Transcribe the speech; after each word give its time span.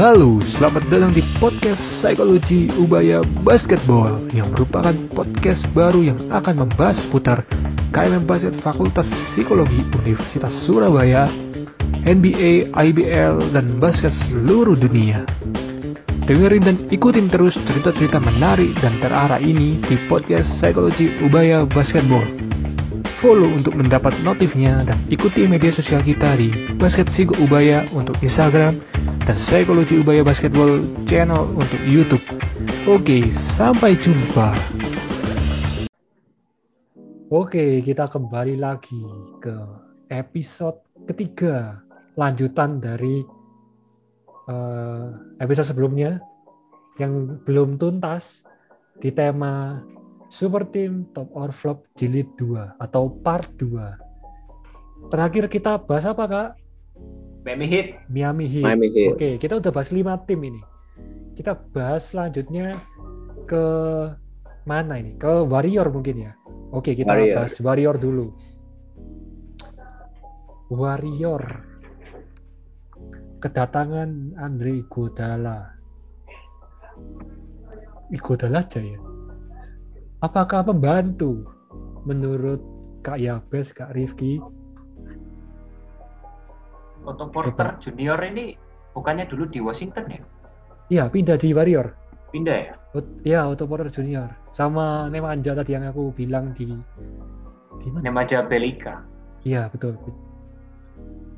Halo, 0.00 0.40
selamat 0.56 0.88
datang 0.88 1.12
di 1.12 1.20
podcast 1.36 1.76
Psikologi 2.00 2.72
Ubaya 2.80 3.20
Basketball 3.44 4.16
yang 4.32 4.48
merupakan 4.56 4.96
podcast 5.12 5.60
baru 5.76 6.00
yang 6.00 6.16
akan 6.32 6.64
membahas 6.64 7.04
seputar 7.04 7.44
KMM 7.92 8.24
Basket 8.24 8.56
Fakultas 8.64 9.04
Psikologi 9.12 9.84
Universitas 10.00 10.56
Surabaya, 10.64 11.28
NBA, 12.08 12.72
IBL, 12.72 13.52
dan 13.52 13.68
basket 13.76 14.16
seluruh 14.24 14.72
dunia. 14.72 15.28
Dengerin 16.24 16.64
dan 16.64 16.76
ikutin 16.88 17.28
terus 17.28 17.52
cerita-cerita 17.68 18.24
menarik 18.24 18.72
dan 18.80 18.96
terarah 19.04 19.36
ini 19.36 19.84
di 19.84 20.00
podcast 20.08 20.48
Psikologi 20.64 21.12
Ubaya 21.20 21.68
Basketball. 21.68 22.24
Follow 23.20 23.52
untuk 23.52 23.76
mendapat 23.76 24.16
notifnya 24.24 24.80
dan 24.80 24.96
ikuti 25.12 25.44
media 25.44 25.76
sosial 25.76 26.00
kita 26.00 26.40
di 26.40 26.48
Basket 26.80 27.04
Sigo 27.12 27.36
Ubaya 27.44 27.84
untuk 27.92 28.16
Instagram 28.24 28.80
dan 29.26 29.36
Psikologi 29.44 30.00
Ubaya 30.00 30.24
Basketball 30.24 30.80
channel 31.04 31.48
untuk 31.56 31.80
YouTube. 31.84 32.22
Oke, 32.88 33.24
sampai 33.56 33.96
jumpa. 34.00 34.56
Oke, 37.30 37.78
kita 37.84 38.10
kembali 38.10 38.58
lagi 38.58 39.00
ke 39.38 39.54
episode 40.10 40.82
ketiga 41.06 41.78
lanjutan 42.18 42.82
dari 42.82 43.22
uh, 44.50 45.14
episode 45.38 45.70
sebelumnya 45.70 46.18
yang 46.98 47.38
belum 47.46 47.78
tuntas 47.78 48.42
di 48.98 49.14
tema 49.14 49.80
Super 50.30 50.66
Team 50.68 51.06
Top 51.14 51.30
or 51.32 51.54
Flop 51.54 51.86
Jilid 51.94 52.28
2 52.36 52.82
atau 52.82 53.14
Part 53.22 53.46
2. 53.58 55.10
Terakhir 55.10 55.48
kita 55.48 55.80
bahas 55.80 56.04
apa 56.04 56.24
kak? 56.28 56.59
Miami 57.44 57.66
Heat. 57.66 57.86
Miami 58.12 58.46
Heat. 58.46 58.64
Miami 58.64 58.88
Heat. 58.92 59.10
Oke, 59.16 59.28
kita 59.40 59.56
udah 59.56 59.72
bahas 59.72 59.90
5 59.92 60.28
tim 60.28 60.40
ini. 60.44 60.60
Kita 61.32 61.56
bahas 61.72 62.12
selanjutnya 62.12 62.76
ke 63.48 63.64
mana 64.68 65.00
ini? 65.00 65.16
Ke 65.16 65.48
Warrior 65.48 65.88
mungkin 65.88 66.28
ya. 66.28 66.32
Oke, 66.70 66.92
kita 66.92 67.08
Warriors. 67.10 67.36
bahas 67.36 67.54
Warrior 67.64 67.96
dulu. 67.96 68.26
Warrior. 70.68 71.44
Kedatangan 73.40 74.36
Andre 74.36 74.84
Iguodala. 74.84 75.58
Iguodala 78.12 78.60
aja 78.60 78.84
ya. 78.84 79.00
Apakah 80.20 80.68
membantu 80.68 81.48
menurut 82.04 82.60
Kak 83.00 83.16
Yabes, 83.16 83.72
Kak 83.72 83.96
Rifki? 83.96 84.36
Otto 87.04 87.32
Porter 87.32 87.80
Junior 87.80 88.20
ini 88.24 88.54
bukannya 88.92 89.24
dulu 89.24 89.48
di 89.48 89.60
Washington 89.62 90.04
ya? 90.10 90.20
Iya, 90.90 91.04
pindah 91.08 91.38
di 91.38 91.54
Warrior. 91.54 91.94
Pindah 92.30 92.56
ya? 92.58 92.72
Ot- 92.92 93.14
Ya, 93.22 93.46
Otto 93.46 93.64
Porter 93.64 93.88
Junior. 93.88 94.30
Sama 94.50 95.06
Nemanja 95.08 95.54
tadi 95.54 95.74
yang 95.78 95.86
aku 95.86 96.10
bilang 96.12 96.50
di 96.52 96.66
di 97.80 97.88
mana? 97.88 98.02
Nemaja 98.04 98.44
Belika. 98.44 99.00
Iya, 99.46 99.70
betul. 99.72 99.96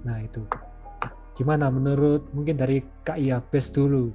Nah, 0.03 0.19
itu. 0.19 0.43
Gimana 1.39 1.71
menurut 1.71 2.27
mungkin 2.35 2.59
dari 2.59 2.83
Kak 3.07 3.17
Yabes 3.17 3.71
dulu? 3.71 4.11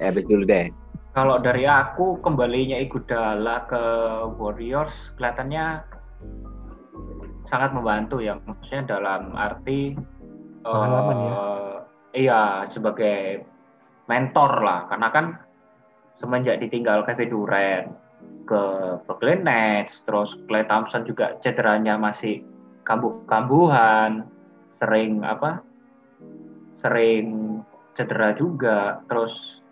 Ya, 0.00 0.10
habis 0.10 0.24
dulu 0.26 0.42
deh. 0.42 0.72
Kalau 1.14 1.38
dari 1.38 1.62
aku 1.70 2.18
kembalinya 2.18 2.74
Iguodala 2.74 3.70
ke 3.70 3.82
Warriors 4.34 5.14
kelihatannya 5.14 5.86
sangat 7.46 7.70
membantu 7.70 8.18
ya. 8.18 8.34
Maksudnya 8.42 8.98
dalam 8.98 9.30
arti 9.38 9.94
Pengalaman 10.64 11.16
ya? 11.20 11.30
eh, 11.30 11.74
Iya, 12.14 12.42
sebagai 12.70 13.42
mentor 14.06 14.62
lah. 14.62 14.86
Karena 14.86 15.08
kan 15.10 15.26
semenjak 16.16 16.62
ditinggal 16.62 17.02
Kevin 17.04 17.30
Durant 17.30 17.86
ke 18.46 18.62
Brooklyn 19.08 19.42
Nets, 19.42 20.04
terus 20.06 20.38
Klay 20.46 20.62
Thompson 20.68 21.02
juga 21.02 21.34
cederanya 21.42 21.98
masih 21.98 22.44
kambuh-kambuhan, 22.86 24.28
sering 24.78 25.24
apa? 25.26 25.64
Sering 26.78 27.58
cedera 27.96 28.36
juga, 28.36 29.02
terus 29.08 29.62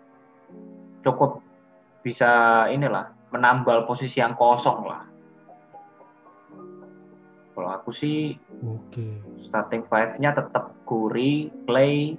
cukup 1.05 1.39
bisa 2.03 2.65
inilah 2.67 3.13
menambal 3.31 3.85
posisi 3.87 4.19
yang 4.19 4.35
kosong 4.35 4.83
lah. 4.83 5.12
Kalau 7.53 7.69
aku 7.69 7.93
sih 7.93 8.37
Oke. 8.65 9.21
starting 9.45 9.85
five-nya 9.85 10.33
tetap 10.33 10.73
Curry, 10.89 11.53
Clay, 11.69 12.17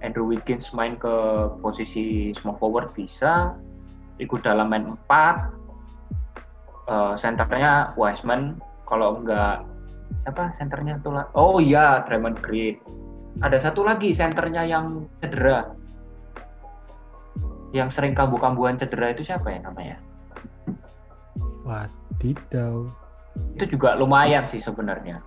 Andrew 0.00 0.24
Wiggins 0.28 0.72
main 0.72 0.96
ke 0.96 1.12
posisi 1.60 2.32
small 2.32 2.56
forward 2.56 2.96
bisa, 2.96 3.52
ikut 4.16 4.40
dalam 4.40 4.72
main 4.72 4.96
4, 5.08 5.60
Eh, 6.90 7.14
senternya 7.14 7.94
Wiseman, 7.94 8.58
kalau 8.82 9.22
enggak 9.22 9.62
siapa 10.26 10.50
senternya 10.58 10.98
tuh 11.06 11.14
lah? 11.14 11.30
Oh 11.38 11.62
iya, 11.62 12.02
Draymond 12.02 12.42
Green. 12.42 12.82
Ada 13.46 13.70
satu 13.70 13.86
lagi 13.86 14.10
senternya 14.10 14.66
yang 14.66 15.06
cedera. 15.22 15.70
Yang 17.70 17.94
sering 17.94 18.18
kambuh-kambuhan 18.18 18.74
cedera 18.74 19.14
itu 19.14 19.22
siapa 19.22 19.54
ya 19.54 19.62
namanya? 19.62 20.02
Wadidaw. 21.62 22.90
Itu 23.56 23.76
juga 23.76 23.96
lumayan 23.96 24.44
sih 24.48 24.60
sebenarnya. 24.62 25.20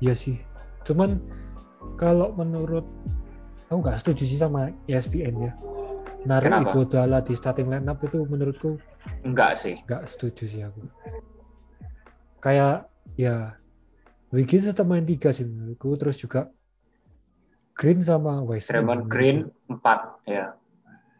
Iya 0.00 0.14
sih. 0.16 0.40
Cuman 0.88 1.20
kalau 2.00 2.32
menurut 2.32 2.84
aku 3.68 3.78
nggak 3.84 4.00
setuju 4.00 4.22
sih 4.24 4.38
sama 4.40 4.72
ESPN 4.88 5.36
ya. 5.38 5.52
Naruh 6.24 6.52
Kenapa? 6.52 6.68
Iguodala 6.72 7.18
di 7.24 7.32
starting 7.32 7.72
lineup 7.72 8.00
itu 8.04 8.28
menurutku 8.28 8.76
Enggak 9.24 9.56
sih. 9.56 9.80
nggak 9.88 10.04
setuju 10.04 10.44
sih 10.44 10.60
aku. 10.64 10.84
Kayak 12.44 12.88
ya 13.16 13.56
Wiggins 14.32 14.68
tetap 14.68 14.84
main 14.88 15.04
tiga 15.04 15.32
sih 15.32 15.48
menurutku. 15.48 15.96
Terus 15.96 16.16
juga 16.20 16.48
Green 17.76 18.04
sama 18.04 18.44
Wiseman. 18.44 18.84
Draymond 18.84 19.02
sih 19.04 19.08
Green. 19.08 19.38
4 19.72 20.28
ya. 20.28 20.44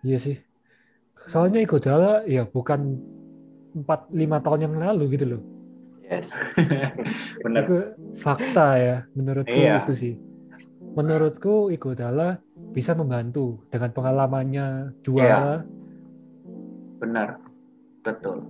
Iya 0.04 0.18
sih. 0.20 0.36
Soalnya 1.28 1.64
Iguodala 1.64 2.24
ya 2.28 2.44
bukan 2.44 3.00
4 3.72 4.12
5 4.12 4.44
tahun 4.44 4.60
yang 4.68 4.74
lalu 4.76 5.16
gitu 5.16 5.24
loh. 5.36 5.42
Yes. 6.10 6.34
Bener. 7.47 7.62
Itu 7.65 7.76
fakta 8.19 8.66
ya 8.76 8.97
menurutku 9.15 9.54
Iya. 9.54 9.87
itu 9.87 9.93
sih. 9.94 10.15
Menurutku 10.98 11.71
Iguodala 11.71 12.43
bisa 12.75 12.98
membantu 12.98 13.62
dengan 13.71 13.94
pengalamannya 13.94 14.98
juara 15.06 15.62
Benar. 16.98 17.38
Betul. 18.03 18.43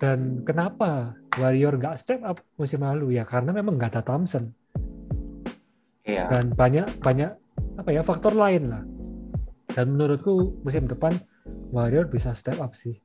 dan 0.00 0.40
kenapa 0.48 1.12
Warrior 1.36 1.76
nggak 1.76 2.00
step 2.00 2.24
up 2.24 2.40
musim 2.56 2.80
lalu 2.80 3.20
ya 3.20 3.24
karena 3.24 3.52
memang 3.52 3.76
nggak 3.76 3.92
ada 3.96 4.02
Thompson 4.02 4.48
Iya. 6.08 6.24
dan 6.32 6.56
banyak 6.56 6.88
banyak 7.04 7.30
apa 7.76 7.90
ya 7.92 8.00
faktor 8.00 8.32
lain 8.32 8.72
lah. 8.72 8.82
Dan 9.70 9.94
menurutku 9.94 10.56
musim 10.64 10.88
depan 10.88 11.20
Warrior 11.70 12.08
bisa 12.08 12.34
step 12.34 12.58
up 12.58 12.72
sih. 12.74 12.96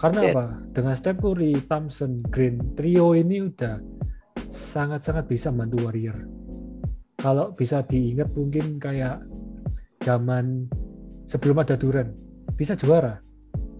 Karena 0.00 0.20
Yes. 0.24 0.32
apa? 0.32 0.44
Dengan 0.72 0.94
Steph 0.96 1.20
Curry, 1.20 1.52
Thompson, 1.68 2.24
Green, 2.32 2.72
trio 2.72 3.12
ini 3.12 3.44
udah 3.52 3.76
sangat-sangat 4.48 5.28
bisa 5.28 5.52
membantu 5.52 5.84
Warrior. 5.84 6.18
Kalau 7.20 7.52
bisa 7.52 7.84
diingat 7.84 8.32
mungkin 8.32 8.80
kayak 8.80 9.20
zaman 10.00 10.72
sebelum 11.28 11.60
ada 11.60 11.76
Durant 11.76 12.16
bisa 12.56 12.72
juara. 12.72 13.20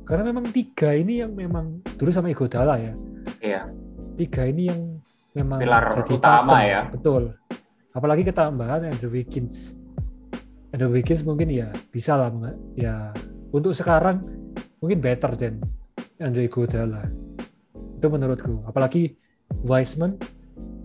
Karena 0.04 0.28
memang 0.28 0.52
tiga 0.52 0.92
ini 0.92 1.24
yang 1.24 1.32
memang 1.32 1.80
dulu 1.96 2.10
sama 2.12 2.28
Iguodala 2.28 2.76
ya. 2.76 2.92
Iya. 3.40 3.62
Tiga 4.20 4.44
ini 4.44 4.68
yang 4.68 5.00
memang 5.32 5.58
Pilar 5.64 5.88
jadi 5.96 6.12
utama 6.20 6.58
ya. 6.60 6.80
Betul. 6.92 7.32
Apalagi 7.96 8.28
ketambahan 8.28 8.84
Andrew 8.84 9.08
Wiggins. 9.08 9.72
Andrew 10.76 10.92
Wiggins 10.92 11.24
mungkin 11.24 11.48
ya 11.48 11.72
bisa 11.90 12.14
lah 12.20 12.30
ya 12.76 13.10
untuk 13.50 13.72
sekarang 13.72 14.22
mungkin 14.84 15.00
better 15.00 15.32
than 15.34 15.58
Andrew 16.20 16.44
Iguodala. 16.44 17.08
Itu 17.96 18.06
menurutku. 18.08 18.64
Apalagi 18.68 19.16
Wiseman 19.64 20.14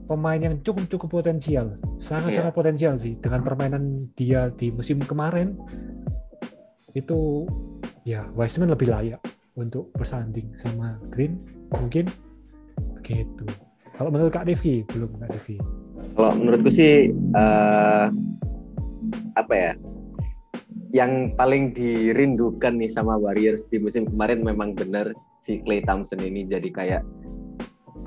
pemain 0.10 0.42
yang 0.42 0.58
cukup 0.66 0.90
cukup 0.90 1.22
potensial, 1.22 1.78
sangat-sangat 2.02 2.54
Iya. 2.54 2.58
potensial 2.58 2.94
sih 2.98 3.14
dengan 3.20 3.42
permainan 3.46 4.10
dia 4.18 4.50
di 4.54 4.70
musim 4.74 5.02
kemarin 5.02 5.54
itu 6.96 7.46
ya 8.08 8.26
Wiseman 8.34 8.72
lebih 8.72 8.90
layak 8.90 9.22
untuk 9.56 9.92
bersanding 9.96 10.50
sama 10.56 10.98
Green 11.12 11.42
mungkin 11.74 12.10
begitu. 13.00 13.46
Kalau 13.96 14.12
menurut 14.12 14.32
Kak 14.36 14.46
Rifki 14.46 14.84
belum 14.92 15.14
Kak 15.24 15.32
Rifki. 15.36 15.58
Kalau 16.16 16.32
menurutku 16.36 16.70
sih 16.70 17.12
eh, 17.14 18.06
apa 19.36 19.54
ya? 19.54 19.72
Yang 20.96 21.36
paling 21.36 21.76
dirindukan 21.76 22.80
nih 22.80 22.88
sama 22.88 23.20
Warriors 23.20 23.68
di 23.68 23.84
musim 23.84 24.08
kemarin 24.08 24.44
memang 24.46 24.72
benar 24.78 25.12
si 25.46 25.62
Klay 25.62 25.86
Thompson 25.86 26.26
ini 26.26 26.50
jadi 26.50 26.74
kayak 26.74 27.04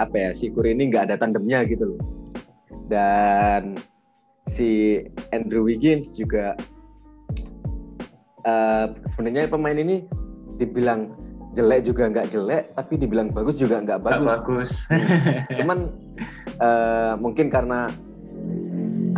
apa 0.03 0.15
ya? 0.19 0.31
Si 0.35 0.51
Curry 0.51 0.75
ini 0.75 0.91
nggak 0.91 1.07
ada 1.07 1.23
tandemnya 1.23 1.63
gitu 1.71 1.95
loh. 1.95 2.03
Dan 2.91 3.79
si 4.51 4.99
Andrew 5.31 5.63
Wiggins 5.63 6.19
juga 6.19 6.59
uh, 8.43 8.91
sebenarnya 9.07 9.47
pemain 9.47 9.79
ini 9.79 10.03
dibilang 10.59 11.15
jelek 11.55 11.87
juga 11.87 12.11
nggak 12.11 12.35
jelek, 12.35 12.75
tapi 12.75 12.99
dibilang 12.99 13.31
bagus 13.31 13.63
juga 13.63 13.79
nggak 13.87 14.03
bagus. 14.03 14.27
Bagus. 14.27 14.71
Cuman 15.63 15.95
uh, 16.59 17.15
mungkin 17.23 17.55
karena 17.55 17.87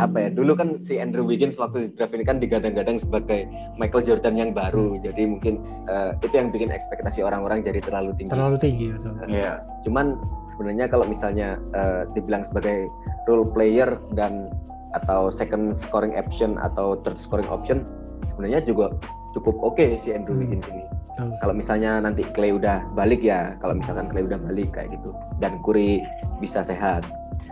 apa 0.01 0.27
ya 0.27 0.29
dulu 0.33 0.57
kan 0.57 0.81
si 0.81 0.97
Andrew 0.97 1.21
Wiggins 1.21 1.55
waktu 1.61 1.85
di 1.85 1.89
draft 1.93 2.17
ini 2.17 2.25
kan 2.25 2.41
digadang-gadang 2.41 2.97
sebagai 2.97 3.45
Michael 3.77 4.03
Jordan 4.03 4.35
yang 4.35 4.51
baru. 4.51 4.97
Jadi 5.05 5.23
mungkin 5.29 5.61
uh, 5.85 6.17
itu 6.25 6.33
yang 6.33 6.49
bikin 6.49 6.73
ekspektasi 6.73 7.21
orang-orang 7.21 7.61
jadi 7.61 7.79
terlalu 7.85 8.17
tinggi. 8.17 8.33
Terlalu 8.33 8.57
tinggi 8.57 8.85
betul. 8.97 9.13
Uh, 9.21 9.29
yeah. 9.29 9.61
cuman 9.85 10.17
sebenarnya 10.49 10.89
kalau 10.89 11.05
misalnya 11.05 11.61
uh, 11.77 12.09
dibilang 12.17 12.41
sebagai 12.41 12.89
role 13.29 13.45
player 13.45 14.01
dan 14.17 14.49
atau 14.97 15.31
second 15.31 15.71
scoring 15.71 16.17
option 16.19 16.59
atau 16.59 16.99
third 17.07 17.15
scoring 17.15 17.47
option 17.47 17.87
sebenarnya 18.35 18.59
juga 18.67 18.91
cukup 19.31 19.55
oke 19.63 19.79
okay 19.79 19.95
si 19.95 20.11
Andrew 20.11 20.35
hmm. 20.35 20.43
Wiggins 20.43 20.67
ini. 20.67 20.83
Kalau 21.21 21.53
misalnya 21.53 22.01
nanti 22.01 22.25
Clay 22.33 22.55
udah 22.55 22.81
balik 22.97 23.21
ya 23.21 23.53
kalau 23.61 23.77
misalkan 23.77 24.09
Clay 24.09 24.25
udah 24.25 24.41
balik 24.41 24.73
kayak 24.73 24.95
gitu. 24.95 25.13
Dan 25.37 25.61
Curry 25.61 26.01
bisa 26.41 26.65
sehat. 26.65 27.05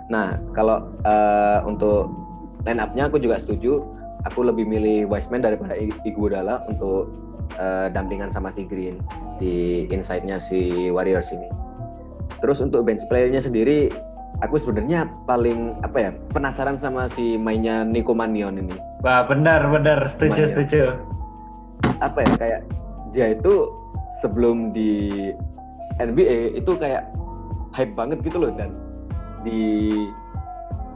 Nah 0.10 0.40
kalau 0.58 0.90
uh, 1.06 1.62
untuk 1.68 2.10
line 2.68 2.80
up-nya 2.82 3.08
aku 3.08 3.22
juga 3.22 3.40
setuju. 3.40 3.84
Aku 4.28 4.44
lebih 4.44 4.68
milih 4.68 5.08
Wiseman 5.08 5.40
daripada 5.40 5.80
Iguodala 6.04 6.68
untuk 6.68 7.08
uh, 7.56 7.88
dampingan 7.88 8.28
sama 8.28 8.52
si 8.52 8.68
Green 8.68 9.00
di 9.40 9.88
inside-nya 9.88 10.44
si 10.44 10.92
Warriors 10.92 11.32
ini. 11.32 11.48
Terus 12.44 12.60
untuk 12.60 12.84
bench 12.84 13.08
player-nya 13.08 13.40
sendiri, 13.40 13.88
aku 14.44 14.60
sebenarnya 14.60 15.08
paling 15.24 15.80
apa 15.88 15.98
ya 15.98 16.12
penasaran 16.36 16.76
sama 16.76 17.08
si 17.12 17.40
mainnya 17.40 17.88
Nico 17.88 18.12
Manion 18.12 18.60
ini. 18.60 18.76
Wah 19.04 19.24
benar 19.24 19.72
benar 19.72 20.04
setuju 20.04 20.44
Manion. 20.44 20.52
setuju. 20.52 20.82
Apa 22.04 22.28
ya 22.28 22.32
kayak 22.36 22.62
dia 23.16 23.36
itu 23.36 23.72
sebelum 24.20 24.76
di 24.76 25.32
NBA 26.00 26.60
itu 26.60 26.72
kayak 26.80 27.08
hype 27.76 27.96
banget 27.96 28.20
gitu 28.24 28.40
loh 28.40 28.52
dan 28.56 28.76
di 29.44 29.92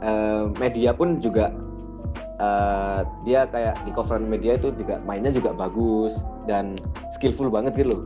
uh, 0.04 0.52
media 0.60 0.92
pun 0.92 1.18
juga 1.18 1.50
uh, 2.38 3.02
dia 3.24 3.48
kayak 3.48 3.80
di 3.88 3.90
cover 3.90 4.20
media 4.20 4.60
itu 4.60 4.70
juga 4.76 5.00
mainnya 5.02 5.32
juga 5.32 5.56
bagus 5.56 6.20
dan 6.44 6.76
skillful 7.16 7.48
banget 7.48 7.74
gitu 7.80 7.96
loh 7.96 8.02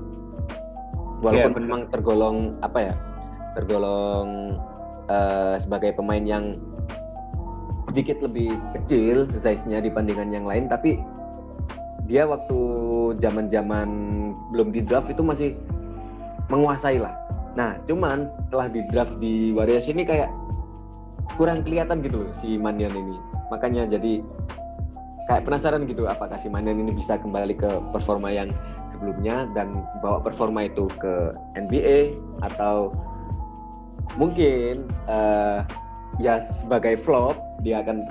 walaupun 1.21 1.53
yeah, 1.59 1.62
memang 1.67 1.83
tergolong 1.91 2.55
apa 2.62 2.93
ya 2.93 2.95
tergolong 3.59 4.56
uh, 5.11 5.59
sebagai 5.59 5.99
pemain 5.99 6.23
yang 6.23 6.62
sedikit 7.91 8.21
lebih 8.23 8.55
kecil 8.77 9.27
size-nya 9.35 9.83
dibandingkan 9.83 10.31
yang 10.31 10.47
lain 10.47 10.71
tapi 10.71 11.03
dia 12.09 12.25
waktu 12.25 12.59
zaman-zaman 13.21 13.89
belum 14.55 14.73
di 14.73 14.81
draft 14.81 15.12
itu 15.12 15.21
masih 15.21 15.53
menguasai 16.49 16.97
lah. 16.97 17.12
Nah, 17.53 17.77
cuman 17.85 18.25
setelah 18.25 18.67
di 18.73 18.81
draft 18.89 19.12
di 19.21 19.53
Warriors 19.53 19.93
ini 19.93 20.09
kayak 20.09 20.33
kurang 21.37 21.67
kelihatan 21.67 22.01
gitu 22.01 22.25
loh 22.25 22.33
si 22.39 22.57
Manian 22.57 22.95
ini. 22.95 23.17
Makanya 23.53 23.91
jadi 23.91 24.25
kayak 25.29 25.45
penasaran 25.45 25.85
gitu 25.85 26.09
apakah 26.09 26.41
si 26.41 26.49
Manian 26.49 26.81
ini 26.81 26.97
bisa 26.97 27.21
kembali 27.21 27.55
ke 27.61 27.71
performa 27.93 28.33
yang 28.33 28.49
sebelumnya 28.89 29.45
dan 29.53 29.85
bawa 30.01 30.25
performa 30.25 30.67
itu 30.67 30.89
ke 30.99 31.37
NBA 31.55 32.17
atau 32.41 32.97
mungkin 34.17 34.89
uh, 35.05 35.63
ya 36.17 36.41
sebagai 36.41 36.97
flop 37.05 37.37
dia 37.61 37.85
akan 37.85 38.09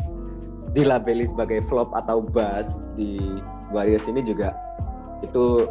dilabeli 0.78 1.26
sebagai 1.26 1.66
flop 1.66 1.90
atau 1.98 2.22
bust 2.22 2.86
di 2.94 3.42
Warriors 3.74 4.06
ini 4.06 4.22
juga. 4.22 4.54
Itu 5.26 5.66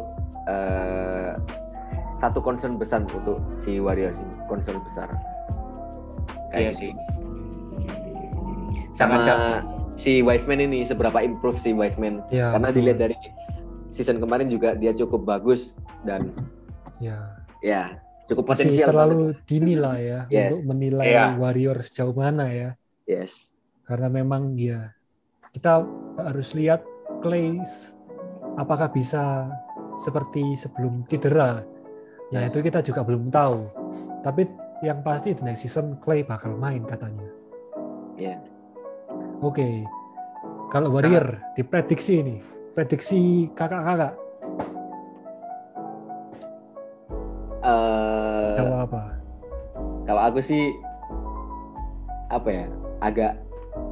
uh, 0.51 1.39
satu 2.19 2.43
concern 2.43 2.75
besar 2.75 3.07
untuk 3.07 3.39
si 3.55 3.79
Warriors 3.79 4.19
ini 4.19 4.35
concern 4.51 4.83
besar. 4.83 5.07
Kayak 6.51 6.59
iya 6.59 6.71
gitu. 6.75 6.81
sih 6.91 7.16
sama 8.97 9.21
si 9.97 10.25
Wiseman 10.25 10.57
ini 10.57 10.81
seberapa 10.81 11.21
improve 11.21 11.61
si 11.61 11.69
Wiseman 11.73 12.25
ya, 12.33 12.53
karena 12.57 12.73
betul. 12.73 12.77
dilihat 12.81 12.99
dari 13.05 13.17
season 13.93 14.17
kemarin 14.17 14.49
juga 14.49 14.73
dia 14.73 14.93
cukup 14.93 15.25
bagus 15.25 15.77
dan 16.05 16.33
ya 16.97 17.37
ya 17.61 17.97
cukup 18.25 18.53
potensial 18.53 18.89
terlalu 18.89 19.37
dini 19.45 19.77
lah 19.77 19.97
ya 19.97 20.19
yes. 20.29 20.53
untuk 20.53 20.75
menilai 20.75 21.13
yeah. 21.13 21.33
Warriors 21.37 21.93
sejauh 21.93 22.13
mana 22.13 22.49
ya 22.49 22.69
yes 23.05 23.49
karena 23.85 24.09
memang 24.09 24.57
ya 24.57 24.91
kita 25.53 25.85
harus 26.21 26.53
lihat 26.57 26.81
Clay 27.21 27.57
apakah 28.57 28.89
bisa 28.91 29.49
seperti 29.97 30.57
sebelum 30.57 31.05
cedera 31.07 31.61
nah 32.33 32.43
yes. 32.43 32.53
itu 32.53 32.65
kita 32.65 32.83
juga 32.83 33.05
belum 33.05 33.29
tahu 33.29 33.65
tapi 34.21 34.45
yang 34.85 35.01
pasti 35.01 35.33
di 35.33 35.41
next 35.41 35.65
season 35.65 35.97
Clay 36.03 36.21
bakal 36.21 36.53
main 36.59 36.83
katanya 36.85 37.29
yeah. 38.19 38.37
Oke. 39.45 39.61
Okay. 39.61 39.75
Kalau 40.73 40.89
Warrior 40.91 41.37
nah. 41.37 41.53
diprediksi 41.53 42.19
ini, 42.19 42.35
prediksi 42.73 43.47
kakak-kakak. 43.53 44.17
Uh, 47.61 48.57
kalau 48.57 48.75
apa? 48.83 49.01
Kalau 50.09 50.21
aku 50.25 50.39
sih 50.41 50.73
apa 52.33 52.49
ya? 52.49 52.65
Agak 53.05 53.33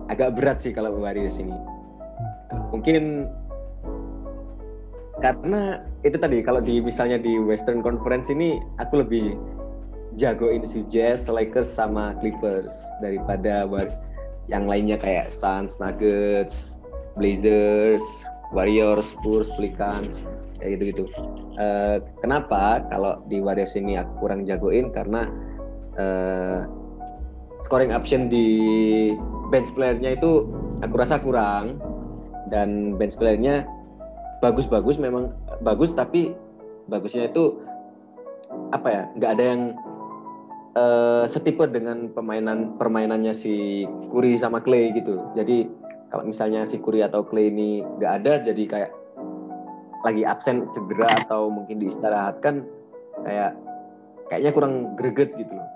agak 0.09 0.33
berat 0.33 0.57
sih 0.59 0.73
kalau 0.73 0.97
Warriors 0.97 1.37
ini. 1.37 1.53
Hmm, 1.53 2.65
Mungkin 2.73 3.29
karena 5.21 5.85
itu 6.03 6.17
tadi 6.19 6.41
kalau 6.43 6.59
di 6.59 6.81
misalnya 6.83 7.21
di 7.21 7.39
Western 7.39 7.85
Conference 7.85 8.27
ini 8.33 8.59
aku 8.81 9.05
lebih 9.05 9.39
jagoin 10.19 10.65
si 10.67 10.83
Jazz, 10.91 11.29
Lakers 11.31 11.71
sama 11.71 12.17
Clippers 12.19 12.73
daripada 12.99 13.63
yang 14.51 14.69
lainnya 14.69 14.97
kayak 14.99 15.33
Suns, 15.33 15.81
Nuggets, 15.81 16.77
Blazers, 17.17 18.03
Warriors, 18.53 19.09
Spurs, 19.09 19.49
Pelicans, 19.57 20.29
kayak 20.61 20.77
gitu-gitu. 20.77 21.05
Uh, 21.57 22.03
kenapa 22.21 22.85
kalau 22.91 23.23
di 23.31 23.41
Warriors 23.41 23.73
ini 23.73 23.97
aku 23.97 24.27
kurang 24.27 24.45
jagoin 24.45 24.93
karena 24.93 25.27
uh, 25.97 26.67
scoring 27.65 27.89
option 27.95 28.29
di 28.29 28.47
bench 29.49 29.73
playernya 29.73 30.19
itu 30.19 30.45
aku 30.85 30.95
rasa 30.99 31.17
kurang 31.17 31.81
dan 32.53 32.93
bench 32.99 33.17
playernya 33.17 33.65
bagus-bagus 34.43 35.01
memang 35.01 35.33
bagus 35.65 35.89
tapi 35.95 36.37
bagusnya 36.85 37.31
itu 37.31 37.57
apa 38.69 38.87
ya 38.91 39.03
nggak 39.17 39.31
ada 39.39 39.43
yang 39.43 39.61
uh, 40.75 41.23
setipe 41.25 41.65
dengan 41.71 42.11
permainan 42.11 42.75
permainannya 42.77 43.31
si 43.31 43.87
Kuri 44.11 44.37
sama 44.37 44.61
Clay 44.61 44.91
gitu. 44.93 45.23
Jadi 45.33 45.67
kalau 46.11 46.27
misalnya 46.27 46.67
si 46.67 46.77
Kuri 46.77 47.01
atau 47.01 47.25
Clay 47.25 47.49
ini 47.49 47.81
nggak 47.81 48.13
ada, 48.23 48.33
jadi 48.43 48.63
kayak 48.67 48.91
lagi 50.05 50.21
absen 50.21 50.69
cedera 50.69 51.09
atau 51.25 51.49
mungkin 51.49 51.81
diistirahatkan, 51.81 52.61
kayak 53.25 53.57
kayaknya 54.29 54.51
kurang 54.53 54.73
greget 54.99 55.33
gitu 55.33 55.49
loh. 55.49 55.69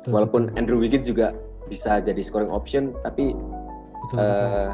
Betul, 0.00 0.10
Walaupun 0.12 0.42
betul. 0.52 0.58
Andrew 0.60 0.78
Wiggins 0.82 1.08
juga 1.08 1.32
bisa 1.70 2.02
jadi 2.04 2.20
scoring 2.20 2.52
option, 2.52 2.92
tapi 3.00 3.32
betul, 4.06 4.18
uh, 4.20 4.28
betul. 4.28 4.68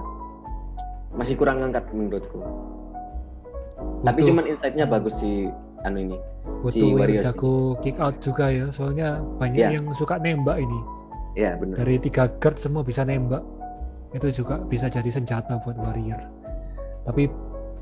masih 1.15 1.35
kurang 1.39 1.63
ngangkat 1.63 1.87
menurutku. 1.95 2.43
Betul. 2.43 4.05
Tapi 4.09 4.21
cuman 4.25 4.45
insight-nya 4.49 4.87
bagus 4.89 5.21
si 5.21 5.53
anu 5.87 6.11
ini 6.11 6.19
butuh 6.67 6.75
si 6.75 6.83
yang 6.83 7.23
jago 7.23 7.79
kick 7.79 7.97
out 8.03 8.19
juga 8.19 8.51
ya 8.51 8.67
soalnya 8.75 9.23
banyak 9.39 9.63
yeah. 9.63 9.75
yang 9.79 9.87
suka 9.95 10.19
nembak 10.19 10.59
ini. 10.59 10.81
Ya 11.37 11.53
yeah, 11.53 11.55
benar 11.57 11.85
dari 11.85 11.97
tiga 12.03 12.27
guard 12.43 12.59
semua 12.59 12.83
bisa 12.83 13.07
nembak. 13.07 13.45
Itu 14.15 14.33
juga 14.33 14.63
bisa 14.67 14.91
jadi 14.91 15.07
senjata 15.07 15.63
buat 15.63 15.77
warrior. 15.79 16.19
Tapi 17.07 17.31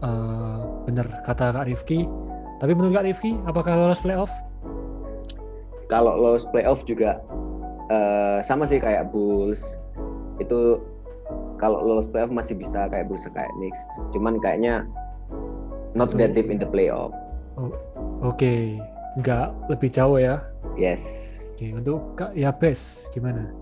uh, 0.05 0.85
benar 0.85 1.07
kata 1.25 1.55
Kak 1.55 1.67
Rifki. 1.71 2.05
Tapi 2.61 2.73
menurut 2.77 2.93
Kak 2.97 3.07
Rifki 3.09 3.39
apakah 3.49 3.73
lolos 3.73 4.03
playoff? 4.03 4.33
Kalau 5.89 6.17
lolos 6.17 6.45
playoff 6.49 6.83
juga 6.85 7.21
uh, 7.89 8.43
sama 8.45 8.69
sih 8.69 8.83
kayak 8.83 9.15
Bulls. 9.15 9.79
Itu 10.43 10.83
kalau 11.63 11.81
lolos 11.81 12.11
playoff 12.11 12.35
masih 12.35 12.59
bisa 12.59 12.91
kayak 12.91 13.07
Bulls 13.07 13.23
kayak 13.31 13.53
Knicks. 13.63 13.81
Cuman 14.11 14.43
kayaknya 14.43 14.83
not 15.95 16.11
that 16.19 16.35
deep 16.35 16.51
in 16.51 16.59
the 16.59 16.67
playoff. 16.67 17.15
Oh, 17.55 17.71
Oke, 18.25 18.41
okay. 18.41 18.63
nggak 19.21 19.53
lebih 19.69 19.93
jauh 19.93 20.17
ya? 20.17 20.41
Yes. 20.81 21.05
Oke, 21.55 21.69
okay. 21.69 21.71
untuk 21.77 22.01
Kak 22.17 22.33
Yabes 22.33 23.13
gimana? 23.13 23.53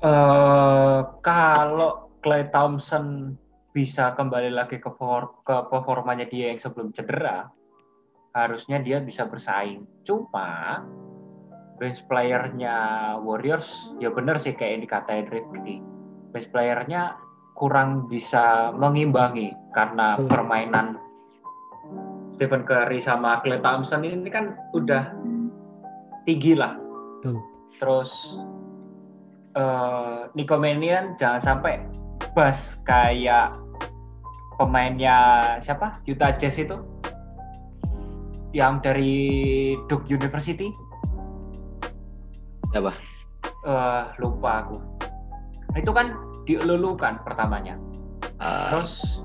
Uh, 0.00 1.04
kalau 1.20 2.08
Clay 2.24 2.48
Thompson 2.48 3.36
bisa 3.76 4.16
kembali 4.16 4.56
lagi 4.56 4.80
ke, 4.80 4.88
for, 4.96 5.44
ke 5.44 5.68
performanya 5.68 6.24
dia 6.24 6.48
yang 6.48 6.56
sebelum 6.56 6.88
cedera, 6.96 7.52
harusnya 8.32 8.80
dia 8.80 9.04
bisa 9.04 9.28
bersaing. 9.28 9.84
Cuma 10.08 10.80
bench 11.76 12.00
playernya 12.08 12.76
Warriors 13.20 13.92
ya 14.00 14.08
benar 14.08 14.40
sih 14.40 14.56
kayak 14.56 14.80
yang 14.80 14.82
dikatain 14.88 15.28
Rifki. 15.28 15.84
bench 16.32 16.48
playernya 16.48 17.12
kurang 17.60 18.08
bisa 18.08 18.72
mengimbangi 18.72 19.52
karena 19.76 20.16
permainan 20.16 20.96
Stephen 22.30 22.62
Curry 22.64 23.02
sama 23.02 23.42
Klay 23.42 23.60
Thompson 23.60 24.06
ini 24.06 24.30
kan 24.30 24.56
udah 24.72 25.12
tinggi 26.24 26.54
lah. 26.54 26.78
Betul. 27.20 27.36
Terus 27.80 28.10
eh 29.58 30.30
Nico 30.38 30.56
Mannion 30.60 31.18
jangan 31.18 31.42
sampai 31.42 31.82
bas 32.32 32.78
kayak 32.86 33.56
pemainnya 34.60 35.16
siapa? 35.58 35.98
Utah 36.06 36.36
Jazz 36.36 36.60
itu? 36.60 36.78
Yang 38.54 38.74
dari 38.82 39.16
Duke 39.86 40.06
University? 40.10 40.70
Apa? 42.74 42.94
eh 43.60 44.04
lupa 44.16 44.64
aku. 44.64 44.76
Itu 45.76 45.92
kan 45.92 46.16
dielulukan 46.48 47.20
pertamanya. 47.22 47.76
Ah, 48.40 48.72
terus 48.72 49.20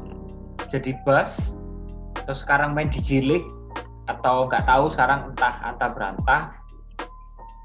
jadi 0.68 0.92
bus 1.08 1.56
terus 2.26 2.42
sekarang 2.42 2.74
main 2.74 2.90
di 2.90 3.00
Jilik 3.00 3.46
atau 4.06 4.46
nggak 4.50 4.66
tahu 4.70 4.86
sekarang 4.94 5.34
entah 5.34 5.56
antah 5.66 5.90
berantah. 5.94 6.42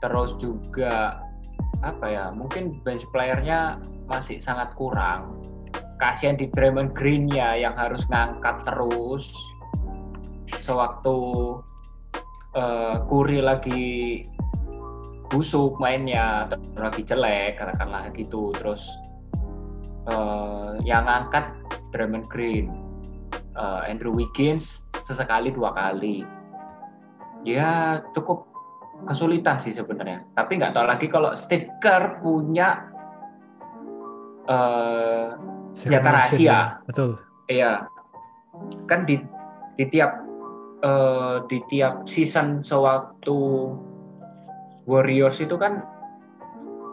Terus 0.00 0.32
juga 0.40 1.20
apa 1.80 2.06
ya 2.08 2.24
mungkin 2.32 2.80
bench 2.84 3.04
playernya 3.12 3.80
masih 4.08 4.40
sangat 4.40 4.72
kurang. 4.76 5.36
Kasihan 6.00 6.40
di 6.40 6.48
Draymond 6.56 6.96
Green 6.96 7.28
ya 7.28 7.56
yang 7.56 7.76
harus 7.76 8.04
ngangkat 8.08 8.64
terus. 8.64 9.28
Sewaktu 10.64 11.16
eh, 12.56 12.96
Curry 13.04 13.40
lagi 13.44 13.84
busuk 15.30 15.78
mainnya 15.78 16.48
atau 16.48 16.58
lagi 16.80 17.04
jelek 17.04 17.60
katakanlah 17.60 18.08
gitu. 18.16 18.56
Terus 18.56 18.80
eh, 20.08 20.80
yang 20.88 21.04
ngangkat 21.04 21.52
Draymond 21.92 22.32
Green 22.32 22.79
eh, 23.54 23.80
Andrew 23.86 24.12
Wiggins 24.12 24.84
sesekali 25.04 25.50
dua 25.50 25.72
kali 25.72 26.22
ya 27.42 27.98
cukup 28.12 28.46
kesulitan 29.08 29.56
sih 29.56 29.72
sebenarnya 29.72 30.22
tapi 30.36 30.60
nggak 30.60 30.76
tahu 30.76 30.84
lagi 30.84 31.06
kalau 31.08 31.32
Steve 31.32 31.66
Kerr 31.80 32.20
punya 32.20 32.84
eh 34.46 35.28
Senjata 35.70 36.10
rahasia. 36.10 36.42
ya. 36.50 36.60
Betul. 36.82 37.14
Iya, 37.46 37.86
kan 38.90 39.06
di 39.06 39.22
di 39.78 39.86
tiap 39.86 40.18
eh, 40.82 41.36
di 41.46 41.62
tiap 41.70 42.10
season 42.10 42.66
sewaktu 42.66 43.70
Warriors 44.90 45.38
itu 45.38 45.54
kan 45.54 45.86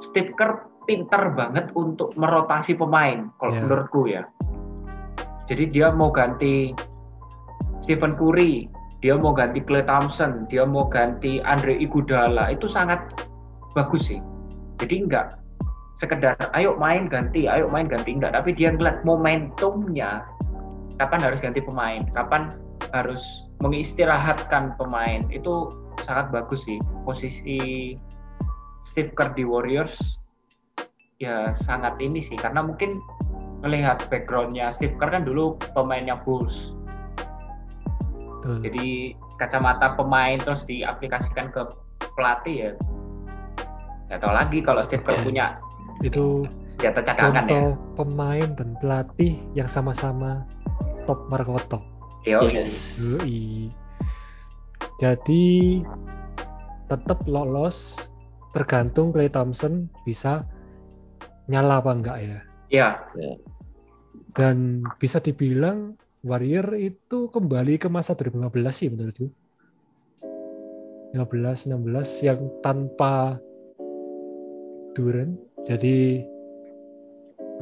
Steve 0.05 0.29
Kerr 0.37 0.61
pinter 0.85 1.33
banget 1.33 1.73
untuk 1.73 2.13
merotasi 2.13 2.77
pemain 2.77 3.33
kalau 3.41 3.51
Iya. 3.51 3.61
menurutku 3.65 4.01
ya. 4.05 4.23
Jadi 5.47 5.71
dia 5.71 5.91
mau 5.95 6.11
ganti 6.11 6.75
Stephen 7.79 8.19
Curry, 8.19 8.67
dia 8.99 9.15
mau 9.15 9.31
ganti 9.31 9.63
Klay 9.63 9.87
Thompson, 9.87 10.43
dia 10.51 10.67
mau 10.67 10.91
ganti 10.91 11.39
Andre 11.43 11.79
Iguodala. 11.79 12.51
Itu 12.51 12.67
sangat 12.67 12.99
bagus 13.71 14.11
sih. 14.11 14.19
Jadi 14.83 15.07
enggak 15.07 15.39
sekedar 15.97 16.37
ayo 16.53 16.77
main 16.77 17.09
ganti, 17.09 17.49
ayo 17.49 17.71
main 17.71 17.87
ganti. 17.89 18.13
Enggak, 18.13 18.35
tapi 18.35 18.53
dia 18.53 18.73
ngeliat 18.73 19.01
momentumnya. 19.07 20.25
Kapan 20.97 21.21
harus 21.21 21.39
ganti 21.39 21.61
pemain, 21.61 22.09
kapan 22.17 22.57
harus 22.89 23.21
mengistirahatkan 23.61 24.73
pemain? 24.81 25.25
Itu 25.29 25.73
sangat 26.01 26.33
bagus 26.33 26.65
sih. 26.65 26.81
Posisi 27.05 27.93
Steve 28.81 29.13
Kerr 29.13 29.33
di 29.37 29.45
Warriors 29.45 29.97
ya 31.21 31.53
sangat 31.53 32.01
ini 32.01 32.17
sih. 32.17 32.37
Karena 32.37 32.65
mungkin 32.65 32.97
melihat 33.65 34.01
backgroundnya 34.09 34.69
Steve 34.69 34.93
Kerr 35.01 35.13
kan 35.13 35.23
dulu 35.25 35.57
pemainnya 35.73 36.19
Bulls 36.21 36.73
Betul. 38.41 38.61
jadi 38.65 38.87
kacamata 39.41 39.97
pemain 39.97 40.37
terus 40.41 40.65
diaplikasikan 40.65 41.49
ke 41.53 41.61
pelatih 42.17 42.55
ya 42.55 42.71
nggak 44.07 44.19
tahu 44.23 44.33
lagi 44.33 44.59
kalau 44.61 44.81
Steve 44.85 45.03
Kerr 45.03 45.19
Ya. 45.19 45.23
punya 45.25 45.45
itu 46.05 46.45
senjata 46.69 47.01
cadangan 47.01 47.49
ya 47.49 47.49
contoh 47.49 47.67
pemain 47.97 48.49
dan 48.53 48.77
pelatih 48.77 49.41
yang 49.57 49.65
sama-sama 49.65 50.45
top 51.07 51.25
markotok. 51.31 51.81
Yo, 52.27 52.43
yes. 52.51 52.99
Yoi. 52.99 53.71
Jadi 54.99 55.81
tetap 56.91 57.23
lolos 57.25 57.95
tergantung 58.51 59.15
Clay 59.15 59.31
Thompson 59.31 59.87
bisa 60.03 60.43
nyala 61.47 61.79
apa 61.79 61.91
enggak 61.95 62.17
ya. 62.19 62.39
Ya 62.69 63.01
Dan 64.37 64.85
bisa 65.01 65.17
dibilang 65.17 65.97
Warrior 66.25 66.75
itu 66.75 67.31
kembali 67.31 67.79
ke 67.79 67.87
masa 67.87 68.13
2015 68.13 68.51
sih 68.73 68.87
menurutku. 68.91 69.27
15 71.15 71.71
16 71.71 72.27
yang 72.27 72.41
tanpa 72.61 73.39
Duren. 74.93 75.39
Jadi 75.63 76.25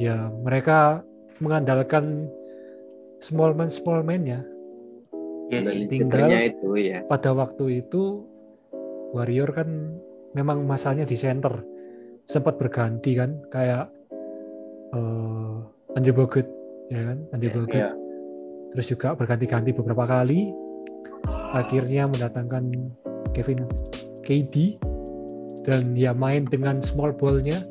ya 0.02 0.28
mereka 0.44 1.04
mengandalkan 1.40 2.28
small 3.20 3.56
man 3.56 3.72
small 3.72 4.04
man 4.04 4.24
ya 4.28 4.40
ya 5.52 5.62
Tinggal 5.88 6.52
itu 6.52 6.68
ya. 6.76 7.00
pada 7.06 7.32
waktu 7.32 7.84
itu 7.84 8.26
Warrior 9.14 9.50
kan 9.54 9.68
memang 10.36 10.66
masanya 10.68 11.08
di 11.08 11.16
center 11.16 11.64
sempat 12.26 12.58
berganti 12.58 13.16
kan 13.16 13.40
kayak 13.48 13.88
eh 14.94 15.54
Andrew 15.96 16.14
Bogut 16.14 16.46
ya 16.92 17.02
kan? 17.02 17.18
Andrew 17.34 17.50
Bogut. 17.50 17.74
ya. 17.74 17.90
terus 18.74 18.92
juga 18.92 19.16
berganti-ganti 19.16 19.72
beberapa 19.72 20.04
kali. 20.04 20.52
Akhirnya 21.56 22.04
mendatangkan 22.04 22.92
Kevin 23.32 23.64
KD 24.20 24.76
dan 25.64 25.96
ya 25.96 26.12
main 26.12 26.44
dengan 26.44 26.84
small 26.84 27.16
ballnya. 27.16 27.64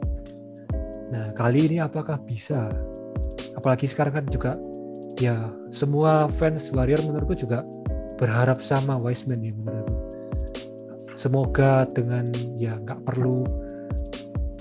Nah 1.13 1.29
kali 1.37 1.69
ini 1.69 1.77
apakah 1.77 2.17
bisa? 2.25 2.73
Apalagi 3.53 3.85
sekarang 3.85 4.23
kan 4.23 4.25
juga 4.33 4.57
ya 5.21 5.47
semua 5.69 6.27
fans 6.27 6.73
Warrior 6.73 7.05
menurutku 7.05 7.37
juga 7.37 7.63
berharap 8.19 8.59
sama 8.59 8.97
Wiseman 8.99 9.45
ya 9.45 9.53
menurutku. 9.55 9.95
Semoga 11.15 11.87
dengan 11.93 12.27
ya 12.59 12.75
nggak 12.81 13.07
perlu 13.07 13.47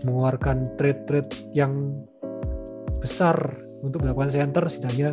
mengeluarkan 0.04 0.68
trade-trade 0.76 1.32
yang 1.56 2.04
besar 3.04 3.36
untuk 3.84 4.00
melakukan 4.00 4.32
center 4.32 4.64
setidaknya 4.64 5.12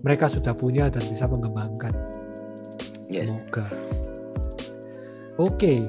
mereka 0.00 0.24
sudah 0.32 0.56
punya 0.56 0.88
dan 0.88 1.04
bisa 1.12 1.28
mengembangkan. 1.28 1.92
Yes. 3.12 3.28
semoga. 3.28 3.68
Oke. 5.36 5.84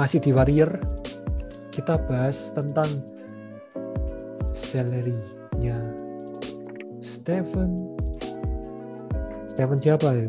Masih 0.00 0.24
di 0.24 0.32
Warrior. 0.32 0.80
Kita 1.68 2.00
bahas 2.08 2.54
tentang 2.56 3.04
salary-nya. 4.56 5.76
Stephen. 7.04 7.76
Stephen 9.44 9.78
siapa 9.78 10.18
ya? 10.18 10.26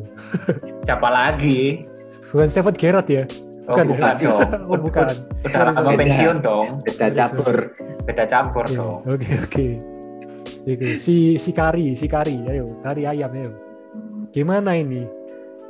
Siapa 0.84 1.08
lagi? 1.08 1.88
Bukan 2.30 2.52
Stephen 2.52 2.75
Gerrard 2.75 3.08
ya? 3.08 3.24
Oh 3.66 3.74
Bukan 3.74 3.86
bukan, 3.96 4.14
ya? 4.22 4.28
dong. 4.28 4.50
Oh 4.70 4.78
bukan. 4.78 5.16
Udah 5.48 5.62
lama 5.74 5.92
pensiun 5.98 6.38
dong. 6.46 6.68
Beda 6.86 7.10
campur. 7.10 7.64
Beda 8.05 8.25
campur 8.29 8.65
Oke, 8.69 8.77
dong 8.77 9.01
Oke 9.09 9.31
oke. 9.41 9.67
Itu 10.65 10.97
si 10.97 11.38
si 11.38 11.53
kari, 11.53 11.93
si 11.93 12.09
kari, 12.09 12.41
ayo 12.50 12.74
kari 12.81 13.05
ayam 13.05 13.29
ayo. 13.38 13.53
Gimana 14.33 14.74
ini? 14.74 15.05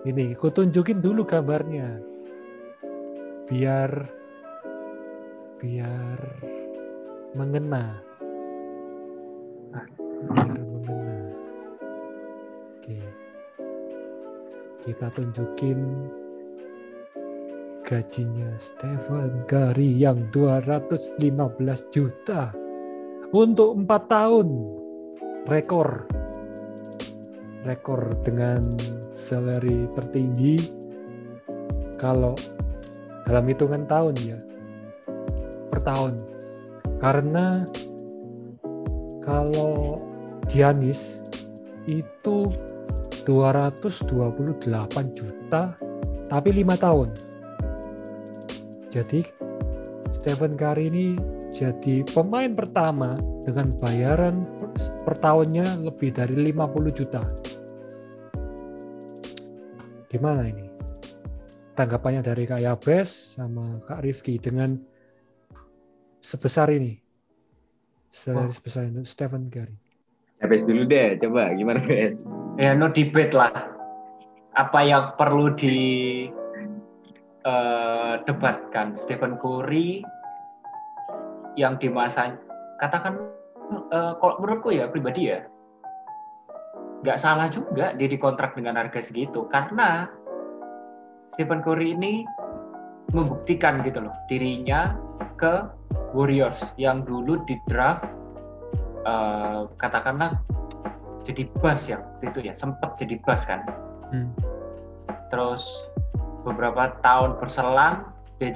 Ini, 0.08 0.38
ku 0.40 0.48
tunjukin 0.48 1.04
dulu 1.04 1.28
gambarnya. 1.28 2.00
Biar 3.52 3.92
biar 5.60 6.20
mengena. 7.36 8.00
Biar 9.76 10.60
mengena. 10.64 11.18
Oke. 12.80 13.00
Kita 14.88 15.08
tunjukin 15.12 15.80
gajinya 17.86 18.50
Stephen 18.58 19.46
Curry 19.46 19.94
yang 19.94 20.26
215 20.34 21.22
juta 21.94 22.50
untuk 23.30 23.78
empat 23.78 24.10
tahun. 24.10 24.50
Rekor. 25.46 26.10
Rekor 27.62 28.02
dengan 28.26 28.74
salary 29.14 29.86
tertinggi 29.94 30.66
kalau 32.02 32.34
dalam 33.30 33.46
hitungan 33.46 33.86
tahun 33.86 34.18
ya 34.18 34.42
per 35.70 35.80
tahun. 35.86 36.18
Karena 36.98 37.70
kalau 39.22 40.02
Giannis 40.50 41.22
itu 41.86 42.50
228 43.30 44.58
juta 45.14 45.78
tapi 46.26 46.50
lima 46.50 46.74
tahun 46.78 47.25
jadi 48.96 49.28
Stephen 50.16 50.56
Curry 50.56 50.88
ini 50.88 51.20
jadi 51.52 52.08
pemain 52.16 52.56
pertama 52.56 53.20
dengan 53.44 53.76
bayaran 53.84 54.48
per, 54.56 54.72
per 55.04 55.16
tahunnya 55.20 55.84
lebih 55.84 56.16
dari 56.16 56.56
50 56.56 56.96
juta. 56.96 57.24
Gimana 60.08 60.48
ini? 60.48 60.72
Tanggapannya 61.76 62.24
dari 62.24 62.48
Kak 62.48 62.64
Yabes 62.64 63.36
sama 63.36 63.84
Kak 63.84 64.08
Rifki 64.08 64.40
dengan 64.40 64.80
sebesar 66.24 66.72
ini. 66.72 66.96
Sebesar 68.16 68.88
ini 68.88 69.04
Stephen 69.04 69.52
Curry. 69.52 69.76
Habis 70.40 70.64
dulu 70.64 70.88
deh, 70.88 71.20
coba 71.20 71.52
gimana 71.52 71.84
Bes? 71.84 72.24
Ya 72.64 72.72
no 72.72 72.88
debate 72.88 73.36
lah. 73.36 73.52
Apa 74.56 74.88
yang 74.88 75.20
perlu 75.20 75.52
di 75.52 75.76
eh, 77.46 78.14
debatkan 78.26 78.98
Stephen 78.98 79.38
Curry 79.40 80.02
yang 81.56 81.80
di 81.80 81.88
masa 81.88 82.36
katakan 82.82 83.16
eh, 83.94 84.14
kalau 84.20 84.36
menurutku 84.44 84.76
ya 84.76 84.90
pribadi 84.92 85.32
ya 85.32 85.46
nggak 87.06 87.22
salah 87.22 87.48
juga 87.54 87.94
dia 87.96 88.10
dikontrak 88.10 88.58
dengan 88.58 88.82
harga 88.82 88.98
segitu 88.98 89.46
karena 89.54 90.10
Stephen 91.38 91.62
Curry 91.62 91.94
ini 91.94 92.26
membuktikan 93.14 93.86
gitu 93.86 94.02
loh 94.04 94.16
dirinya 94.28 94.98
ke 95.38 95.70
Warriors 96.18 96.64
yang 96.82 97.06
dulu 97.06 97.46
di 97.46 97.56
draft 97.70 98.10
eh, 99.06 99.62
katakanlah 99.78 100.42
jadi 101.26 101.50
bus 101.62 101.90
ya 101.90 102.02
waktu 102.02 102.26
itu 102.34 102.40
ya 102.50 102.54
sempet 102.54 102.90
jadi 102.98 103.18
bus 103.26 103.44
kan 103.46 103.62
Hmm. 104.14 104.30
terus 105.34 105.66
beberapa 106.46 106.94
tahun 107.02 107.42
berselang 107.42 108.14
dia 108.38 108.54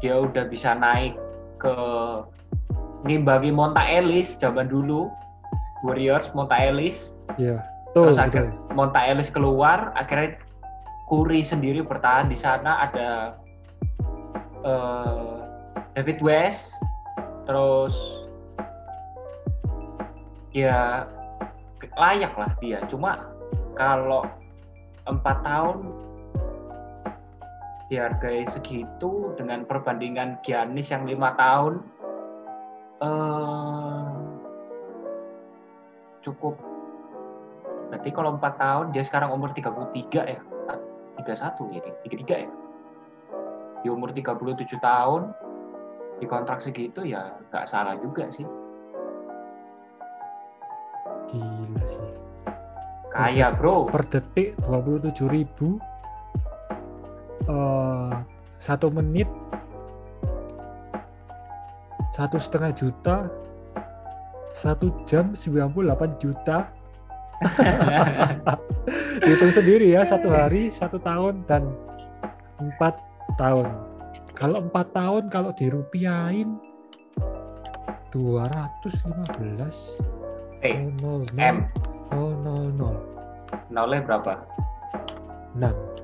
dia 0.00 0.14
udah 0.16 0.48
bisa 0.48 0.72
naik 0.72 1.14
ke 1.60 1.74
ngimbangi 3.04 3.52
Monta 3.52 3.84
Ellis 3.84 4.40
zaman 4.40 4.66
dulu 4.66 5.12
Warriors 5.84 6.32
Monta 6.32 6.56
Ellis 6.56 7.12
Iya. 7.36 7.60
Betul, 7.92 8.12
terus 8.12 8.16
betul. 8.16 8.26
akhir 8.28 8.44
Monta 8.72 9.00
Ellis 9.04 9.28
keluar 9.28 9.92
akhirnya 9.96 10.40
Curry 11.06 11.44
sendiri 11.46 11.86
bertahan 11.86 12.26
di 12.26 12.38
sana 12.38 12.88
ada 12.90 13.10
eh, 14.64 15.36
David 15.94 16.18
West 16.24 16.74
terus 17.46 17.94
ya 20.50 21.06
layak 21.96 22.34
lah 22.36 22.50
dia 22.60 22.82
cuma 22.90 23.22
kalau 23.78 24.26
empat 25.06 25.40
tahun 25.46 25.95
dihargai 27.86 28.46
segitu 28.50 29.34
dengan 29.38 29.62
perbandingan 29.62 30.42
Giannis 30.42 30.90
yang 30.90 31.06
lima 31.06 31.34
tahun 31.38 31.82
eh, 33.02 34.10
cukup. 36.26 36.58
Berarti 37.94 38.10
kalau 38.10 38.34
empat 38.34 38.58
tahun 38.58 38.90
dia 38.90 39.06
sekarang 39.06 39.30
umur 39.30 39.54
33 39.54 40.26
ya? 40.26 40.40
31 41.26 41.78
ini 41.78 41.90
33 42.06 42.44
ya 42.46 42.50
di 43.86 43.88
umur 43.94 44.10
37 44.10 44.82
tahun 44.82 45.30
di 46.18 46.26
kontrak 46.26 46.58
segitu 46.58 47.06
ya 47.06 47.38
nggak 47.54 47.70
salah 47.70 47.94
juga 48.02 48.26
sih. 48.34 48.46
Gila 51.30 51.84
sih. 51.86 52.10
kaya 53.14 53.54
bro. 53.54 53.88
Per 53.88 54.04
detik 54.10 54.58
27 54.66 55.30
ribu. 55.30 55.78
Eh, 57.46 58.12
satu 58.58 58.90
menit 58.90 59.30
satu 62.10 62.42
setengah 62.42 62.74
juta 62.74 63.30
satu 64.50 64.88
jam 65.04 65.36
98 65.36 66.16
juta. 66.16 66.66
Dihitung 69.20 69.52
sendiri 69.52 69.92
ya 69.92 70.02
satu 70.08 70.32
hari 70.32 70.72
satu 70.72 70.96
tahun 70.98 71.44
dan 71.44 71.70
empat 72.58 72.96
tahun. 73.36 73.68
Kalau 74.32 74.64
empat 74.66 74.96
tahun 74.96 75.28
kalau 75.28 75.52
dirupiahin 75.54 76.56
215 78.10 80.00
eh 80.64 80.88
nol 81.04 81.22
M. 81.36 81.68
nol 82.10 82.32
nol 82.40 82.72
nol. 82.74 82.96
Nolnya 83.68 84.00
berapa? 84.08 84.40
Enam 85.52 85.95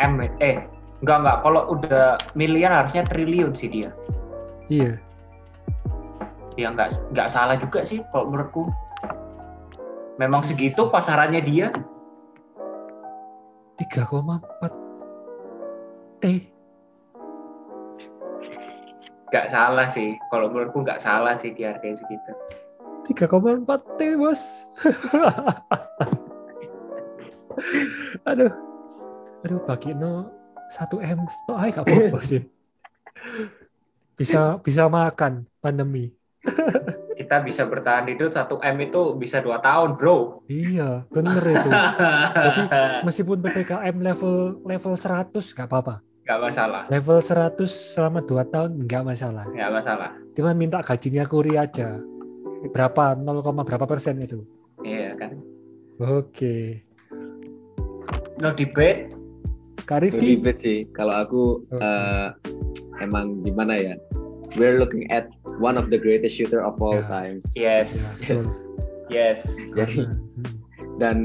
M 0.00 0.20
eh 0.40 0.60
enggak 1.04 1.18
enggak. 1.24 1.38
Kalau 1.44 1.62
udah 1.72 2.16
miliar 2.36 2.72
harusnya 2.72 3.04
triliun 3.08 3.52
sih 3.56 3.68
dia. 3.68 3.90
Iya. 4.68 5.00
Ya 6.56 6.72
nggak 6.72 7.12
nggak 7.12 7.28
salah 7.28 7.56
juga 7.60 7.84
sih 7.84 8.00
kalau 8.12 8.32
menurutku. 8.32 8.68
Memang 10.16 10.40
segitu 10.44 10.88
pasarannya 10.88 11.44
dia. 11.44 11.68
3,4 13.76 14.72
T 16.24 16.56
nggak 19.26 19.52
salah 19.52 19.84
sih. 19.92 20.16
Kalau 20.32 20.48
menurutku 20.48 20.80
nggak 20.80 21.02
salah 21.02 21.36
sih 21.36 21.52
di 21.52 21.68
harga 21.68 22.00
segitu. 22.00 22.32
3,4 23.12 23.68
T 24.00 24.16
bos. 24.16 24.64
Aduh 28.28 28.65
aduh 29.46 29.62
bagi 29.62 29.94
no 29.94 30.26
1 30.74 30.90
M. 31.06 31.22
Tok 31.46 31.54
aja 31.54 31.70
gak 31.78 31.86
apa-apa 31.86 32.18
sih? 32.26 32.42
Bisa 34.18 34.58
bisa 34.58 34.90
makan 34.90 35.46
pandemi. 35.62 36.10
Kita 37.14 37.46
bisa 37.46 37.62
bertahan 37.62 38.10
hidup 38.10 38.34
1 38.34 38.42
M 38.74 38.76
itu 38.90 39.14
bisa 39.14 39.38
dua 39.38 39.62
tahun 39.62 39.94
bro. 39.94 40.42
Iya 40.50 41.06
bener 41.14 41.38
itu. 41.46 41.70
Jadi 42.42 42.62
meskipun 43.06 43.38
PPKM 43.46 43.94
level 44.02 44.66
level 44.66 44.94
100 44.98 45.30
gak 45.30 45.70
apa-apa. 45.70 46.02
Nggak 46.26 46.40
masalah. 46.42 46.82
Level 46.90 47.22
100 47.22 47.70
selama 47.70 48.18
2 48.26 48.50
tahun 48.50 48.70
nggak 48.82 49.02
masalah. 49.06 49.46
Nggak 49.46 49.70
masalah. 49.78 50.10
Cuman 50.34 50.58
minta 50.58 50.82
gajinya 50.82 51.22
kuri 51.22 51.54
aja. 51.54 52.02
Berapa? 52.74 53.14
0, 53.14 53.46
berapa 53.62 53.86
persen 53.86 54.18
itu? 54.18 54.42
Iya 54.82 55.14
kan? 55.14 55.38
Oke. 56.02 56.82
No 58.42 58.50
debate 58.50 59.14
Kak 59.86 60.02
Rifki 60.02 60.38
debate 60.42 60.60
sih. 60.60 60.78
Kalau 60.92 61.14
aku 61.14 61.42
Oke. 61.70 61.78
eh, 61.78 62.28
emang 63.00 63.40
gimana 63.46 63.78
ya? 63.78 63.94
We're 64.58 64.80
looking 64.80 65.06
at 65.12 65.30
one 65.60 65.76
of 65.76 65.92
the 65.92 66.00
greatest 66.00 66.34
shooter 66.34 66.60
of 66.60 66.80
all 66.82 66.98
Ya. 66.98 67.06
times. 67.06 67.44
yes 67.54 68.20
betul. 68.24 68.44
yes 69.12 69.44
Jadi 69.76 70.02
Karena, 70.02 70.16
hmm, 70.16 70.54
dan 70.98 71.16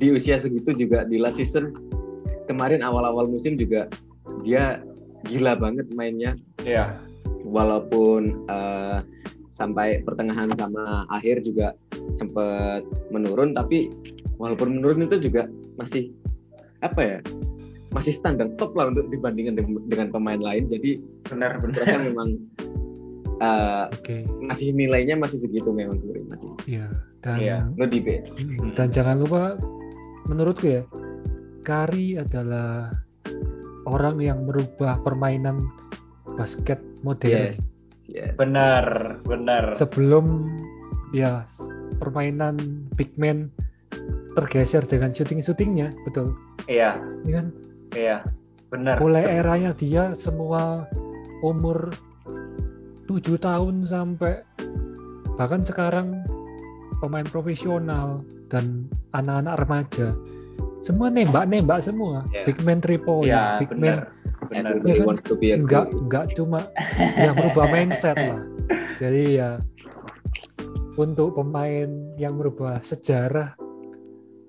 di 0.00 0.16
usia 0.16 0.40
segitu 0.40 0.72
juga 0.72 1.04
di 1.04 1.20
last 1.20 1.36
season 1.36 1.74
kemarin 2.48 2.80
awal-awal 2.80 3.28
musim 3.28 3.60
juga 3.60 3.90
dia 4.40 4.80
gila 5.28 5.52
banget 5.58 5.90
mainnya 5.92 6.32
ya 6.64 6.96
walaupun 7.44 8.46
eh, 8.48 8.98
sampai 9.52 10.00
pertengahan 10.06 10.48
sama 10.56 11.04
akhir 11.12 11.44
juga 11.44 11.76
sempat 12.16 12.80
menurun 13.12 13.52
tapi 13.52 13.92
walaupun 14.40 14.80
menurun 14.80 15.04
itu 15.04 15.28
juga 15.28 15.50
masih 15.76 16.08
apa 16.80 17.00
ya 17.04 17.18
masih 17.90 18.14
standar 18.14 18.46
top 18.54 18.74
lah 18.78 18.90
untuk 18.90 19.10
dibandingkan 19.10 19.58
dengan, 19.58 19.82
dengan 19.90 20.08
pemain 20.14 20.40
lain. 20.40 20.70
Jadi 20.70 21.02
benar 21.26 21.58
benar. 21.58 21.74
mereka 21.82 21.98
memang 21.98 22.28
eh, 23.42 23.84
oke. 23.90 24.16
masih 24.44 24.70
nilainya 24.74 25.18
masih 25.18 25.42
segitu 25.42 25.70
memang 25.74 25.98
Curry 25.98 26.22
masih. 26.30 26.50
Iya 26.66 26.86
dan 27.20 27.36
Iya. 27.36 27.58
no 27.76 27.84
debate 27.84 28.32
Mm, 28.40 28.72
dan 28.72 28.88
jangan 28.88 29.20
lupa 29.20 29.60
menurutku 30.24 30.80
ya 30.80 30.82
Kari 31.60 32.16
adalah 32.16 32.88
orang 33.84 34.16
yang 34.24 34.48
merubah 34.48 34.96
permainan 35.04 35.60
basket 36.40 36.80
modern. 37.04 37.52
Yes 37.52 37.60
yes. 38.10 38.34
Benar 38.34 39.18
benar. 39.24 39.72
Sebelum 39.78 40.50
ya 41.14 41.46
permainan 42.02 42.58
big 42.98 43.10
man 43.14 43.48
tergeser 44.38 44.82
dengan 44.86 45.14
shooting-shootingnya 45.14 45.94
betul? 46.06 46.34
Iya. 46.66 46.98
Ini 47.26 47.30
kan 47.34 47.46
iya 47.96 48.22
benar 48.70 49.02
mulai 49.02 49.26
eranya 49.26 49.74
dia 49.74 50.14
semua 50.14 50.86
umur 51.42 51.90
7 53.10 53.34
tahun 53.42 53.82
sampai 53.82 54.46
bahkan 55.34 55.64
sekarang 55.66 56.22
pemain 57.02 57.26
profesional 57.26 58.22
dan 58.52 58.86
anak-anak 59.16 59.56
remaja 59.66 60.14
semua 60.80 61.12
nembak-nembak 61.12 61.80
semua 61.84 62.24
Ya. 62.30 62.44
big 62.46 62.60
man 62.62 62.78
three 62.78 63.00
point 63.00 63.28
iya 63.28 63.58
big 63.58 63.72
man 63.74 63.80
benar 63.80 64.00
benar 64.48 64.70
everybody 64.76 65.00
kan? 65.00 65.06
wants 65.08 65.24
to 65.26 65.34
be 65.36 65.52
a 65.52 65.56
enggak 65.58 65.88
Curry. 65.90 66.00
enggak 66.06 66.24
cuma 66.36 66.60
yang 67.18 67.34
merubah 67.36 67.66
mindset 67.68 68.16
lah 68.16 68.40
jadi 69.00 69.22
ya 69.32 69.50
untuk 71.00 71.36
pemain 71.36 71.88
yang 72.20 72.36
merubah 72.36 72.80
sejarah 72.84 73.56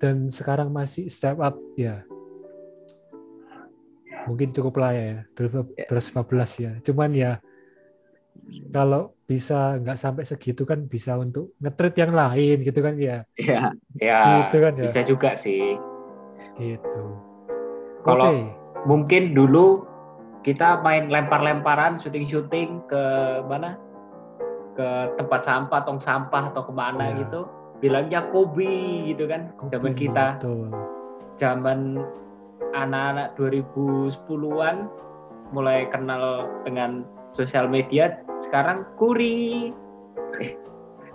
dan 0.04 0.27
sekarang 0.27 0.73
masih 0.73 1.08
step 1.08 1.39
up 1.39 1.56
ya 1.80 2.04
mungkin 4.25 4.49
cukup 4.51 4.75
lah 4.77 4.91
ya 4.91 5.03
Ya. 5.03 5.17
2015 5.36 6.51
ya 6.57 6.71
cuman 6.81 7.12
ya 7.12 7.31
kalau 8.69 9.13
bisa 9.25 9.77
nggak 9.77 9.95
sampai 9.95 10.23
segitu 10.23 10.63
kan 10.63 10.86
bisa 10.86 11.15
untuk 11.15 11.51
ngetrit 11.60 11.95
yang 11.95 12.12
lain 12.12 12.62
gitu 12.62 12.79
kan 12.79 12.95
ya 12.95 13.23
ya 13.36 13.71
Ya, 13.97 14.19
Gitu 14.47 14.57
kan 14.60 14.73
ya. 14.75 14.84
bisa 14.88 15.01
juga 15.03 15.36
sih. 15.36 15.77
gitu 16.55 17.05
Kalau- 18.01 18.34
Oke. 18.34 18.57
Mungkin 18.81 19.38
dulu 19.38 19.86
kita 20.41 20.81
main 20.81 21.05
lempar-lemparan, 21.05 22.01
syuting-syuting 22.01 22.89
ke 22.89 23.03
mana? 23.45 23.77
Ke 24.73 25.13
tempat 25.15 25.45
sampah, 25.45 25.86
tong 25.86 26.01
sampah 26.01 26.49
atau 26.49 26.65
ke 26.65 26.73
mana 26.73 27.13
Ya. 27.13 27.21
gitu. 27.21 27.45
Bilangnya 27.77 28.25
Kobe 28.34 29.05
gitu 29.05 29.29
kan. 29.29 29.53
Zaman 29.69 29.93
Kopi, 29.93 30.10
kita, 30.10 30.41
betul. 30.41 30.73
zaman 31.38 32.01
anak-anak 32.71 33.34
2010-an 33.36 34.88
mulai 35.52 35.86
kenal 35.89 36.47
dengan 36.63 37.04
sosial 37.32 37.67
media. 37.67 38.19
Sekarang 38.39 38.88
Kuri. 38.95 39.71
Eh, 40.39 40.56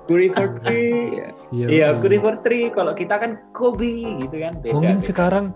Kuri 0.05 0.31
for 0.31 0.55
three. 0.61 1.19
Iya, 1.19 1.29
Iya, 1.51 1.67
iya. 1.67 1.89
Kuri 1.99 2.19
for 2.19 2.39
three. 2.43 2.71
Kalau 2.71 2.93
kita 2.93 3.17
kan 3.17 3.39
Kobe 3.51 4.19
gitu 4.21 4.37
kan. 4.39 4.59
Beda. 4.61 4.75
mungkin 4.77 4.99
beda. 5.01 5.07
sekarang 5.07 5.47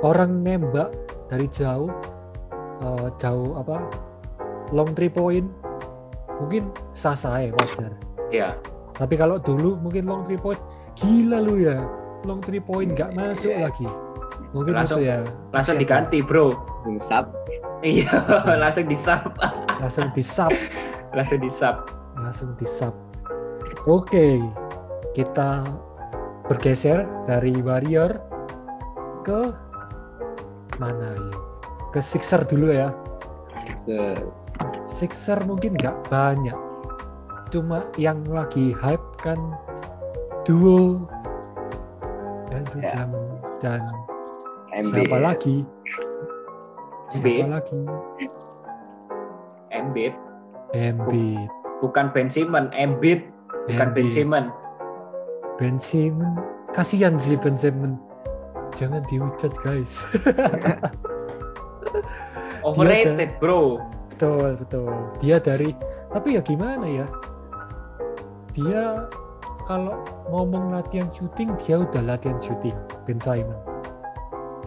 orang 0.00 0.40
nembak 0.42 0.90
dari 1.28 1.46
jauh 1.46 1.92
eh, 2.80 3.08
jauh 3.16 3.54
apa 3.54 3.78
long 4.72 4.94
three 4.94 5.12
point 5.12 5.46
mungkin 6.40 6.72
sah 6.90 7.12
sah 7.12 7.36
ya 7.38 7.52
wajar 7.52 7.92
Iya. 8.32 8.56
tapi 8.96 9.14
kalau 9.14 9.36
dulu 9.36 9.76
mungkin 9.76 10.08
long 10.08 10.24
three 10.24 10.40
point 10.40 10.56
gila 10.96 11.42
lu 11.44 11.60
ya 11.60 11.84
long 12.24 12.40
three 12.40 12.58
point 12.58 12.96
nggak 12.96 13.12
masuk 13.12 13.52
lagi 13.52 13.84
mungkin 14.50 14.74
Langsung- 14.74 15.00
ya 15.00 15.22
Langsung 15.50 15.76
Siapa? 15.76 15.82
diganti, 15.82 16.18
Bro. 16.20 16.54
Sub. 17.00 17.26
Iya, 17.80 18.12
langsung 18.60 18.84
disap. 18.86 19.40
langsung 19.80 20.12
di 20.12 20.20
sub 20.20 20.52
langsung 21.16 21.40
disap. 21.40 21.88
langsung 22.12 22.52
di 22.54 22.68
sub 22.68 22.92
oke 23.88 24.36
kita 25.16 25.64
bergeser 26.44 27.08
dari 27.24 27.56
warrior 27.64 28.20
ke 29.24 29.48
mana 30.76 31.16
ya 31.16 31.32
ke 31.88 32.04
sixer 32.04 32.44
dulu 32.44 32.68
ya 32.68 32.92
Ses- 33.80 34.60
Sixer 34.84 35.40
mungkin 35.44 35.72
nggak 35.72 36.12
banyak. 36.12 36.56
Cuma 37.48 37.80
yang 37.96 38.20
lagi 38.26 38.76
hype 38.76 39.04
kan 39.16 39.40
duo 40.44 41.08
Andrew. 42.50 42.82
Drummond 42.82 43.30
dan 43.62 43.80
MB. 44.70 44.94
siapa 44.94 45.18
lagi? 45.18 45.66
Siapa 47.10 47.46
lagi? 47.50 47.82
Embiid, 49.70 50.14
Embiid. 50.74 51.50
bukan 51.82 52.10
Ben 52.14 52.30
Simmons, 52.30 52.70
Embiid, 52.74 53.26
bukan 53.66 53.88
Ben 53.94 54.06
Embiid. 54.06 54.14
Simmons. 54.14 54.50
Ben 55.58 55.76
Simmons. 55.78 56.38
Kasihan 56.70 57.18
sih 57.18 57.34
Ben 57.34 57.58
Simmons. 57.58 57.98
Jangan 58.78 59.02
dihujat 59.10 59.50
guys. 59.66 60.06
Overrated, 62.66 63.34
Bro. 63.42 63.82
betul 64.14 64.54
betul. 64.60 64.92
Dia 65.18 65.42
dari 65.42 65.74
tapi 66.14 66.38
ya 66.38 66.42
gimana 66.44 66.86
ya? 66.86 67.06
Dia 68.54 69.10
kalau 69.66 70.02
ngomong 70.30 70.74
latihan 70.74 71.10
syuting 71.10 71.54
dia 71.58 71.82
udah 71.82 72.02
latihan 72.02 72.38
syuting 72.38 72.76
Ben 73.08 73.18
Simon. 73.18 73.69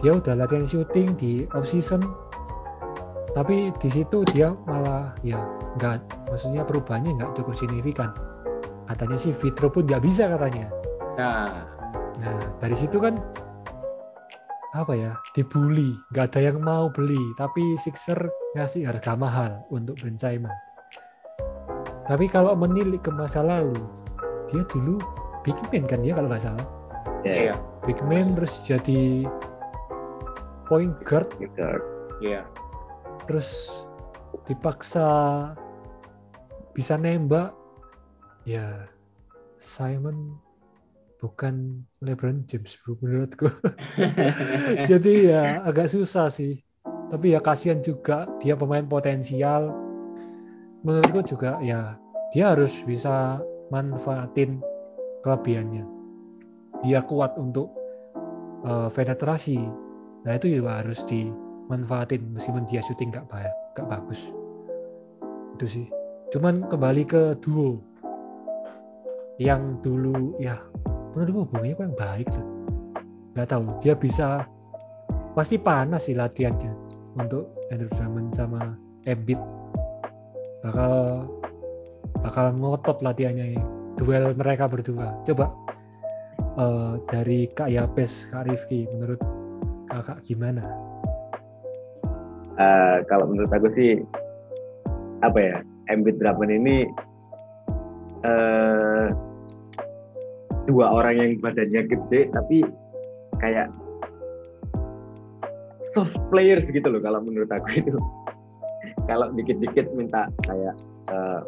Dia 0.04 0.20
udah 0.20 0.36
latihan 0.36 0.68
syuting 0.68 1.16
di 1.16 1.48
off 1.56 1.64
season. 1.64 2.04
Tapi 3.32 3.72
di 3.80 3.88
situ 3.88 4.22
dia 4.30 4.52
malah 4.68 5.16
ya 5.26 5.40
nggak 5.80 6.28
maksudnya 6.30 6.62
perubahannya 6.62 7.16
nggak 7.16 7.32
cukup 7.40 7.56
signifikan. 7.56 8.12
Katanya 8.84 9.16
sih 9.16 9.32
Vitro 9.32 9.72
pun 9.72 9.88
nggak 9.88 10.04
bisa 10.04 10.28
katanya. 10.28 10.68
Nah, 11.16 11.74
Nah 12.22 12.34
dari 12.62 12.76
situ 12.78 13.02
kan 13.02 13.18
apa 14.74 14.90
ya 14.90 15.14
dibully, 15.38 15.94
nggak 16.10 16.34
ada 16.34 16.50
yang 16.50 16.58
mau 16.58 16.90
beli, 16.90 17.20
tapi 17.38 17.78
Sixer 17.78 18.18
ngasih 18.58 18.90
harga 18.90 19.14
mahal 19.14 19.62
untuk 19.70 19.94
Ben 20.02 20.18
Simon. 20.18 20.50
Tapi 22.10 22.26
kalau 22.26 22.58
menilik 22.58 22.98
ke 22.98 23.10
masa 23.14 23.46
lalu, 23.46 23.78
dia 24.50 24.66
dulu 24.66 24.98
big 25.46 25.54
man 25.70 25.86
kan 25.86 26.02
dia 26.02 26.18
kalau 26.18 26.26
nggak 26.26 26.42
salah, 26.42 26.66
Ya, 27.22 27.48
iya, 27.48 27.54
big 27.86 27.96
man 28.04 28.34
terus 28.34 28.66
jadi 28.66 29.24
point 30.66 30.94
guard, 31.04 31.28
gitu. 31.40 31.80
iya. 32.24 32.44
terus 33.28 33.70
dipaksa 34.48 35.06
bisa 36.74 36.98
nembak, 36.98 37.54
ya 38.44 38.90
Simon 39.62 40.36
bukan 41.24 41.86
LeBron 42.04 42.44
James 42.44 42.76
bro 42.84 43.00
menurutku. 43.00 43.48
Jadi 44.90 45.32
ya 45.32 45.64
agak 45.64 45.88
susah 45.88 46.28
sih. 46.28 46.60
Tapi 46.84 47.32
ya 47.32 47.40
kasihan 47.40 47.80
juga 47.80 48.28
dia 48.44 48.52
pemain 48.52 48.84
potensial. 48.84 49.72
Menurutku 50.84 51.24
juga 51.24 51.56
ya 51.64 51.96
dia 52.36 52.52
harus 52.52 52.76
bisa 52.84 53.40
manfaatin 53.72 54.60
kelebihannya. 55.24 55.88
Dia 56.84 57.00
kuat 57.08 57.32
untuk 57.40 57.72
eh, 58.68 58.92
penetrasi. 58.92 59.83
Nah 60.24 60.32
itu 60.40 60.60
juga 60.60 60.80
harus 60.80 61.04
dimanfaatin 61.04 62.32
meskipun 62.32 62.64
dia 62.64 62.80
syuting 62.80 63.12
nggak 63.12 63.28
baik, 63.28 63.54
nggak 63.76 63.88
bagus. 63.92 64.32
Itu 65.56 65.66
sih. 65.68 65.86
Cuman 66.32 66.64
kembali 66.72 67.04
ke 67.04 67.36
duo 67.44 67.78
yang 69.36 69.78
dulu 69.84 70.34
ya 70.40 70.56
menurutku 71.12 71.46
hubungannya 71.46 71.76
kurang 71.76 71.96
baik 72.00 72.26
tuh. 72.32 72.46
Nggak 73.36 73.48
tahu 73.52 73.64
dia 73.84 73.94
bisa 73.94 74.48
pasti 75.36 75.60
panas 75.60 76.08
sih 76.08 76.16
latihannya 76.16 76.72
untuk 77.18 77.50
Andrew 77.68 77.90
Drummond 77.94 78.32
sama 78.32 78.78
Embiid 79.04 79.38
bakal 80.64 81.26
bakal 82.24 82.56
ngotot 82.56 83.04
latihannya 83.04 83.58
ya. 83.58 83.62
duel 84.00 84.32
mereka 84.34 84.66
berdua 84.66 85.12
coba 85.26 85.52
eh, 86.58 86.92
dari 87.10 87.46
Kak 87.52 87.68
Yapes 87.68 88.30
Kak 88.32 88.48
Rifki 88.48 88.88
menurut 88.94 89.20
kakak 90.00 90.18
gimana? 90.26 90.62
Eh, 92.54 92.96
kalau 93.10 93.30
menurut 93.30 93.50
aku 93.50 93.66
sih 93.70 93.98
apa 95.22 95.38
ya 95.38 95.56
Embiid 95.90 96.22
Drummond 96.22 96.52
ini 96.54 96.86
eh 98.24 99.06
dua 100.64 100.86
orang 100.96 101.14
yang 101.20 101.32
badannya 101.44 101.84
gede 101.84 102.32
tapi 102.32 102.64
kayak 103.42 103.68
soft 105.92 106.16
players 106.32 106.70
gitu 106.70 106.86
loh 106.88 107.02
kalau 107.02 107.22
menurut 107.22 107.50
aku 107.50 107.78
itu. 107.78 107.94
Kalau 109.04 109.28
dikit-dikit 109.36 109.92
minta 109.92 110.32
kayak 110.48 110.72
eh, 111.12 111.40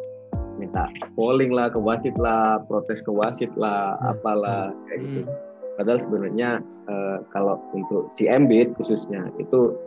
minta 0.61 0.85
polling 1.17 1.49
lah 1.49 1.73
ke 1.73 1.81
wasit 1.81 2.13
lah 2.21 2.61
protes 2.69 3.01
ke 3.01 3.09
wasit 3.09 3.49
lah 3.57 3.97
Hmm, 3.97 4.13
apalah 4.13 4.69
kayak 4.85 4.99
gitu. 5.05 5.19
Hmm. 5.25 5.46
Padahal 5.77 6.01
sebenarnya 6.01 6.49
eh, 6.89 7.17
kalau 7.29 7.61
untuk 7.77 8.09
si 8.09 8.25
Embiid 8.25 8.73
khususnya 8.81 9.29
itu 9.37 9.77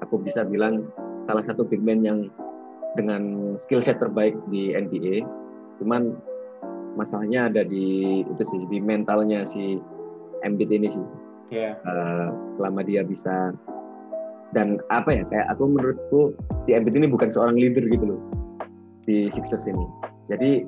aku 0.00 0.16
bisa 0.24 0.42
bilang 0.48 0.88
salah 1.28 1.44
satu 1.44 1.68
big 1.68 1.84
man 1.84 2.00
yang 2.00 2.32
dengan 2.96 3.54
skill 3.60 3.84
set 3.84 4.00
terbaik 4.00 4.32
di 4.48 4.72
NBA. 4.72 5.20
Cuman 5.80 6.16
masalahnya 6.96 7.52
ada 7.52 7.62
di 7.64 8.20
itu 8.24 8.42
sih 8.42 8.60
di 8.72 8.80
mentalnya 8.80 9.44
si 9.44 9.76
Embiid 10.48 10.72
ini 10.72 10.88
sih. 10.88 11.06
Iya. 11.52 11.76
Eh, 11.76 12.28
selama 12.56 12.80
dia 12.80 13.04
bisa 13.04 13.52
dan 14.56 14.80
apa 14.92 15.16
ya 15.16 15.24
kayak 15.28 15.46
aku 15.52 15.64
menurutku 15.76 16.20
si 16.64 16.72
Embiid 16.72 16.96
ini 16.96 17.06
bukan 17.08 17.28
seorang 17.28 17.60
leader 17.60 17.84
gitu 17.84 18.16
loh 18.16 18.20
di 19.04 19.28
Sixers 19.28 19.68
ini. 19.68 19.84
Jadi 20.32 20.64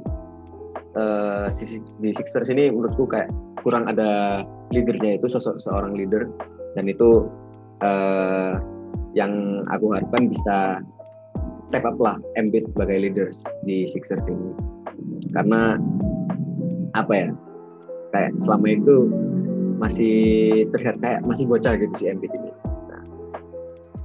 si 1.50 1.82
di 1.98 2.10
Sixers 2.14 2.46
ini 2.52 2.70
menurutku 2.70 3.08
kayak 3.08 3.26
kurang 3.64 3.88
ada 3.88 4.44
leadernya 4.70 5.16
itu 5.16 5.26
sosok 5.26 5.56
seorang 5.58 5.96
leader 5.96 6.28
dan 6.76 6.84
itu 6.84 7.26
eh, 7.80 8.60
yang 9.16 9.64
aku 9.72 9.96
harapkan 9.96 10.28
bisa 10.28 10.84
step 11.64 11.82
up 11.88 11.96
lah 11.96 12.20
Embiid 12.36 12.68
sebagai 12.68 13.00
leaders 13.00 13.40
di 13.64 13.88
Sixers 13.88 14.28
ini 14.28 14.52
karena 15.32 15.80
apa 16.94 17.12
ya 17.12 17.28
kayak 18.14 18.36
selama 18.38 18.66
itu 18.70 19.10
masih 19.82 20.16
terlihat 20.70 21.02
kayak 21.02 21.20
masih 21.26 21.44
bocah 21.50 21.74
gitu 21.74 21.94
si 21.98 22.04
Embiid 22.06 22.30
ini. 22.30 22.50
Nah, 22.86 23.02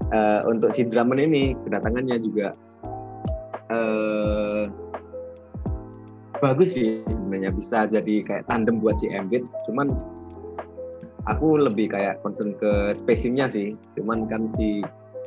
eh, 0.09 0.41
untuk 0.49 0.73
si 0.73 0.81
Drummond 0.87 1.21
ini 1.21 1.53
kedatangannya 1.67 2.17
juga 2.25 2.57
eh, 3.69 4.48
bagus 6.39 6.75
sih 6.75 7.03
sebenarnya 7.11 7.51
bisa 7.55 7.87
jadi 7.87 8.15
kayak 8.23 8.47
tandem 8.47 8.79
buat 8.79 8.99
si 8.99 9.11
Embiid. 9.11 9.43
Cuman 9.67 9.91
aku 11.27 11.59
lebih 11.59 11.91
kayak 11.91 12.19
concern 12.25 12.55
ke 12.57 12.95
spacingnya 12.95 13.47
sih. 13.51 13.75
Cuman 13.99 14.27
kan 14.27 14.47
si 14.47 14.83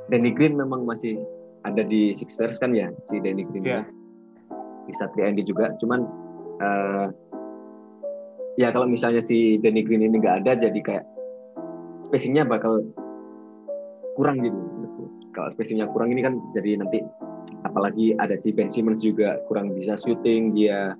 Danny 0.08 0.32
Green 0.34 0.58
memang 0.58 0.84
masih 0.84 1.20
ada 1.62 1.86
di 1.86 2.10
Sixers 2.12 2.58
kan 2.58 2.74
ya 2.74 2.90
si 3.06 3.22
Danny 3.22 3.46
Green. 3.46 3.64
Iya. 3.64 3.82
bisa 4.82 5.06
3 5.14 5.30
and 5.30 5.38
juga 5.46 5.70
cuman 5.78 6.10
uh, 6.58 7.06
ya 8.58 8.74
kalau 8.74 8.84
misalnya 8.84 9.22
si 9.22 9.56
Danny 9.62 9.86
Green 9.86 10.04
ini 10.04 10.18
nggak 10.18 10.44
ada 10.44 10.58
jadi 10.58 10.80
kayak 10.82 11.04
spacingnya 12.10 12.44
bakal 12.44 12.84
kurang 14.18 14.44
gitu 14.44 14.58
kalau 15.32 15.48
spacingnya 15.56 15.88
kurang 15.88 16.12
ini 16.12 16.20
kan 16.20 16.36
jadi 16.52 16.82
nanti 16.82 17.00
apalagi 17.62 18.14
ada 18.18 18.34
si 18.34 18.50
Ben 18.50 18.68
Simmons 18.68 19.00
juga 19.00 19.38
kurang 19.46 19.72
bisa 19.74 19.94
shooting 19.96 20.54
dia 20.54 20.94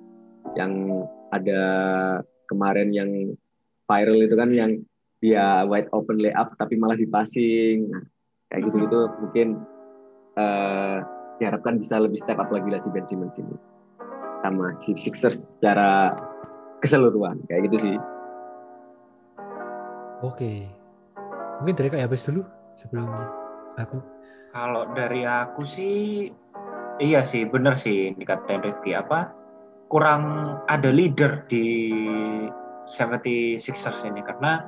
yang 0.55 1.05
ada 1.31 1.61
kemarin 2.47 2.91
yang 2.93 3.09
viral 3.87 4.19
itu 4.23 4.35
kan 4.35 4.49
yang 4.51 4.71
dia 5.23 5.63
wide 5.63 5.87
open 5.95 6.19
layup 6.19 6.51
tapi 6.59 6.75
malah 6.75 6.99
di 6.99 7.07
passing. 7.07 7.87
Nah, 7.87 8.03
kayak 8.51 8.69
gitu 8.69 8.77
gitu 8.85 8.99
mungkin 9.23 9.47
uh, 10.35 10.99
diharapkan 11.39 11.79
bisa 11.79 11.97
lebih 11.97 12.19
step 12.19 12.37
up 12.37 12.51
lagi 12.51 12.67
lah 12.69 12.79
si 12.83 12.91
Ben 12.91 13.07
Simmons 13.07 13.39
ini. 13.39 13.55
Sama 14.43 14.75
si 14.83 14.91
Sixers 14.99 15.55
secara 15.55 16.11
keseluruhan 16.83 17.39
kayak 17.47 17.71
gitu 17.71 17.77
sih. 17.89 17.95
Oke. 20.23 20.67
Mungkin 21.63 21.75
dari 21.79 21.89
kayak 21.91 22.11
habis 22.11 22.27
dulu 22.27 22.43
sebelum 22.75 23.07
aku 23.79 24.12
kalau 24.53 24.89
dari 24.93 25.25
aku 25.25 25.65
sih 25.65 26.29
iya 27.01 27.25
sih 27.25 27.45
bener 27.49 27.73
sih 27.73 28.13
dikatain 28.17 28.61
Rifki 28.61 28.93
apa 28.93 29.33
kurang 29.93 30.57
ada 30.73 30.89
leader 30.89 31.45
di 31.45 31.93
76ers 32.89 34.01
ini. 34.03 34.25
Karena 34.25 34.65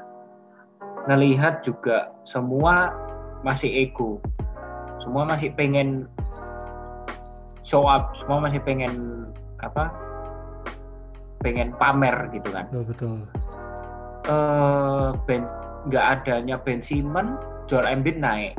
ngelihat 1.10 1.66
juga 1.66 2.14
semua 2.30 2.94
masih 3.42 3.90
ego. 3.90 4.22
Semua 5.02 5.26
masih 5.26 5.50
pengen 5.54 6.10
show 7.62 7.90
up. 7.90 8.14
Semua 8.22 8.42
masih 8.46 8.62
pengen 8.62 9.26
apa 9.66 9.90
pengen 11.42 11.74
pamer 11.78 12.30
gitu 12.34 12.50
kan. 12.54 12.66
Oh, 12.74 12.86
betul. 12.86 13.26
Uh, 14.26 15.14
ben 15.30 15.46
nggak 15.86 16.22
adanya 16.22 16.58
Ben 16.58 16.82
Simon 16.82 17.38
Joel 17.70 17.86
Embiid 17.86 18.18
naik 18.18 18.58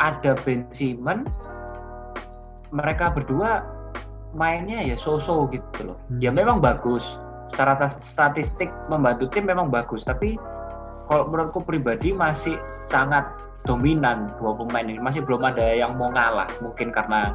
ada 0.00 0.34
Ben 0.42 0.64
Simon 0.72 1.28
mereka 2.72 3.12
berdua 3.12 3.66
mainnya 4.34 4.78
ya 4.82 4.94
so-so 4.94 5.50
gitu 5.50 5.92
loh. 5.92 5.98
Hmm. 6.08 6.18
ya 6.22 6.30
memang 6.30 6.58
bagus. 6.62 7.18
Secara 7.50 7.74
statistik 7.90 8.70
membantu 8.86 9.26
tim 9.34 9.42
memang 9.50 9.74
bagus 9.74 10.06
tapi 10.06 10.38
kalau 11.10 11.26
menurutku 11.26 11.66
pribadi 11.66 12.14
masih 12.14 12.54
sangat 12.86 13.26
dominan 13.66 14.30
dua 14.38 14.54
pemain 14.54 14.86
ini. 14.86 15.02
Masih 15.02 15.26
belum 15.26 15.42
ada 15.42 15.74
yang 15.74 15.98
mau 15.98 16.14
ngalah. 16.14 16.46
Mungkin 16.62 16.94
karena 16.94 17.34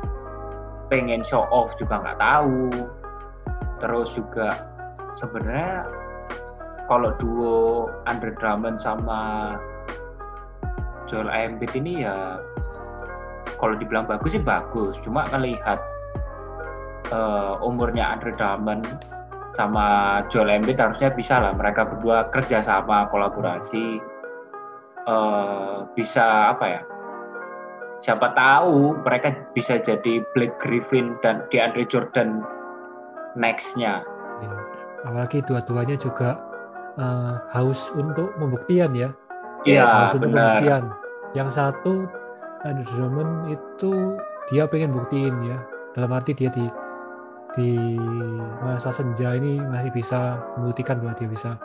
pengen 0.88 1.22
show 1.28 1.44
off 1.52 1.76
juga 1.76 2.00
nggak 2.00 2.20
tahu. 2.24 2.72
Terus 3.84 4.16
juga 4.16 4.64
sebenarnya 5.20 5.84
kalau 6.88 7.12
duo 7.20 7.92
Andre 8.08 8.32
Drummond 8.40 8.80
sama 8.80 9.54
Joel 11.12 11.28
Embiid 11.28 11.76
ini 11.76 12.08
ya 12.08 12.40
kalau 13.58 13.76
dibilang 13.76 14.06
bagus 14.06 14.36
sih 14.36 14.44
bagus. 14.44 14.96
Cuma 15.02 15.28
ngelihat 15.32 15.80
uh, 17.12 17.60
umurnya 17.62 18.16
Andre 18.16 18.32
Drummond 18.36 18.86
sama 19.56 20.20
Joel 20.28 20.60
Embiid 20.62 20.80
harusnya 20.80 21.16
bisa 21.16 21.40
lah 21.40 21.56
mereka 21.56 21.88
berdua 21.88 22.28
kerja 22.36 22.60
sama 22.60 23.08
kolaborasi 23.08 24.04
uh, 25.08 25.88
bisa 25.96 26.52
apa 26.52 26.66
ya 26.68 26.82
siapa 28.04 28.36
tahu 28.36 29.00
mereka 29.02 29.34
bisa 29.56 29.80
jadi 29.80 30.22
Blake 30.36 30.60
Griffin 30.60 31.16
dan 31.24 31.48
DeAndre 31.50 31.88
Jordan 31.88 32.44
nextnya. 33.40 34.04
Ya. 34.44 34.52
apalagi 35.08 35.40
dua-duanya 35.48 35.96
juga 35.96 36.36
uh, 37.00 37.40
haus 37.56 37.94
untuk 37.96 38.36
pembuktian 38.36 38.92
ya. 38.92 39.10
Iya 39.64 39.88
haus 39.88 40.14
untuk 40.20 40.36
pembuktian 40.36 40.92
yang 41.34 41.48
satu 41.48 42.06
Andre 42.66 42.86
Drummond 42.90 43.54
itu 43.54 44.18
dia 44.50 44.66
pengen 44.66 44.98
buktiin 44.98 45.38
ya. 45.46 45.62
Dalam 45.94 46.12
arti 46.12 46.34
dia 46.34 46.50
di 46.50 46.66
di 47.56 47.96
masa 48.60 48.92
senja 48.92 49.32
ini 49.32 49.64
masih 49.64 49.88
bisa 49.96 50.44
membuktikan 50.60 51.00
bahwa 51.00 51.16
dia 51.16 51.30
bisa 51.32 51.56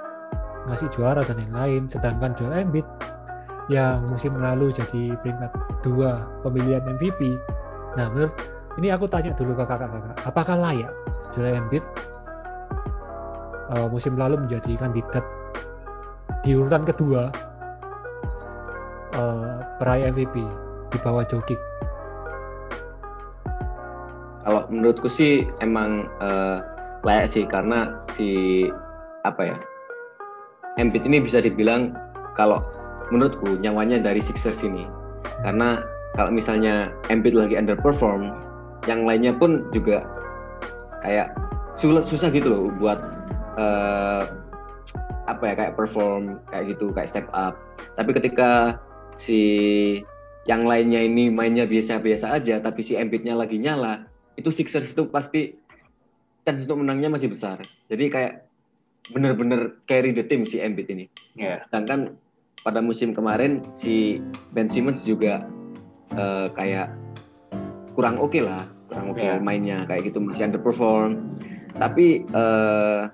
ngasih 0.70 0.86
juara 0.94 1.26
dan 1.26 1.42
lain-lain 1.42 1.90
sedangkan 1.90 2.30
Joel 2.38 2.62
Embiid 2.62 2.86
yang 3.66 4.06
musim 4.06 4.38
lalu 4.38 4.70
jadi 4.70 5.18
peringkat 5.18 5.50
dua 5.82 6.30
pemilihan 6.46 6.86
MVP 6.86 7.34
nah 7.98 8.06
menurut 8.06 8.34
ini 8.78 8.94
aku 8.94 9.10
tanya 9.10 9.34
dulu 9.34 9.58
ke 9.58 9.66
kakak-kakak 9.66 10.14
apakah 10.22 10.56
layak 10.62 10.92
Joel 11.34 11.58
Embiid 11.58 11.82
uh, 13.74 13.90
musim 13.90 14.14
lalu 14.14 14.38
menjadi 14.46 14.78
kandidat 14.78 15.26
di 16.46 16.54
urutan 16.54 16.86
kedua 16.86 17.34
uh, 19.18 19.58
peraih 19.82 20.14
MVP 20.14 20.38
di 20.90 20.98
bawah 21.02 21.24
Jokic 21.24 21.58
kalau 24.44 24.66
menurutku 24.66 25.06
sih 25.06 25.46
emang 25.62 26.10
uh, 26.18 26.64
layak 27.06 27.30
sih 27.30 27.44
karena 27.46 27.96
si 28.16 28.66
apa 29.24 29.52
ya 29.52 29.56
Embiid 30.80 31.04
ini 31.04 31.20
bisa 31.20 31.42
dibilang 31.42 31.92
kalau 32.38 32.62
menurutku 33.10 33.58
nyawanya 33.58 33.98
dari 34.00 34.22
Sixers 34.22 34.62
ini. 34.62 34.86
Karena 35.42 35.82
kalau 36.14 36.30
misalnya 36.30 36.94
Embiid 37.10 37.34
lagi 37.36 37.54
underperform 37.58 38.32
yang 38.88 39.04
lainnya 39.04 39.34
pun 39.36 39.68
juga 39.74 40.06
kayak 41.04 41.34
susah, 41.76 42.00
susah 42.00 42.28
gitu 42.32 42.48
loh 42.48 42.62
buat 42.80 42.98
uh, 43.60 44.24
apa 45.28 45.42
ya 45.46 45.54
kayak 45.54 45.74
perform 45.76 46.40
kayak 46.48 46.76
gitu 46.76 46.94
kayak 46.94 47.10
step 47.10 47.26
up. 47.34 47.58
Tapi 47.98 48.14
ketika 48.16 48.80
si 49.18 49.40
yang 50.50 50.66
lainnya 50.66 50.98
ini 51.06 51.30
mainnya 51.30 51.62
biasa-biasa 51.62 52.34
aja 52.34 52.58
tapi 52.58 52.82
si 52.82 52.98
Embiidnya 52.98 53.38
lagi 53.38 53.54
nyala 53.54 54.10
itu 54.34 54.50
Sixers 54.50 54.90
itu 54.90 55.06
pasti 55.06 55.54
chance 56.42 56.66
untuk 56.66 56.82
menangnya 56.82 57.06
masih 57.06 57.30
besar. 57.30 57.62
Jadi 57.86 58.10
kayak 58.10 58.50
bener-bener 59.14 59.78
carry 59.86 60.10
the 60.10 60.26
team 60.26 60.42
si 60.42 60.58
Embiid 60.58 60.90
ini. 60.90 61.06
Yeah. 61.38 61.62
Sedangkan 61.70 62.18
pada 62.66 62.82
musim 62.82 63.14
kemarin 63.14 63.62
si 63.78 64.18
Ben 64.50 64.66
Simmons 64.66 65.06
juga 65.06 65.46
uh, 66.18 66.50
kayak 66.58 66.90
kurang 67.94 68.18
oke 68.18 68.34
okay 68.34 68.42
lah, 68.42 68.66
kurang 68.90 69.14
oke 69.14 69.22
okay 69.22 69.30
yeah. 69.30 69.38
mainnya 69.38 69.86
kayak 69.86 70.10
gitu 70.10 70.18
masih 70.18 70.50
underperform. 70.50 71.38
Tapi 71.78 72.26
uh, 72.34 73.06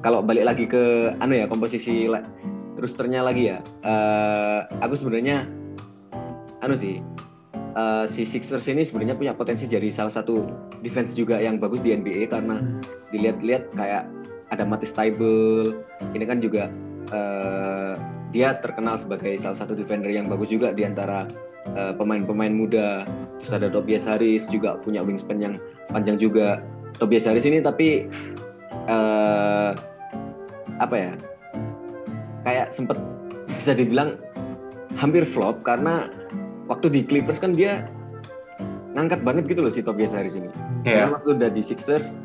kalau 0.00 0.24
balik 0.24 0.48
lagi 0.48 0.64
ke 0.64 1.12
anu 1.20 1.36
ya 1.36 1.44
komposisi 1.44 2.08
terus 2.80 2.96
ternya 2.96 3.20
lagi 3.20 3.52
ya, 3.52 3.60
uh, 3.84 4.64
aku 4.80 4.96
sebenarnya 4.96 5.44
anu 6.60 6.76
sih 6.76 7.00
uh, 7.76 8.04
si 8.04 8.24
Sixers 8.24 8.68
ini 8.68 8.84
sebenarnya 8.84 9.16
punya 9.16 9.32
potensi 9.32 9.64
jadi 9.68 9.88
salah 9.88 10.12
satu 10.12 10.48
defense 10.84 11.16
juga 11.16 11.40
yang 11.40 11.56
bagus 11.56 11.80
di 11.80 11.96
NBA 11.96 12.30
karena 12.32 12.60
hmm. 12.60 12.80
dilihat-lihat 13.12 13.72
kayak 13.76 14.04
ada 14.50 14.62
Matisse 14.66 14.94
Tybel 14.96 15.74
ini 16.12 16.24
kan 16.26 16.42
juga 16.42 16.68
uh, 17.14 17.94
dia 18.30 18.58
terkenal 18.62 18.98
sebagai 18.98 19.34
salah 19.38 19.58
satu 19.58 19.74
defender 19.74 20.10
yang 20.10 20.30
bagus 20.30 20.50
juga 20.54 20.70
di 20.70 20.86
antara 20.86 21.26
pemain 21.70 22.24
pemain-pemain 22.24 22.54
muda 22.56 23.04
terus 23.40 23.52
ada 23.52 23.68
Tobias 23.68 24.08
Harris 24.08 24.48
juga 24.48 24.80
punya 24.80 25.04
wingspan 25.04 25.38
yang 25.38 25.54
panjang 25.92 26.16
juga 26.16 26.64
Tobias 26.96 27.28
Harris 27.28 27.44
ini 27.44 27.60
tapi 27.60 28.08
uh, 28.88 29.76
apa 30.80 30.96
ya 30.96 31.12
kayak 32.48 32.72
sempet 32.72 32.96
bisa 33.60 33.76
dibilang 33.76 34.16
hampir 34.96 35.22
flop 35.28 35.60
karena 35.62 36.08
waktu 36.70 36.86
di 36.86 37.00
Clippers 37.02 37.42
kan 37.42 37.50
dia 37.50 37.90
ngangkat 38.94 39.26
banget 39.26 39.50
gitu 39.50 39.66
loh 39.66 39.72
si 39.74 39.82
Tobias 39.82 40.14
Harris 40.14 40.38
ini. 40.38 40.46
Yeah. 40.86 41.04
Karena 41.04 41.18
waktu 41.18 41.28
udah 41.36 41.50
di 41.50 41.62
Sixers 41.66 42.22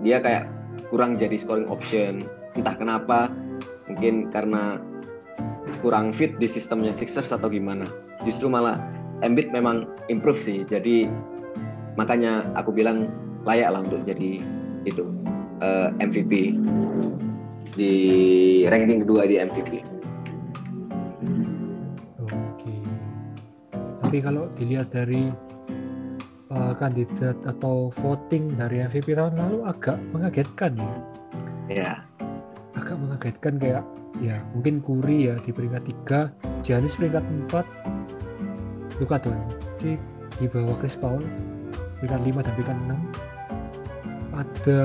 dia 0.00 0.18
kayak 0.24 0.48
kurang 0.88 1.20
jadi 1.20 1.36
scoring 1.36 1.68
option. 1.68 2.24
Entah 2.56 2.74
kenapa, 2.74 3.28
mungkin 3.86 4.32
karena 4.32 4.80
kurang 5.84 6.10
fit 6.10 6.34
di 6.40 6.48
sistemnya 6.48 6.90
Sixers 6.90 7.30
atau 7.30 7.52
gimana. 7.52 7.84
Justru 8.24 8.48
malah 8.48 8.80
Embiid 9.20 9.52
memang 9.52 9.84
improve 10.08 10.40
sih. 10.40 10.64
Jadi 10.64 11.04
makanya 12.00 12.48
aku 12.56 12.72
bilang 12.72 13.12
layak 13.44 13.76
lah 13.76 13.84
untuk 13.84 14.00
jadi 14.08 14.40
itu 14.88 15.04
uh, 15.60 15.92
eh, 16.00 16.08
MVP 16.08 16.56
di 17.76 17.94
ranking 18.68 19.04
kedua 19.04 19.28
di 19.28 19.36
MVP. 19.36 19.99
Tapi 24.10 24.26
kalau 24.26 24.50
dilihat 24.58 24.90
dari 24.90 25.30
uh, 26.50 26.74
kandidat 26.74 27.38
atau 27.46 27.94
voting 27.94 28.58
dari 28.58 28.82
MVP 28.82 29.14
tahun 29.14 29.38
lalu 29.38 29.62
agak 29.70 30.02
mengagetkan 30.10 30.74
ya. 30.74 30.90
Iya. 31.70 31.92
Agak 32.74 32.98
mengagetkan 32.98 33.62
kayak 33.62 33.86
ya 34.18 34.42
mungkin 34.50 34.82
Kuri 34.82 35.30
ya 35.30 35.38
di 35.38 35.54
peringkat 35.54 35.94
3, 36.10 36.26
Janis 36.66 36.98
peringkat 36.98 37.22
4, 37.54 38.98
Luka 38.98 39.22
Doncic 39.22 40.02
di 40.42 40.46
bawah 40.50 40.74
Chris 40.82 40.98
Paul 40.98 41.22
peringkat 42.02 42.34
5 42.34 42.42
dan 42.42 42.52
peringkat 42.58 42.78
6 42.90 42.98
ada 44.34 44.82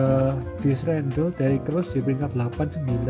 Darius 0.62 0.86
Randle 0.86 1.34
dari 1.34 1.58
Cross 1.66 1.98
di 1.98 2.06
peringkat 2.06 2.38
8 2.38 2.78
9 2.78 3.10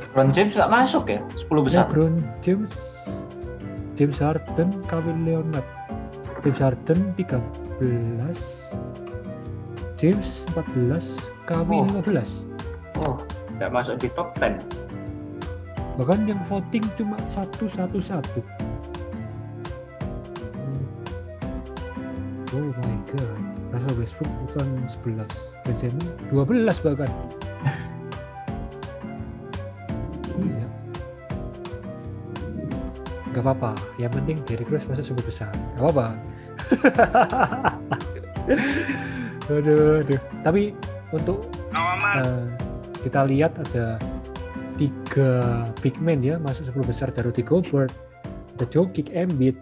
LeBron 0.00 0.32
James 0.32 0.56
nggak 0.56 0.72
masuk 0.72 1.12
ya 1.12 1.20
10 1.44 1.66
besar 1.68 1.84
LeBron 1.92 2.24
James 2.40 2.72
James 4.00 4.16
Harden 4.16 4.80
Kawhi 4.88 5.12
Leonard. 5.28 5.68
James 6.40 6.56
Harden 6.56 7.12
13 7.20 7.36
James 10.00 10.28
14 10.56 11.28
Kawhi 11.44 11.84
Oh. 11.84 12.00
15 12.00 12.48
oh 13.04 13.20
nggak 13.60 13.68
masuk 13.68 14.00
di 14.00 14.08
top 14.16 14.32
10 14.40 14.56
bahkan 16.00 16.24
yang 16.24 16.40
voting 16.48 16.88
cuma 16.96 17.20
satu 17.28 17.68
satu 17.68 18.00
satu. 18.00 18.40
Oh 22.56 22.72
my 22.80 22.96
god. 23.04 23.36
Russell 23.68 24.00
Westbrook 24.00 24.32
bukan 24.48 24.88
11 24.88 25.28
Benzema 25.68 26.08
12 26.32 26.72
bahkan 26.88 27.12
Gak 33.40 33.56
apa-apa, 33.56 33.72
yang 33.96 34.12
penting 34.12 34.44
Derrick 34.44 34.68
Rose 34.68 34.84
masuk 34.84 35.16
super 35.16 35.24
besar. 35.24 35.48
Gak 35.80 35.82
apa-apa. 35.88 36.12
aduh, 39.48 40.04
aduh. 40.04 40.20
Tapi 40.44 40.76
untuk 41.16 41.48
eh, 42.20 42.44
kita 43.00 43.24
lihat 43.24 43.56
ada 43.56 43.96
tiga 44.76 45.64
big 45.80 45.96
man 46.04 46.20
ya 46.20 46.36
masuk 46.36 46.68
10 46.68 46.84
besar 46.84 47.08
dari 47.08 47.32
Rudy 47.32 47.40
Gobert, 47.40 47.88
ada 48.60 48.68
Jokic, 48.68 49.08
Embiid, 49.08 49.56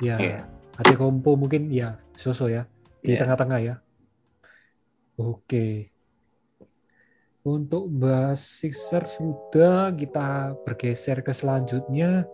ya 0.00 0.16
Iya. 0.16 0.40
ada 0.80 0.92
Kompo 0.96 1.36
mungkin 1.36 1.68
ya 1.68 2.00
Soso 2.16 2.48
ya 2.48 2.64
di 3.04 3.12
Iya. 3.12 3.28
tengah-tengah 3.28 3.60
ya. 3.60 3.76
Oke. 5.20 5.92
Untuk 7.44 7.92
bahas 7.92 8.40
Sixer 8.40 9.04
sudah 9.04 9.92
kita 9.92 10.56
bergeser 10.64 11.20
ke 11.20 11.36
selanjutnya 11.36 12.24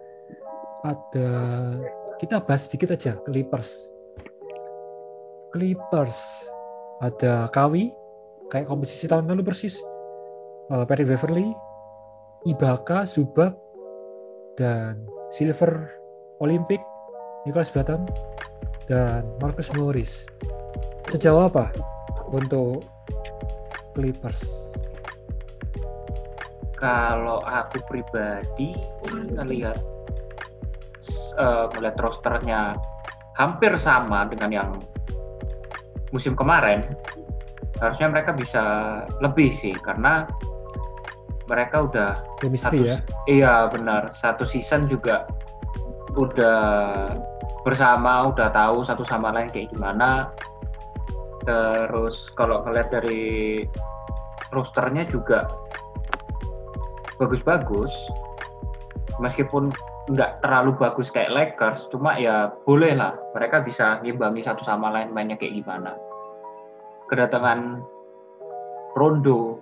ada 0.86 1.28
kita 2.18 2.42
bahas 2.42 2.66
sedikit 2.66 2.94
aja 2.94 3.18
Clippers. 3.26 3.90
Clippers 5.54 6.18
ada 7.00 7.48
Kawi 7.50 7.94
kayak 8.52 8.68
komposisi 8.68 9.06
tahun 9.06 9.30
lalu 9.30 9.46
persis. 9.46 9.78
Uh, 10.68 10.84
Patrick 10.84 11.08
Beverly, 11.08 11.56
Ibaka, 12.44 13.08
Zubac, 13.08 13.56
dan 14.60 15.00
Silver 15.32 15.88
Olympic, 16.44 16.84
Nicholas 17.48 17.72
Batum, 17.72 18.04
dan 18.84 19.24
Marcus 19.40 19.72
Morris. 19.72 20.28
Sejauh 21.08 21.48
apa 21.48 21.72
untuk 22.28 22.84
Clippers? 23.96 24.68
kalau 26.78 27.42
aku 27.42 27.82
pribadi 27.90 28.78
ngelihat 29.34 29.82
eh, 31.38 31.64
ngelihat 31.72 31.96
rosternya 32.02 32.74
hampir 33.38 33.70
sama 33.78 34.26
dengan 34.26 34.50
yang 34.50 34.70
musim 36.10 36.34
kemarin 36.34 36.82
harusnya 37.78 38.10
mereka 38.10 38.34
bisa 38.34 38.62
lebih 39.22 39.54
sih 39.54 39.74
karena 39.86 40.26
mereka 41.48 41.88
udah 41.88 42.10
Chemistry 42.44 42.84
satu, 42.84 42.92
ya? 42.92 42.96
iya 43.26 43.54
benar. 43.72 44.12
Satu 44.12 44.44
season 44.44 44.86
juga 44.86 45.24
udah 46.14 47.16
bersama 47.64 48.28
udah 48.28 48.52
tahu 48.52 48.84
satu 48.84 49.02
sama 49.02 49.32
lain 49.32 49.48
kayak 49.48 49.72
gimana. 49.72 50.28
Terus 51.48 52.28
kalau 52.36 52.60
ngeliat 52.68 52.92
dari 52.92 53.64
rosternya 54.52 55.08
juga 55.08 55.48
bagus-bagus. 57.16 57.92
Meskipun 59.18 59.72
nggak 60.08 60.40
terlalu 60.40 60.72
bagus 60.80 61.12
kayak 61.12 61.32
Lakers 61.32 61.92
cuma 61.92 62.16
ya 62.16 62.48
boleh 62.64 62.96
lah. 62.96 63.12
Mereka 63.36 63.60
bisa 63.64 64.00
ngimbangi 64.00 64.40
satu 64.40 64.64
sama 64.64 64.88
lain 64.88 65.12
mainnya 65.12 65.36
kayak 65.36 65.60
gimana. 65.60 65.92
Kedatangan 67.12 67.84
Rondo 68.96 69.60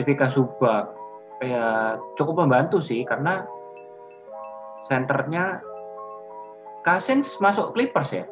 Evika 0.00 0.32
Subak 0.32 0.96
ya 1.44 1.96
cukup 2.16 2.44
membantu 2.44 2.80
sih 2.80 3.04
karena 3.04 3.44
senternya 4.88 5.60
Cousins 6.82 7.36
masuk 7.44 7.76
Clippers 7.76 8.16
ya. 8.16 8.24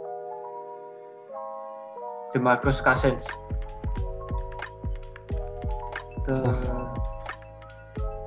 Demarcus 2.32 2.80
Cousins. 2.80 3.28
Tuh. 6.26 6.42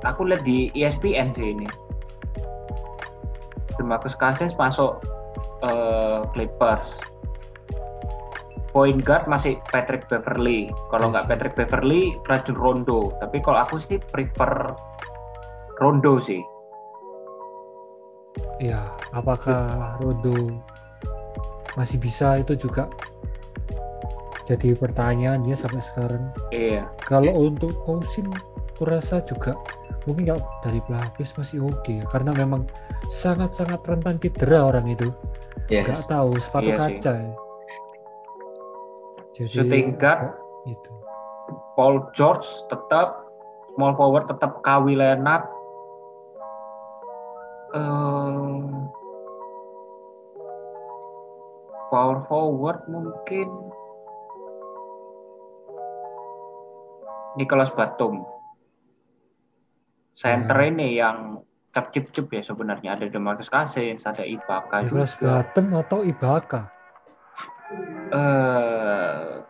aku 0.07 0.23
lihat 0.23 0.47
di 0.47 0.71
ESPN 0.71 1.35
sih 1.35 1.51
ini 1.51 1.67
Demarcus 3.79 4.13
Cousins 4.19 4.51
masuk 4.59 4.99
eh, 5.63 6.19
Clippers. 6.35 6.91
Point 8.69 9.01
guard 9.01 9.25
masih 9.25 9.57
Patrick 9.73 10.05
Beverly. 10.11 10.69
Kalau 10.93 11.09
nggak. 11.09 11.25
Patrick 11.25 11.55
Beverly 11.57 12.13
Rajon 12.29 12.53
Rondo. 12.53 13.15
Tapi 13.17 13.41
kalau 13.41 13.65
aku 13.65 13.81
sih 13.81 13.97
prefer 14.13 14.75
Rondo 15.81 16.21
sih. 16.21 16.43
Ya, 18.61 18.93
apakah 19.15 19.97
Rondo 20.03 20.59
masih 21.79 21.97
bisa? 21.97 22.43
Itu 22.43 22.59
juga 22.59 22.91
jadi 24.49 24.73
pertanyaan 24.73 25.45
ya 25.45 25.53
sampai 25.53 25.81
sekarang. 25.81 26.23
iya. 26.49 26.89
Kalau 27.05 27.29
untuk 27.53 27.73
Cousin, 27.85 28.33
kurasa 28.79 29.19
juga 29.27 29.53
mungkin 30.07 30.31
kalau 30.31 30.43
dari 30.63 30.79
pelapis 30.87 31.35
masih 31.35 31.67
oke 31.67 31.91
ya, 31.91 32.07
karena 32.09 32.31
memang 32.33 32.63
sangat-sangat 33.11 33.83
rentan 33.85 34.15
cedera 34.17 34.71
orang 34.71 34.87
itu. 34.87 35.11
Yes. 35.67 35.85
Nggak 35.85 36.01
tahu 36.07 36.29
sepatu 36.39 36.71
Iya 36.71 36.77
sih. 36.79 36.95
kaca. 36.97 37.11
ya. 37.13 37.31
Jadi 39.35 39.49
Shooting 39.53 39.87
guard. 39.99 40.33
itu. 40.65 40.91
Paul 41.75 42.07
George 42.11 42.47
tetap 42.67 43.27
small 43.75 43.93
forward 43.95 44.25
tetap 44.27 44.59
Kawhi 44.63 44.95
Leonard 44.95 45.45
Eh, 47.69 48.65
power 51.93 52.25
forward 52.25 52.81
mungkin 52.89 53.45
Nicholas 57.37 57.69
Batum 57.69 58.25
center 60.19 60.59
Ya. 60.59 60.67
ini 60.67 60.87
yang 60.99 61.39
cap 61.71 61.95
cip 61.95 62.11
cip 62.11 62.27
ya 62.27 62.43
sebenarnya 62.43 62.99
ada 62.99 63.07
Demarcus 63.07 63.47
Cousins 63.47 64.03
ada 64.03 64.27
Ibaka 64.27 64.83
Nicholas 64.83 65.15
Batum 65.15 65.71
atau 65.79 66.03
Ibaka? 66.03 66.67
eh 68.09 69.45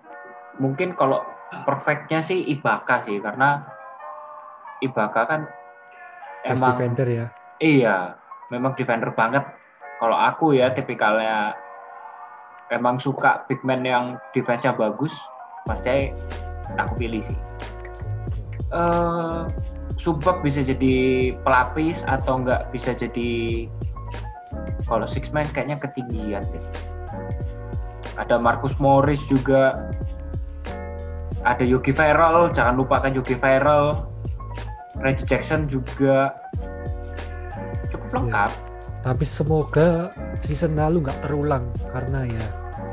mungkin 0.60 0.94
kalau 0.94 1.24
perfectnya 1.66 2.20
sih 2.20 2.44
Ibaka 2.54 3.08
sih 3.08 3.18
karena 3.18 3.66
Ibaka 4.84 5.22
kan 5.26 5.42
Best 6.44 6.60
emang 6.60 6.70
defender 6.76 7.08
ya. 7.08 7.26
iya 7.58 7.98
memang 8.52 8.76
defender 8.76 9.10
banget 9.16 9.48
kalau 9.98 10.16
aku 10.16 10.54
ya 10.54 10.70
tipikalnya 10.70 11.56
emang 12.70 13.00
suka 13.00 13.48
big 13.48 13.64
man 13.64 13.82
yang 13.82 14.06
defense-nya 14.36 14.76
bagus 14.76 15.16
pasti 15.66 16.12
aku 16.76 16.94
pilih 17.00 17.24
sih 17.24 17.38
eh 18.70 19.42
Subak 20.00 20.40
bisa 20.40 20.64
jadi 20.64 20.96
pelapis 21.44 22.08
atau 22.08 22.40
enggak 22.40 22.72
bisa 22.72 22.96
jadi 22.96 23.68
kalau 24.88 25.06
six 25.06 25.30
man 25.30 25.46
kayaknya 25.52 25.78
ketinggian 25.78 26.48
deh. 26.50 26.66
Ada 28.18 28.42
Marcus 28.42 28.74
Morris 28.82 29.22
juga. 29.28 29.92
Ada 31.44 31.64
Yogi 31.64 31.92
Ferrell 31.92 32.52
jangan 32.52 32.80
lupakan 32.80 33.12
Yogi 33.14 33.36
Ferrell. 33.38 34.08
Reggie 35.00 35.28
Jackson 35.28 35.68
juga. 35.70 36.36
Cukup 37.94 38.10
lengkap. 38.12 38.52
Tapi 39.00 39.24
semoga 39.24 40.12
season 40.44 40.76
lalu 40.76 41.08
nggak 41.08 41.24
terulang 41.24 41.72
karena 41.96 42.28
ya 42.28 42.46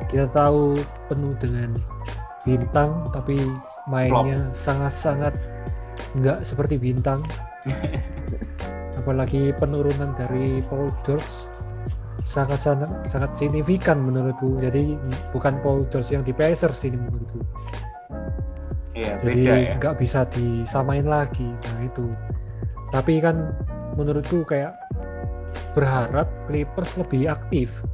kita 0.07 0.31
tahu 0.31 0.79
penuh 1.11 1.35
dengan 1.43 1.75
bintang 2.47 3.11
tapi 3.11 3.43
mainnya 3.91 4.47
sangat-sangat 4.55 5.35
nggak 6.17 6.43
seperti 6.43 6.81
bintang. 6.81 7.25
Apalagi 9.01 9.53
penurunan 9.55 10.17
dari 10.17 10.64
Paul 10.67 10.91
George 11.07 11.29
sangat-sangat 12.27 13.07
sangat 13.07 13.37
signifikan 13.37 14.03
menurutku. 14.03 14.59
Jadi 14.59 14.97
bukan 15.31 15.61
Paul 15.61 15.87
George 15.93 16.11
yang 16.11 16.25
di 16.27 16.33
Pacers 16.35 16.83
ini 16.89 16.99
menurutku. 16.99 17.41
iya 18.97 19.21
Jadi 19.21 19.45
beda 19.45 19.55
ya 19.61 19.73
nggak 19.79 19.97
bisa 20.01 20.25
disamain 20.33 21.07
lagi. 21.07 21.47
Nah 21.47 21.79
itu. 21.85 22.11
Tapi 22.91 23.21
kan 23.21 23.53
menurutku 23.95 24.43
kayak 24.43 24.75
berharap 25.77 26.27
Clippers 26.49 26.97
lebih 26.97 27.29
aktif 27.29 27.85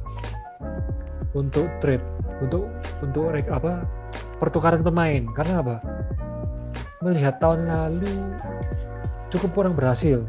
untuk 1.35 1.67
trade, 1.83 2.05
untuk 2.39 2.71
untuk 3.03 3.33
apa 3.51 3.83
pertukaran 4.39 4.85
pemain 4.85 5.23
karena 5.33 5.59
apa 5.59 5.75
melihat 7.03 7.37
tahun 7.43 7.67
lalu 7.67 8.07
cukup 9.27 9.51
kurang 9.51 9.75
berhasil 9.75 10.23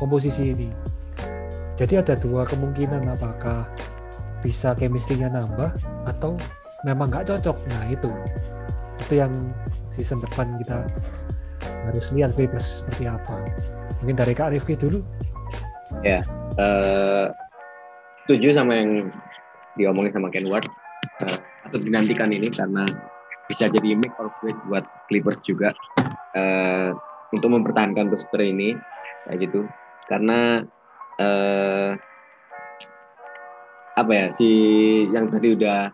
komposisi 0.00 0.56
ini. 0.56 0.72
Jadi 1.76 2.00
ada 2.00 2.14
dua 2.16 2.48
kemungkinan 2.48 3.04
apakah 3.18 3.66
bisa 4.40 4.72
chemistry-nya 4.78 5.28
nambah 5.28 5.74
atau 6.08 6.38
memang 6.88 7.12
nggak 7.12 7.28
cocok. 7.28 7.56
Nah 7.68 7.82
itu. 7.92 8.08
Itu 9.04 9.20
yang 9.20 9.52
season 9.92 10.22
depan 10.24 10.56
kita 10.64 10.86
harus 11.90 12.08
lihat 12.16 12.32
Clippers 12.38 12.82
seperti 12.82 13.10
apa. 13.10 13.44
Mungkin 14.00 14.16
dari 14.16 14.32
Kak 14.32 14.54
Rifki 14.54 14.78
dulu. 14.78 15.04
Ya 16.06 16.24
uh, 16.56 17.34
setuju 18.24 18.54
sama 18.56 18.72
yang 18.78 19.12
diomongin 19.76 20.14
sama 20.14 20.30
Ken 20.30 20.48
Ward. 20.48 20.64
Uh, 21.20 21.38
atau 21.68 21.80
dinantikan 21.80 22.30
ini 22.30 22.52
karena 22.52 22.86
bisa 23.50 23.68
jadi 23.68 23.98
make 23.98 24.14
or 24.16 24.32
break 24.40 24.56
buat 24.70 24.84
Clippers 25.10 25.40
juga 25.44 25.74
uh, 26.36 26.94
untuk 27.34 27.50
mempertahankan 27.50 28.10
roster 28.10 28.42
ini 28.42 28.78
kayak 29.26 29.48
gitu. 29.48 29.66
Karena 30.06 30.62
uh, 31.18 31.96
apa 33.94 34.10
ya 34.10 34.26
si 34.34 34.50
yang 35.14 35.30
tadi 35.30 35.54
udah 35.54 35.90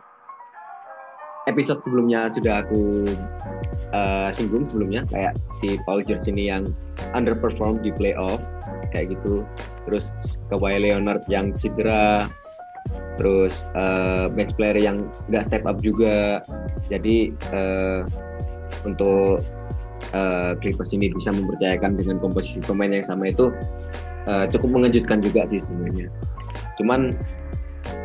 episode 1.48 1.80
sebelumnya 1.84 2.32
sudah 2.32 2.64
aku 2.64 3.08
uh, 3.92 4.28
singgung 4.32 4.64
sebelumnya 4.64 5.04
kayak 5.08 5.36
si 5.60 5.76
Paul 5.84 6.04
George 6.04 6.28
ini 6.28 6.48
yang 6.48 6.72
underperform 7.12 7.80
di 7.84 7.92
playoff 7.92 8.40
kayak 8.92 9.16
gitu. 9.16 9.44
Terus 9.88 10.12
Kawhi 10.48 10.80
Leonard 10.80 11.24
yang 11.28 11.56
cedera 11.56 12.28
terus 13.20 13.68
uh, 13.76 14.32
bench 14.32 14.56
player 14.56 14.80
yang 14.80 15.04
nggak 15.28 15.44
step 15.44 15.68
up 15.68 15.80
juga. 15.84 16.40
Jadi 16.88 17.36
uh, 17.52 18.08
untuk 18.88 19.44
uh, 20.14 20.56
ini 20.94 21.06
bisa 21.12 21.30
mempercayakan 21.30 21.98
dengan 21.98 22.16
komposisi 22.18 22.60
pemain 22.62 22.90
yang 22.90 23.06
sama 23.06 23.30
itu 23.30 23.52
uh, 24.26 24.44
cukup 24.50 24.80
mengejutkan 24.80 25.22
juga 25.22 25.46
sih 25.46 25.62
sebenarnya. 25.62 26.08
Cuman 26.78 27.14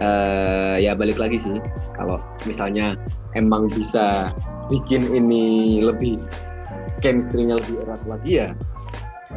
uh, 0.02 0.76
ya 0.80 0.94
balik 0.98 1.20
lagi 1.20 1.40
sih 1.40 1.58
kalau 1.96 2.20
misalnya 2.44 3.00
emang 3.36 3.72
bisa 3.72 4.32
bikin 4.72 5.06
ini 5.14 5.80
lebih 5.84 6.18
chemistry-nya 7.04 7.62
lebih 7.62 7.86
erat 7.86 8.02
lagi 8.10 8.32
ya 8.42 8.50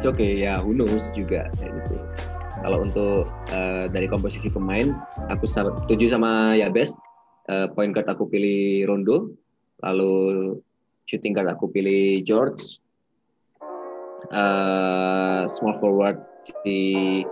oke 0.05 0.15
okay 0.15 0.31
ya 0.39 0.63
who 0.63 0.73
juga 1.11 1.49
kayak 1.59 1.71
gitu. 1.83 1.97
Kalau 2.59 2.83
untuk 2.83 3.23
uh, 3.55 3.87
dari 3.87 4.07
komposisi 4.11 4.51
pemain 4.51 4.91
aku 5.31 5.47
setuju 5.47 6.11
sama 6.11 6.59
ya 6.59 6.67
best 6.67 6.95
uh, 7.47 7.71
point 7.71 7.95
guard 7.95 8.07
aku 8.07 8.27
pilih 8.27 8.87
Rondo 8.87 9.31
lalu 9.79 10.59
shooting 11.09 11.33
guard 11.33 11.49
aku 11.49 11.65
pilih 11.73 12.21
George. 12.21 12.77
Uh, 14.29 15.49
small 15.49 15.73
forward 15.81 16.21
si 16.45 17.25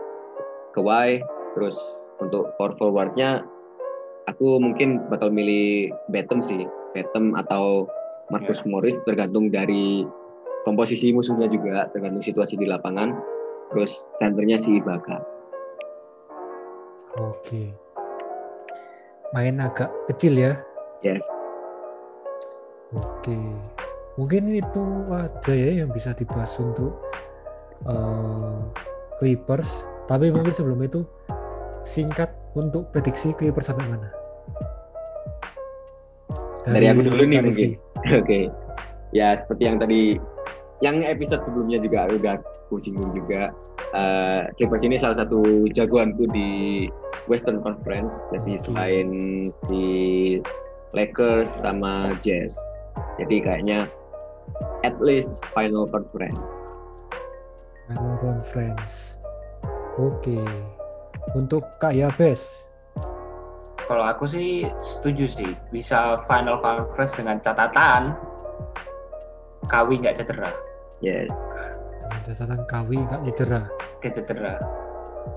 Kawhi. 0.74 1.22
Terus 1.54 1.78
untuk 2.18 2.58
power 2.58 2.74
forwardnya 2.78 3.46
aku 4.26 4.58
mungkin 4.58 5.06
bakal 5.14 5.30
milih 5.30 5.94
Batum 6.10 6.42
sih. 6.42 6.66
Batum 6.98 7.38
atau 7.38 7.86
Marcus 8.34 8.66
yeah. 8.66 8.70
Morris 8.74 8.98
tergantung 9.06 9.54
dari 9.54 10.04
komposisi 10.66 11.14
musuhnya 11.14 11.48
juga 11.48 11.86
tergantung 11.94 12.26
situasi 12.26 12.58
di 12.58 12.66
lapangan. 12.66 13.14
Terus 13.74 13.94
centernya 14.18 14.58
si 14.58 14.82
Ibaka. 14.82 15.22
Oke. 17.18 17.74
Main 19.36 19.60
agak 19.62 19.92
kecil 20.10 20.34
ya. 20.34 20.54
Yes 21.06 21.26
oke 22.96 23.38
mungkin 24.16 24.50
itu 24.52 24.84
aja 25.12 25.54
ya 25.54 25.84
yang 25.84 25.90
bisa 25.92 26.16
dibahas 26.16 26.56
untuk 26.62 26.96
uh, 27.90 28.64
Clippers 29.20 29.88
tapi 30.08 30.32
mungkin 30.32 30.56
sebelum 30.56 30.80
itu 30.88 31.04
singkat 31.84 32.32
untuk 32.56 32.92
prediksi 32.92 33.36
Clippers 33.36 33.72
sampai 33.72 33.88
mana? 33.88 34.10
Dari, 36.68 36.84
Dari 36.84 36.86
aku 36.92 37.02
dulu 37.08 37.24
nih 37.28 37.40
mungkin. 37.44 37.70
Oke. 38.12 38.20
okay. 38.24 38.44
Ya 39.16 39.40
seperti 39.40 39.64
yang 39.68 39.78
tadi 39.80 40.20
yang 40.84 41.04
episode 41.04 41.44
sebelumnya 41.48 41.80
juga 41.80 42.12
udah 42.12 42.40
aku 42.68 42.80
singgung 42.80 43.16
juga. 43.16 43.56
Uh, 43.96 44.52
Clippers 44.60 44.84
ini 44.84 45.00
salah 45.00 45.24
satu 45.24 45.72
jagoanku 45.72 46.28
di 46.36 46.50
Western 47.32 47.64
Conference. 47.64 48.20
Jadi 48.36 48.60
okay. 48.60 48.64
selain 48.64 49.08
si 49.52 49.82
Lakers 50.96 51.52
sama 51.60 52.16
Jazz. 52.24 52.56
Jadi 53.20 53.44
kayaknya 53.44 53.92
at 54.88 54.96
least 55.04 55.44
final 55.52 55.90
conference. 55.90 56.84
Final 57.92 58.16
conference. 58.24 59.20
Oke. 59.98 60.40
Okay. 60.40 60.48
Untuk 61.36 61.66
Kak 61.84 61.92
Yabes. 61.92 62.68
Kalau 63.88 64.04
aku 64.04 64.28
sih 64.28 64.68
setuju 64.84 65.32
sih 65.32 65.52
bisa 65.72 66.20
final 66.28 66.60
conference 66.60 67.16
dengan 67.16 67.40
catatan 67.40 68.16
Kawi 69.68 70.00
nggak 70.00 70.24
cedera. 70.24 70.52
Yes. 71.04 71.32
Dengan 72.04 72.22
catatan 72.24 72.62
Kawi 72.68 72.98
nggak 73.04 73.22
cedera. 73.28 73.62
Nggak 74.00 74.14
cedera. 74.16 74.54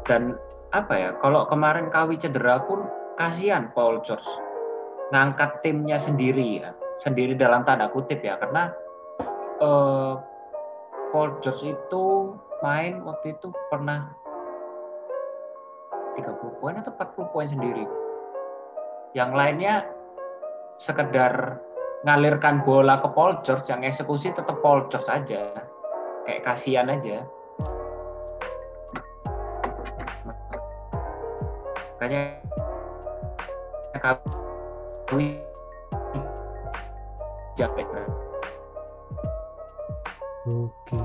Dan 0.07 0.39
apa 0.71 0.95
ya? 0.95 1.11
Kalau 1.19 1.47
kemarin 1.51 1.91
Kawi 1.91 2.15
cedera 2.19 2.63
pun 2.63 2.87
kasihan 3.19 3.71
Paul 3.75 4.03
George 4.07 4.27
ngangkat 5.11 5.63
timnya 5.67 5.99
sendiri 5.99 6.63
ya, 6.63 6.71
sendiri 7.03 7.35
dalam 7.35 7.67
tanda 7.67 7.91
kutip 7.91 8.23
ya, 8.23 8.39
karena 8.39 8.71
uh, 9.59 10.19
Paul 11.11 11.39
George 11.43 11.67
itu 11.67 12.35
main 12.63 13.03
waktu 13.03 13.35
itu 13.35 13.51
pernah 13.69 14.15
30 16.15 16.61
poin 16.63 16.75
atau 16.79 16.93
40 16.95 17.33
poin 17.35 17.49
sendiri. 17.51 17.85
Yang 19.15 19.31
lainnya 19.35 19.75
sekedar 20.79 21.59
ngalirkan 22.07 22.63
bola 22.65 23.03
ke 23.03 23.09
Paul 23.13 23.43
George 23.43 23.69
yang 23.69 23.83
eksekusi 23.83 24.33
tetap 24.33 24.63
Paul 24.63 24.87
George 24.89 25.11
aja. 25.11 25.51
Kayak 26.25 26.43
kasihan 26.47 26.89
aja. 26.89 27.27
Makanya 32.01 32.23
kami 34.01 34.40
capek. 37.59 37.87
Oke. 40.47 41.01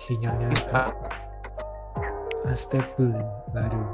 Sinyalnya 0.00 0.48
unstable 2.48 3.20
baru. 3.52 3.84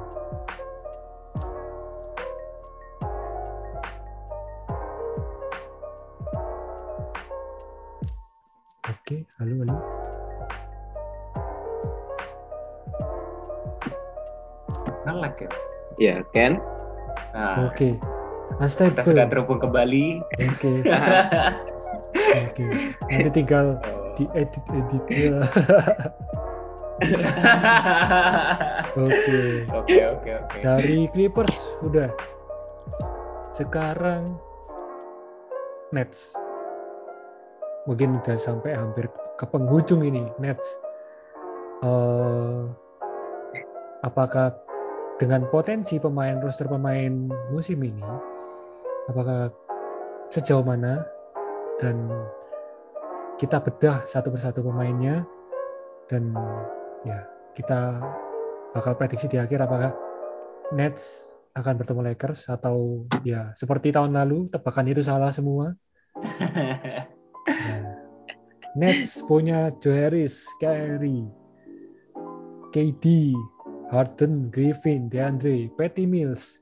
Oke 8.87 9.27
halo 9.43 9.55
halo. 9.67 9.79
Ngelek 15.07 15.39
ya 15.43 15.51
ya 15.99 16.15
Ken? 16.31 16.63
Nah, 17.35 17.67
oke 17.67 18.16
unstable 18.63 18.97
kita 18.97 19.03
sudah 19.05 19.27
terhubung 19.29 19.61
kembali 19.61 20.23
oke 20.37 20.73
oke 22.47 22.67
nanti 23.11 23.31
tinggal 23.33 23.77
diedit 24.17 24.65
edit 24.73 25.05
ya 25.11 25.41
Oke. 28.97 29.69
Oke 29.69 30.01
oke 30.01 30.31
oke. 30.33 30.59
Dari 30.65 31.05
Clippers 31.13 31.53
udah. 31.85 32.09
Sekarang 33.53 34.41
Nets. 35.93 36.33
Mungkin 37.85 38.25
udah 38.25 38.41
sampai 38.41 38.73
hampir 38.73 39.13
ke 39.13 39.45
penghujung 39.45 40.09
ini 40.09 40.25
Nets. 40.41 40.81
Uh, 41.85 42.73
apakah 44.01 44.57
dengan 45.17 45.49
potensi 45.49 45.97
pemain 45.97 46.37
roster 46.45 46.69
pemain 46.69 47.33
musim 47.49 47.81
ini, 47.81 48.05
apakah 49.09 49.49
sejauh 50.29 50.65
mana 50.65 51.01
dan 51.81 52.09
kita 53.41 53.61
bedah 53.61 54.05
satu 54.05 54.33
persatu 54.33 54.65
pemainnya 54.65 55.25
dan 56.09 56.33
ya 57.05 57.25
kita 57.57 58.01
bakal 58.77 58.93
prediksi 58.97 59.29
di 59.29 59.41
akhir 59.41 59.65
apakah 59.65 59.93
Nets 60.77 61.37
akan 61.57 61.81
bertemu 61.81 62.13
Lakers 62.13 62.53
atau 62.53 63.09
ya 63.25 63.57
seperti 63.57 63.89
tahun 63.93 64.13
lalu 64.13 64.53
tebakan 64.53 64.93
itu 64.93 65.03
salah 65.05 65.33
semua. 65.33 65.73
Nah, 67.47 67.95
Nets 68.75 69.23
punya 69.23 69.71
Joe 69.79 69.95
Harris, 69.95 70.51
Kyrie, 70.59 71.31
KD, 72.75 73.31
Harden, 73.91 74.51
Griffin, 74.51 75.07
DeAndre, 75.07 75.71
Patty 75.79 76.05
Mills. 76.05 76.59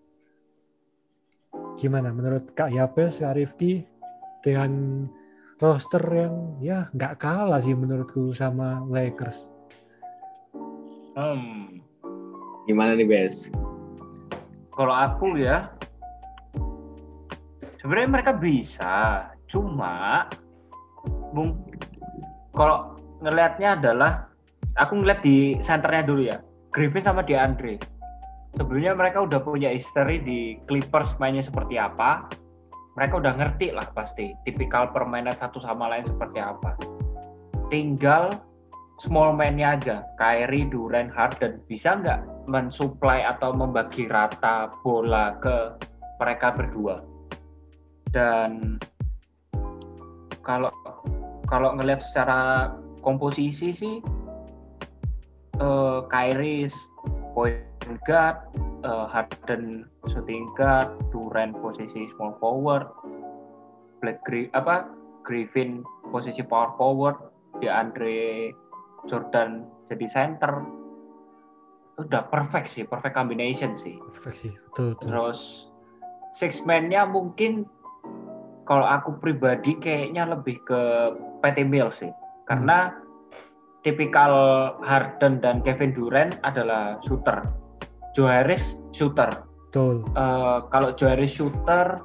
Gimana 1.81 2.13
menurut 2.13 2.53
Kak 2.55 2.71
Yapes, 2.71 3.25
Kak 3.25 3.35
Rifki, 3.35 3.83
dengan 4.45 5.05
roster 5.59 6.03
yang 6.13 6.61
ya 6.61 6.87
nggak 6.93 7.17
kalah 7.19 7.59
sih 7.59 7.73
menurutku 7.73 8.37
sama 8.37 8.85
Lakers. 8.87 9.51
Hmm, 11.15 11.81
Gimana 12.67 12.97
nih, 12.99 13.07
Bes? 13.07 13.49
kalau 14.75 14.91
aku 14.91 15.39
ya, 15.39 15.71
sebenarnya 17.79 18.11
mereka 18.11 18.33
bisa, 18.35 18.95
cuma 19.47 20.27
mungkin 21.31 21.79
kalau 22.51 22.99
ngelihatnya 23.23 23.79
adalah 23.79 24.27
aku 24.75 24.99
ngeliat 24.99 25.23
di 25.23 25.55
senternya 25.63 26.03
dulu 26.03 26.23
ya, 26.27 26.43
Griffin 26.75 27.07
sama 27.07 27.23
DeAndre. 27.23 27.79
Sebelumnya 28.59 28.99
mereka 28.99 29.23
udah 29.23 29.39
punya 29.39 29.71
history 29.71 30.19
di 30.19 30.59
Clippers 30.67 31.15
mainnya 31.23 31.43
seperti 31.47 31.79
apa. 31.79 32.27
Mereka 32.99 33.23
udah 33.23 33.35
ngerti 33.39 33.71
lah 33.71 33.87
pasti 33.95 34.35
tipikal 34.43 34.91
permainan 34.91 35.39
satu 35.39 35.63
sama 35.63 35.87
lain 35.91 36.07
seperti 36.07 36.43
apa. 36.43 36.75
Tinggal 37.71 38.35
small 38.99 39.35
man-nya 39.35 39.79
aja, 39.79 39.97
Kyrie, 40.19 40.67
Durant, 40.71 41.11
Harden 41.11 41.63
bisa 41.67 41.99
nggak 41.99 42.47
mensuplai 42.47 43.23
atau 43.23 43.55
membagi 43.55 44.07
rata 44.11 44.71
bola 44.83 45.35
ke 45.43 45.79
mereka 46.23 46.55
berdua. 46.55 47.03
Dan 48.15 48.79
kalau 50.47 50.71
kalau 51.51 51.75
ngelihat 51.75 51.99
secara 52.03 52.71
komposisi 53.03 53.75
sih 53.75 53.99
eh, 55.61 56.01
Kyrie 56.11 56.71
point 57.35 58.01
guard, 58.07 58.39
eh, 58.83 59.07
Harden 59.11 59.87
shooting 60.09 60.49
guard, 60.59 60.91
Durant 61.11 61.55
posisi 61.59 62.09
small 62.17 62.35
forward, 62.39 62.89
Black 64.01 64.21
Gri 64.29 64.53
apa 64.53 64.89
Griffin 65.25 65.81
posisi 66.13 66.45
power 66.45 66.77
forward, 66.77 67.17
DeAndre 67.59 68.53
Jordan 69.09 69.65
jadi 69.89 70.07
center. 70.09 70.53
Udah 71.95 72.27
perfect 72.27 72.67
sih, 72.67 72.83
perfect 72.83 73.15
combination 73.15 73.79
sih. 73.79 73.97
Perfect 74.11 74.37
sih, 74.37 74.53
betul, 74.71 74.99
betul. 74.99 75.07
Terus 75.09 75.71
six 76.35 76.61
man-nya 76.67 77.07
mungkin 77.07 77.65
kalau 78.67 78.85
aku 78.85 79.15
pribadi 79.23 79.79
kayaknya 79.79 80.27
lebih 80.35 80.59
ke 80.67 80.81
Patty 81.45 81.63
Mills 81.63 82.03
sih. 82.03 82.11
Karena 82.51 83.04
tipikal 83.85 84.33
Harden 84.81 85.39
dan 85.45 85.61
Kevin 85.61 85.93
Durant 85.93 86.41
adalah 86.43 86.99
shooter. 87.05 87.45
Joe 88.17 88.33
Harris 88.33 88.81
shooter. 88.97 89.29
Betul. 89.71 90.03
Eh, 90.17 90.59
kalau 90.73 90.97
Joe 90.97 91.15
Harris 91.15 91.37
shooter 91.37 92.01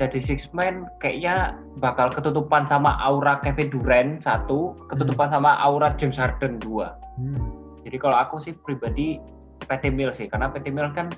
jadi 0.00 0.16
six 0.16 0.48
man 0.56 0.88
kayaknya 1.04 1.60
bakal 1.76 2.08
ketutupan 2.08 2.64
sama 2.64 2.96
aura 3.04 3.36
Kevin 3.44 3.68
Durant 3.68 4.24
satu, 4.24 4.72
ketutupan 4.88 5.28
sama 5.28 5.60
aura 5.60 5.92
James 6.00 6.16
Harden 6.16 6.56
dua. 6.56 6.96
Hmm. 7.20 7.52
Jadi 7.84 8.00
kalau 8.00 8.16
aku 8.16 8.40
sih 8.40 8.56
pribadi 8.64 9.20
PT 9.68 9.92
Mil 9.92 10.08
sih, 10.16 10.24
karena 10.32 10.48
PT 10.48 10.72
Mil 10.72 10.88
kan 10.96 11.12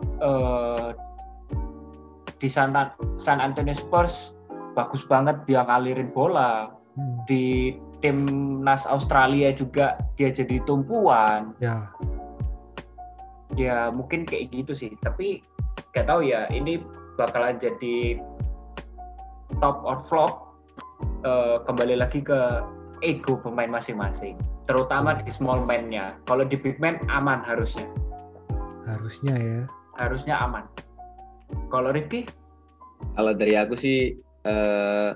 eh, 0.00 0.96
di 2.40 2.48
San, 2.48 2.72
San 3.20 3.38
Antonio 3.38 3.76
Spurs 3.76 4.32
bagus 4.72 5.04
banget 5.04 5.36
dia 5.44 5.60
ngalirin 5.68 6.08
bola. 6.08 6.72
Hmm. 6.98 7.22
Di 7.30 7.76
timnas 8.00 8.88
Australia 8.88 9.54
juga 9.54 10.00
dia 10.16 10.32
jadi 10.32 10.58
tumpuan. 10.64 11.54
Ya, 11.62 11.90
Ya 13.58 13.90
mungkin 13.90 14.24
kayak 14.24 14.54
gitu 14.54 14.72
sih. 14.78 14.94
Tapi 15.02 15.42
gak 15.94 16.06
tahu 16.06 16.22
ya, 16.26 16.46
ini 16.54 16.78
bakalan 17.18 17.58
jadi 17.58 18.22
top 19.58 19.82
or 19.82 20.00
flop. 20.06 20.50
Eh, 21.20 21.56
kembali 21.68 22.00
lagi 22.00 22.24
ke 22.24 22.64
ego 23.04 23.36
pemain 23.40 23.68
masing-masing, 23.68 24.36
terutama 24.64 25.16
di 25.20 25.28
small 25.32 25.64
man-nya. 25.64 26.16
Kalau 26.24 26.44
di 26.44 26.56
big 26.56 26.80
man 26.80 27.00
aman 27.12 27.44
harusnya. 27.44 27.84
harusnya 28.88 29.36
ya. 29.36 29.60
harusnya 30.00 30.34
aman. 30.40 30.64
Kalau 31.68 31.92
Ricky, 31.92 32.26
Kalau 33.14 33.32
dari 33.36 33.54
aku 33.54 33.76
sih 33.76 34.16
eh, 34.48 35.08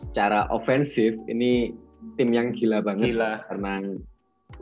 secara 0.00 0.48
ofensif 0.48 1.12
ini 1.28 1.76
tim 2.16 2.32
yang 2.32 2.56
gila 2.56 2.80
banget 2.80 3.12
gila. 3.12 3.44
karena 3.52 3.72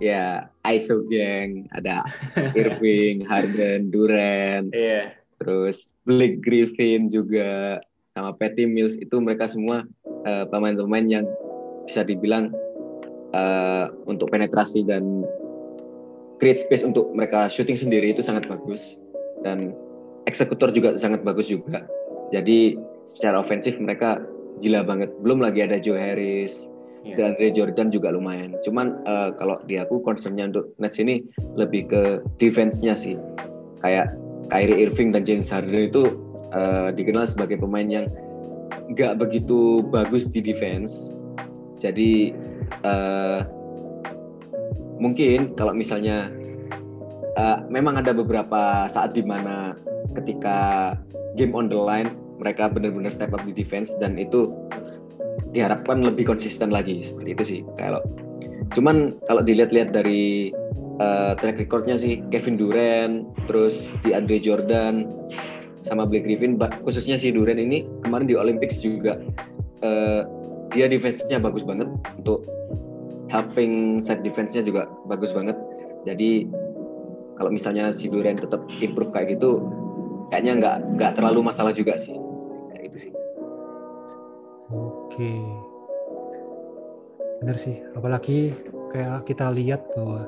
ya 0.03 0.51
ISO 0.67 1.07
gang 1.07 1.71
ada 1.79 2.03
Irving, 2.59 3.23
Harden, 3.23 3.95
Durant, 3.95 4.75
Iya, 4.75 5.15
terus 5.39 5.95
Blake 6.03 6.43
Griffin 6.43 7.07
juga 7.07 7.79
sama 8.19 8.35
Patty 8.35 8.67
Mills 8.67 8.99
itu 8.99 9.15
mereka 9.23 9.47
semua 9.47 9.87
eh, 10.27 10.45
pemain-pemain 10.51 11.07
yang 11.07 11.25
bisa 11.87 12.03
dibilang 12.03 12.51
eh, 13.31 13.87
untuk 14.11 14.35
penetrasi 14.35 14.83
dan 14.83 15.23
create 16.43 16.63
space 16.67 16.83
untuk 16.83 17.11
mereka 17.15 17.47
shooting 17.47 17.79
sendiri 17.79 18.11
itu 18.15 18.23
sangat 18.23 18.47
bagus 18.51 18.99
dan 19.47 19.75
eksekutor 20.27 20.75
juga 20.75 20.99
sangat 20.99 21.23
bagus 21.23 21.47
juga. 21.51 21.87
Jadi 22.35 22.77
secara 23.17 23.41
ofensif 23.41 23.75
mereka 23.81 24.21
gila 24.61 24.85
banget. 24.85 25.11
Belum 25.23 25.39
lagi 25.43 25.65
ada 25.65 25.79
Joe 25.79 25.99
Harris 25.99 26.69
Iya. 27.07 27.15
dan 27.15 27.25
Andre 27.35 27.49
Jordan 27.55 27.89
juga 27.95 28.09
lumayan. 28.11 28.59
Cuman 28.67 29.01
eh, 29.07 29.31
kalau 29.39 29.57
di 29.71 29.79
aku 29.79 30.03
concernnya 30.03 30.51
untuk 30.51 30.75
Nets 30.83 30.99
ini 30.99 31.23
lebih 31.55 31.89
ke 31.89 32.03
defense-nya 32.43 32.99
sih. 32.99 33.15
Kayak 33.81 34.13
Kyrie 34.51 34.89
Irving 34.89 35.15
dan 35.15 35.23
James 35.23 35.49
Harden 35.49 35.89
itu 35.89 36.19
eh, 36.53 36.89
dikenal 36.93 37.25
sebagai 37.29 37.61
pemain 37.63 37.87
yang 37.87 38.07
nggak 38.93 39.21
begitu 39.21 39.85
bagus 39.89 40.27
di 40.29 40.43
defense. 40.43 41.15
Jadi 41.79 42.35
eh, 42.83 43.41
mungkin 44.99 45.55
kalau 45.55 45.71
misalnya 45.71 46.29
eh, 47.39 47.59
memang 47.71 47.97
ada 47.97 48.11
beberapa 48.11 48.91
saat 48.91 49.15
di 49.15 49.23
mana 49.23 49.79
ketika 50.19 50.93
game 51.39 51.55
on 51.55 51.71
the 51.71 51.79
line 51.79 52.11
mereka 52.39 52.71
benar-benar 52.71 53.11
step 53.11 53.35
up 53.35 53.43
di 53.45 53.53
defense 53.53 53.93
dan 53.99 54.17
itu 54.17 54.55
diharapkan 55.51 56.03
lebih 56.05 56.29
konsisten 56.29 56.71
lagi 56.71 57.03
seperti 57.03 57.31
itu 57.35 57.45
sih 57.45 57.61
kalau 57.79 58.03
cuman 58.77 59.17
kalau 59.27 59.43
dilihat-lihat 59.43 59.95
dari 59.95 60.53
eh, 61.01 61.33
track 61.39 61.59
recordnya 61.59 61.99
sih 61.99 62.21
Kevin 62.31 62.57
Durant 62.59 63.27
terus 63.51 63.95
di 64.05 64.13
Andre 64.13 64.39
Jordan 64.43 65.09
sama 65.87 66.05
Blake 66.05 66.27
Griffin 66.27 66.59
khususnya 66.85 67.17
si 67.17 67.33
Durant 67.33 67.59
ini 67.59 67.87
kemarin 68.05 68.27
di 68.29 68.37
Olympics 68.37 68.79
juga 68.83 69.19
eh, 69.83 70.23
dia 70.75 70.85
defense-nya 70.85 71.41
bagus 71.41 71.65
banget 71.65 71.89
untuk 72.21 72.45
helping 73.33 74.05
set 74.05 74.21
defense-nya 74.21 74.65
juga 74.65 74.89
bagus 75.09 75.33
banget. 75.33 75.57
Jadi 76.05 76.49
kalau 77.41 77.55
misalnya 77.55 77.95
si 77.95 78.11
Durant 78.11 78.43
tetap 78.43 78.67
improve 78.83 79.15
kayak 79.15 79.39
gitu 79.39 79.65
kayaknya 80.29 80.53
nggak 80.61 80.77
nggak 80.99 81.13
terlalu 81.17 81.41
masalah 81.41 81.73
juga 81.73 81.97
sih 81.97 82.13
Oke. 84.69 85.33
Bener 87.41 87.57
sih, 87.57 87.81
apalagi 87.95 88.53
kayak 88.93 89.25
kita 89.29 89.53
lihat 89.55 89.85
bahwa 89.95 90.27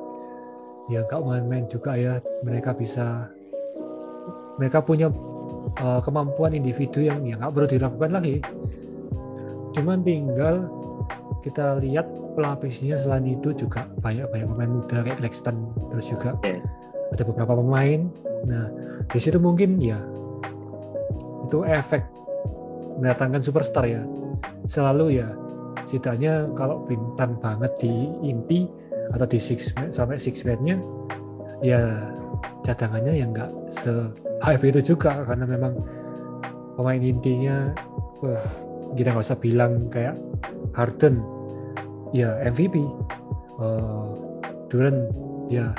ya 0.89 1.05
nggak 1.07 1.23
main-main 1.23 1.67
juga 1.71 1.95
ya 1.95 2.19
mereka 2.43 2.75
bisa 2.75 3.31
mereka 4.59 4.83
punya 4.83 5.11
uh, 5.83 6.01
kemampuan 6.03 6.55
individu 6.55 7.05
yang 7.05 7.27
ya 7.27 7.37
nggak 7.37 7.53
perlu 7.53 7.69
diragukan 7.69 8.11
lagi. 8.17 8.37
Cuman 9.75 10.03
tinggal 10.07 10.71
kita 11.43 11.83
lihat 11.83 12.07
pelapisnya 12.39 12.97
selain 12.97 13.27
itu 13.27 13.51
juga 13.53 13.91
banyak 14.01 14.31
banyak 14.31 14.49
pemain 14.55 14.71
muda 14.71 15.03
kayak 15.03 15.19
terus 15.91 16.07
juga 16.07 16.39
yes 16.47 16.91
ada 17.11 17.23
beberapa 17.27 17.59
pemain. 17.59 18.07
Nah, 18.47 18.67
di 19.11 19.19
situ 19.19 19.37
mungkin 19.37 19.83
ya 19.83 19.99
itu 21.47 21.67
efek 21.67 22.07
mendatangkan 23.03 23.43
superstar 23.43 23.85
ya. 23.87 24.03
Selalu 24.67 25.23
ya 25.23 25.29
setidaknya 25.87 26.51
kalau 26.59 26.85
bintang 26.85 27.39
banget 27.41 27.73
di 27.81 27.93
inti 28.25 28.69
atau 29.11 29.27
di 29.27 29.39
six 29.41 29.75
man, 29.75 29.91
sampai 29.91 30.21
six 30.21 30.47
man-nya 30.47 30.79
ya 31.61 32.11
cadangannya 32.63 33.21
ya 33.21 33.27
nggak 33.27 33.51
se 33.73 33.91
hype 34.45 34.65
itu 34.65 34.95
juga 34.95 35.27
karena 35.27 35.45
memang 35.45 35.77
pemain 36.79 37.03
intinya 37.03 37.75
wah 38.23 38.45
kita 38.95 39.13
nggak 39.13 39.27
usah 39.27 39.39
bilang 39.39 39.91
kayak 39.91 40.15
Harden 40.75 41.21
ya 42.15 42.39
MVP 42.47 42.79
eh, 43.61 44.09
Durant 44.71 45.11
ya 45.51 45.75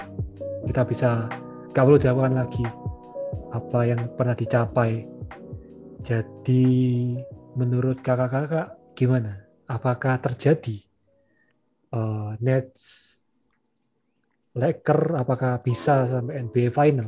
kita 0.68 0.84
bisa 0.84 1.32
gak 1.72 1.88
perlu 1.88 1.98
dilakukan 1.98 2.36
lagi 2.36 2.66
apa 3.52 3.80
yang 3.88 4.08
pernah 4.16 4.36
dicapai. 4.36 5.08
Jadi 6.02 6.64
menurut 7.56 8.00
kakak-kakak 8.00 8.76
gimana 8.96 9.44
apakah 9.68 10.20
terjadi 10.20 10.78
eh, 11.94 12.30
Nets 12.40 13.16
Laker 14.52 15.16
apakah 15.16 15.64
bisa 15.64 16.04
sampai 16.12 16.44
NBA 16.44 16.68
Final 16.72 17.08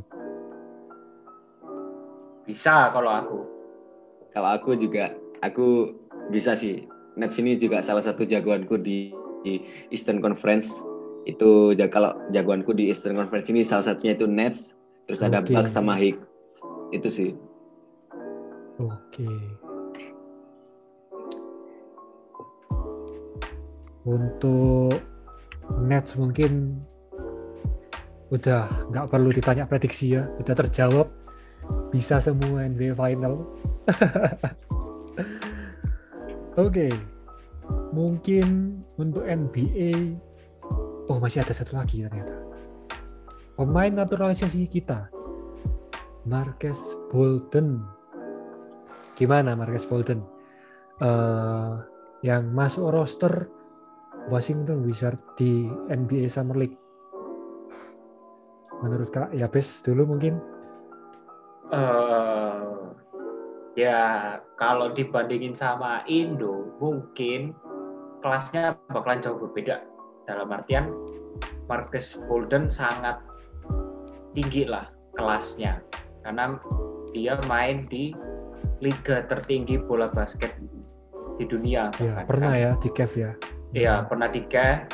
bisa 2.43 2.91
kalau 2.91 3.11
aku. 3.11 3.39
kalau 4.35 4.49
aku 4.51 4.75
juga 4.75 5.13
aku 5.45 5.93
bisa 6.33 6.57
sih. 6.57 6.83
Nets 7.13 7.37
ini 7.37 7.55
juga 7.61 7.79
salah 7.85 8.01
satu 8.01 8.25
jagoanku 8.25 8.81
di, 8.81 9.13
di 9.45 9.61
Eastern 9.93 10.17
Conference. 10.17 10.65
Itu 11.29 11.77
ja- 11.77 11.87
kalau 11.87 12.17
jagoanku 12.33 12.73
di 12.73 12.89
Eastern 12.89 13.13
Conference 13.15 13.47
ini 13.53 13.61
salah 13.61 13.85
satunya 13.85 14.17
itu 14.17 14.25
Nets, 14.25 14.73
terus 15.05 15.21
ada 15.21 15.39
Oke. 15.45 15.53
Bucks 15.53 15.77
sama 15.77 15.93
Heat. 15.95 16.17
Itu 16.89 17.13
sih. 17.13 17.31
Oke. 18.81 19.29
Untuk 24.03 24.99
Nets 25.79 26.19
mungkin 26.19 26.83
udah 28.33 28.67
nggak 28.91 29.07
perlu 29.13 29.29
ditanya 29.31 29.69
prediksi 29.69 30.19
ya, 30.19 30.27
udah 30.39 30.55
terjawab. 30.55 31.07
Bisa 31.95 32.19
semua 32.19 32.67
NBA 32.67 32.99
Final. 32.99 33.47
Oke. 36.59 36.91
Mungkin 37.93 38.81
untuk 38.99 39.23
NBA 39.23 40.19
Oh, 41.11 41.19
masih 41.19 41.43
ada 41.43 41.51
satu 41.51 41.75
lagi 41.75 42.07
ternyata. 42.07 42.31
Pemain 43.59 43.91
naturalisasi 43.91 44.71
kita. 44.71 45.11
Marcus 46.23 46.95
Bolden. 47.11 47.83
Gimana 49.19 49.51
Marcus 49.59 49.83
Bolden? 49.83 50.23
Eh, 51.03 51.73
yang 52.23 52.55
masuk 52.55 52.95
roster 52.95 53.51
Washington 54.31 54.87
Wizards 54.87 55.23
di 55.35 55.67
NBA 55.91 56.31
Summer 56.31 56.55
League. 56.55 56.77
Menurut 58.83 59.11
Kak 59.11 59.31
Yabes 59.31 59.83
dulu 59.83 60.15
mungkin 60.15 60.39
eh 61.73 62.83
ya 63.73 64.37
kalau 64.61 64.93
dibandingin 64.93 65.57
sama 65.57 66.05
Indo 66.05 66.69
mungkin 66.77 67.57
kelasnya 68.21 68.77
bakalan 68.93 69.23
jauh 69.23 69.39
berbeda 69.39 69.81
dalam 70.29 70.53
artian 70.53 70.93
Marcus 71.65 72.19
Bolden 72.29 72.69
sangat 72.69 73.17
tinggi 74.37 74.69
lah 74.69 74.91
kelasnya 75.17 75.81
karena 76.21 76.59
dia 77.11 77.39
main 77.49 77.89
di 77.89 78.13
liga 78.81 79.25
tertinggi 79.25 79.79
bola 79.81 80.11
basket 80.13 80.53
di 81.41 81.45
dunia 81.49 81.89
ya 81.97 82.21
bahkan, 82.21 82.25
pernah 82.29 82.53
kan. 82.53 82.61
ya 82.61 82.71
di 82.77 82.89
Cavs 82.93 83.15
ya. 83.17 83.31
Iya, 83.73 84.05
pernah 84.05 84.29
di 84.29 84.45
CAF. 84.45 84.85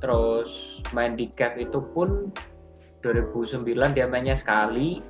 Terus 0.00 0.80
main 0.96 1.16
di 1.16 1.28
CAF 1.36 1.60
itu 1.60 1.84
pun 1.92 2.32
2009 3.04 3.92
dia 3.92 4.08
mainnya 4.08 4.32
sekali, 4.32 5.04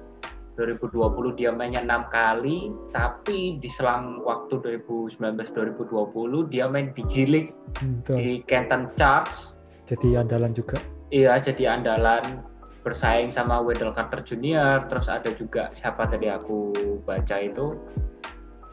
2020 0.58 1.38
dia 1.38 1.54
mainnya 1.54 1.84
enam 1.86 2.10
kali, 2.10 2.74
tapi 2.90 3.62
di 3.62 3.70
selang 3.70 4.22
waktu 4.26 4.58
2019-2020 4.82 6.50
dia 6.50 6.66
main 6.66 6.90
di 6.92 7.04
League 7.24 7.54
Hmm, 7.78 8.00
Betul. 8.02 8.16
di 8.18 8.30
Canton 8.48 8.88
Charge. 8.96 9.52
Jadi 9.86 10.16
andalan 10.18 10.56
juga. 10.56 10.80
Iya, 11.14 11.38
jadi 11.38 11.78
andalan 11.78 12.42
bersaing 12.82 13.30
sama 13.30 13.62
Wendell 13.62 13.94
Carter 13.94 14.24
Jr. 14.24 14.88
Terus 14.90 15.06
ada 15.06 15.30
juga 15.36 15.70
siapa 15.76 16.08
tadi 16.10 16.26
aku 16.26 16.74
baca 17.06 17.36
itu 17.38 17.76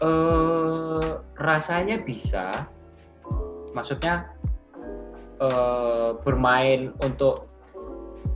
eh 0.02 1.12
rasanya 1.38 2.02
bisa. 2.02 2.66
Maksudnya 3.74 4.30
eh, 5.42 6.10
bermain 6.22 6.94
untuk 7.02 7.50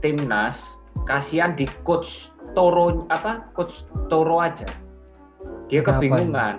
timnas. 0.04 0.78
Kasihan 1.06 1.56
di 1.56 1.64
coach 1.86 2.34
Toro 2.52 3.06
apa 3.08 3.48
coach 3.54 3.86
Toro 4.12 4.42
aja. 4.42 4.68
Dia 5.72 5.80
Kenapa 5.80 6.04
kebingungan 6.04 6.56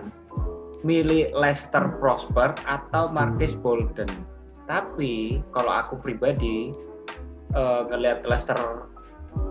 milih 0.82 1.36
Lester 1.36 1.92
Prosper 2.00 2.56
atau. 2.66 3.12
Marcus 3.12 3.54
Bolden. 3.60 4.10
Tapi 4.66 5.44
kalau 5.52 5.70
aku 5.70 6.00
pribadi 6.00 6.72
eh, 7.54 7.82
ngelihat 7.92 8.24
Lester 8.26 8.88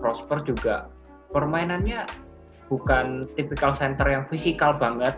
Prosper 0.00 0.42
juga 0.42 0.88
permainannya 1.30 2.08
bukan 2.68 3.28
tipikal 3.36 3.72
center 3.72 4.04
yang 4.08 4.24
fisikal 4.28 4.76
banget, 4.76 5.16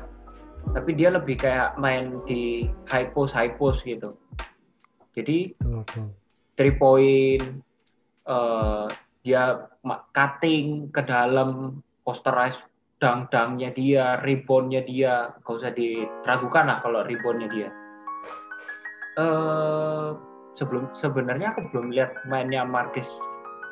tapi 0.70 0.90
dia 0.94 1.10
lebih 1.10 1.40
kayak 1.40 1.76
main 1.80 2.22
di 2.24 2.70
high 2.86 3.10
post 3.10 3.34
high 3.34 3.52
post 3.58 3.82
gitu. 3.82 4.14
Jadi 5.16 5.58
Betul, 5.58 6.14
three 6.54 6.74
point 6.78 7.44
eh, 8.28 8.86
dia 9.26 9.68
cutting 10.14 10.88
ke 10.94 11.02
dalam 11.04 11.82
posterize 12.06 12.56
dang-dangnya 13.00 13.72
dia, 13.72 14.04
reboundnya 14.20 14.84
dia, 14.84 15.32
gak 15.40 15.56
usah 15.56 15.72
diragukan 15.72 16.68
lah 16.68 16.78
kalau 16.84 17.00
reboundnya 17.00 17.48
dia. 17.48 17.68
Eh 19.16 20.08
sebelum 20.60 20.92
sebenarnya 20.92 21.56
aku 21.56 21.72
belum 21.72 21.96
lihat 21.96 22.12
mainnya 22.28 22.60
Marcus 22.68 23.08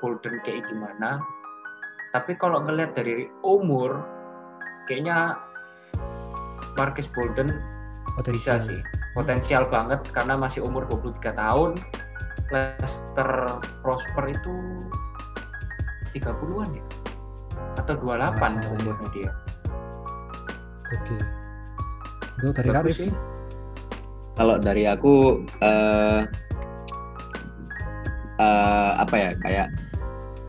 Bolden 0.00 0.40
kayak 0.48 0.64
gimana. 0.72 1.20
Tapi 2.16 2.32
kalau 2.40 2.64
ngelihat 2.64 2.96
dari 2.96 3.28
umur, 3.44 4.00
kayaknya 4.88 5.36
Marcus 6.78 7.10
Bolden 7.10 7.58
Potensial. 8.16 8.62
bisa 8.62 8.70
sih 8.70 8.80
potensial 9.12 9.66
banget 9.66 9.98
karena 10.14 10.38
masih 10.38 10.62
umur 10.62 10.86
23 10.86 11.34
tahun 11.34 11.70
Lester 12.54 13.30
Prosper 13.84 14.24
itu 14.30 14.54
30-an 16.14 16.70
ya 16.72 16.84
atau 17.76 17.94
28 17.98 18.06
Nggak 18.08 18.38
salah 18.38 18.62
ya. 18.62 18.68
umurnya 18.78 19.08
dia 19.12 19.30
Oke. 20.88 21.16
Untuk 22.40 22.54
dari 22.56 22.70
Rifki? 22.72 22.94
sih. 23.04 23.10
Kalau 24.38 24.56
dari 24.56 24.88
aku 24.88 25.44
eh 25.60 26.22
eh, 28.38 28.90
apa 28.96 29.14
ya 29.18 29.30
kayak 29.42 29.68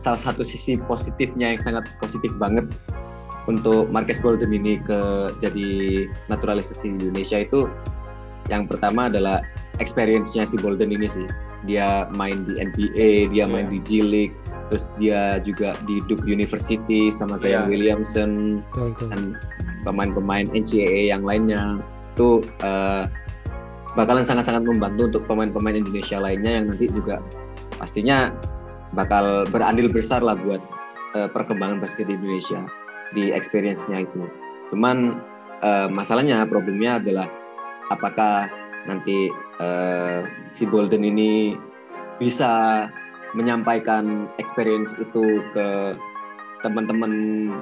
salah 0.00 0.16
satu 0.16 0.40
sisi 0.40 0.80
positifnya 0.88 1.52
yang 1.52 1.60
sangat 1.60 1.84
positif 2.00 2.32
banget 2.40 2.64
untuk 3.50 3.90
Marcus 3.90 4.22
Bolden 4.22 4.54
ini 4.54 4.78
ke 4.78 5.34
jadi 5.42 5.68
naturalisasi 6.30 6.94
di 6.94 7.10
Indonesia 7.10 7.42
itu 7.42 7.66
yang 8.46 8.70
pertama 8.70 9.10
adalah 9.10 9.42
experience-nya 9.82 10.46
si 10.46 10.54
Bolden 10.58 10.90
ini 10.94 11.10
sih. 11.10 11.26
Dia 11.68 12.08
main 12.14 12.46
di 12.48 12.56
NBA, 12.56 13.30
dia 13.34 13.44
main 13.44 13.68
Iya. 13.68 13.72
di 13.74 13.78
G 13.84 13.90
League, 14.00 14.36
terus 14.72 14.88
dia 14.96 15.38
juga 15.44 15.76
di 15.84 16.00
Duke 16.08 16.24
University 16.24 17.12
sama 17.12 17.36
Iya. 17.36 17.42
Zion 17.42 17.64
Williamson 17.68 18.30
Betul, 18.72 18.86
betul. 18.96 19.08
dan 19.12 19.22
pemain-pemain 19.84 20.46
NCAA 20.56 21.12
yang 21.12 21.22
lainnya 21.22 21.78
itu 22.16 22.40
eh, 22.64 23.04
bakalan 23.94 24.24
sangat-sangat 24.24 24.64
membantu 24.66 25.10
untuk 25.14 25.22
pemain-pemain 25.28 25.76
Indonesia 25.78 26.16
lainnya 26.18 26.62
yang 26.62 26.64
nanti 26.72 26.86
juga 26.90 27.20
pastinya 27.76 28.32
bakal 28.92 29.46
berandil 29.48 29.86
besar 29.92 30.20
lah 30.24 30.34
buat 30.34 30.60
eh, 31.14 31.28
perkembangan 31.30 31.78
basket 31.80 32.08
di 32.08 32.16
Indonesia 32.18 32.64
di 33.14 33.30
experience-nya 33.30 34.06
itu. 34.06 34.22
Cuman 34.70 35.18
eh, 35.62 35.88
masalahnya 35.90 36.46
problemnya 36.46 36.98
adalah 37.02 37.26
apakah 37.90 38.46
nanti 38.86 39.28
eh, 39.60 40.20
si 40.54 40.64
Bolden 40.64 41.04
ini 41.04 41.54
bisa 42.20 42.86
menyampaikan 43.34 44.26
experience 44.42 44.90
itu 44.98 45.42
ke 45.54 45.94
teman-teman 46.60 47.12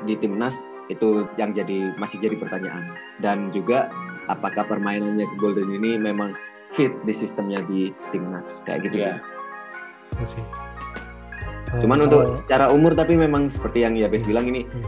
di 0.09 0.19
timnas 0.19 0.57
itu 0.89 1.29
yang 1.37 1.53
jadi 1.53 1.93
masih 2.01 2.19
jadi 2.19 2.35
pertanyaan 2.41 2.97
dan 3.21 3.53
juga 3.53 3.93
apakah 4.27 4.65
permainannya 4.65 5.23
si 5.29 5.37
Golden 5.37 5.69
ini 5.71 6.01
memang 6.01 6.33
fit 6.73 6.93
di 7.05 7.13
sistemnya 7.13 7.61
di 7.69 7.93
timnas 8.13 8.65
kayak 8.65 8.89
gitu 8.89 9.05
Iya. 9.05 9.21
sih. 10.25 10.45
Cuman 11.85 12.01
kalau- 12.01 12.07
untuk 12.09 12.23
secara 12.45 12.73
umur 12.73 12.97
tapi 12.97 13.13
memang 13.15 13.53
seperti 13.53 13.85
yang 13.85 13.93
Yabes 13.95 14.25
Iya, 14.25 14.29
bilang 14.33 14.47
ini 14.49 14.65
betul. 14.65 14.85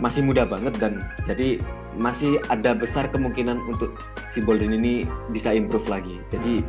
Masih 0.00 0.24
muda 0.24 0.48
banget 0.48 0.74
dan 0.80 1.04
jadi 1.28 1.60
masih 1.94 2.40
ada 2.48 2.72
besar 2.72 3.06
kemungkinan 3.12 3.60
untuk 3.68 3.94
si 4.32 4.40
Bolden 4.40 4.72
ini 4.72 5.04
bisa 5.30 5.52
improve 5.52 5.86
lagi. 5.86 6.18
Jadi 6.32 6.64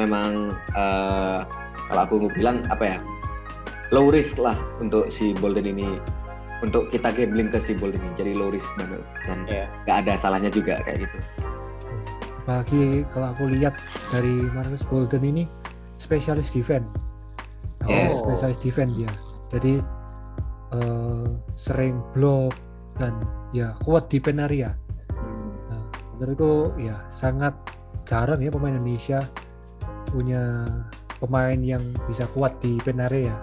memang 0.00 0.56
eh, 0.74 1.40
kalau 1.92 2.00
aku 2.08 2.16
bilang 2.32 2.64
apa 2.72 2.96
ya 2.96 2.98
low 3.92 4.08
risk 4.08 4.40
lah 4.40 4.56
untuk 4.80 5.12
si 5.12 5.36
Bolden 5.36 5.68
ini 5.68 6.00
untuk 6.64 6.88
kita 6.88 7.12
gambling 7.12 7.52
ke 7.52 7.60
si 7.60 7.76
Bolden 7.76 8.00
ini 8.00 8.12
jadi 8.16 8.32
low 8.32 8.48
risk 8.48 8.70
banget 8.80 9.02
dan 9.28 9.38
Iya. 9.44 9.64
nggak 9.84 9.96
ada 10.06 10.12
salahnya 10.16 10.48
juga 10.48 10.80
kayak 10.88 11.04
gitu. 11.04 11.18
Apalagi 12.44 12.82
kalau 13.12 13.32
aku 13.32 13.44
lihat 13.52 13.76
dari 14.12 14.48
Marcus 14.52 14.84
Bolden 14.84 15.24
ini 15.24 15.44
spesialis 15.96 16.52
defense. 16.52 16.84
Yes. 17.88 18.16
Oh. 18.16 18.28
Spesialis 18.28 18.60
defense 18.60 18.92
dia. 18.96 19.12
Jadi 19.52 19.80
eh, 20.74 21.26
sering 21.54 22.02
block 22.10 22.54
dan 22.98 23.14
ya 23.54 23.74
kuat 23.82 24.10
di 24.10 24.18
pen 24.18 24.42
area. 24.42 24.74
Hmm. 25.14 25.50
Nah, 25.70 25.84
menurutku 26.18 26.74
ya 26.78 26.98
sangat 27.06 27.54
jarang 28.04 28.42
ya 28.42 28.50
pemain 28.52 28.76
Indonesia 28.76 29.26
punya 30.10 30.68
pemain 31.18 31.58
yang 31.58 31.82
bisa 32.06 32.28
kuat 32.34 32.58
di 32.60 32.78
pen 32.82 33.00
area. 33.02 33.34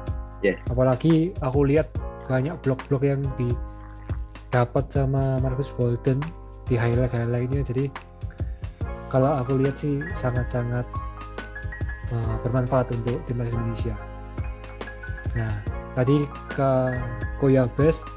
Yes. 0.41 0.61
Apalagi 0.69 1.33
aku 1.41 1.67
lihat 1.67 1.91
banyak 2.25 2.55
blok-blok 2.63 3.03
yang 3.03 3.27
didapat 3.35 4.87
sama 4.89 5.37
Marcus 5.41 5.69
Bolden 5.73 6.21
di 6.65 6.79
highlight 6.79 7.13
highlightnya. 7.13 7.61
Jadi 7.65 7.91
kalau 9.11 9.35
aku 9.35 9.59
lihat 9.59 9.75
sih 9.75 9.99
sangat-sangat 10.15 10.87
uh, 12.15 12.35
bermanfaat 12.47 12.87
untuk 12.95 13.19
timnas 13.27 13.51
Indonesia. 13.51 13.95
Nah, 15.35 15.63
tadi 15.95 16.23
ke 16.55 16.71
Koya 17.41 17.67
Best 17.75 18.07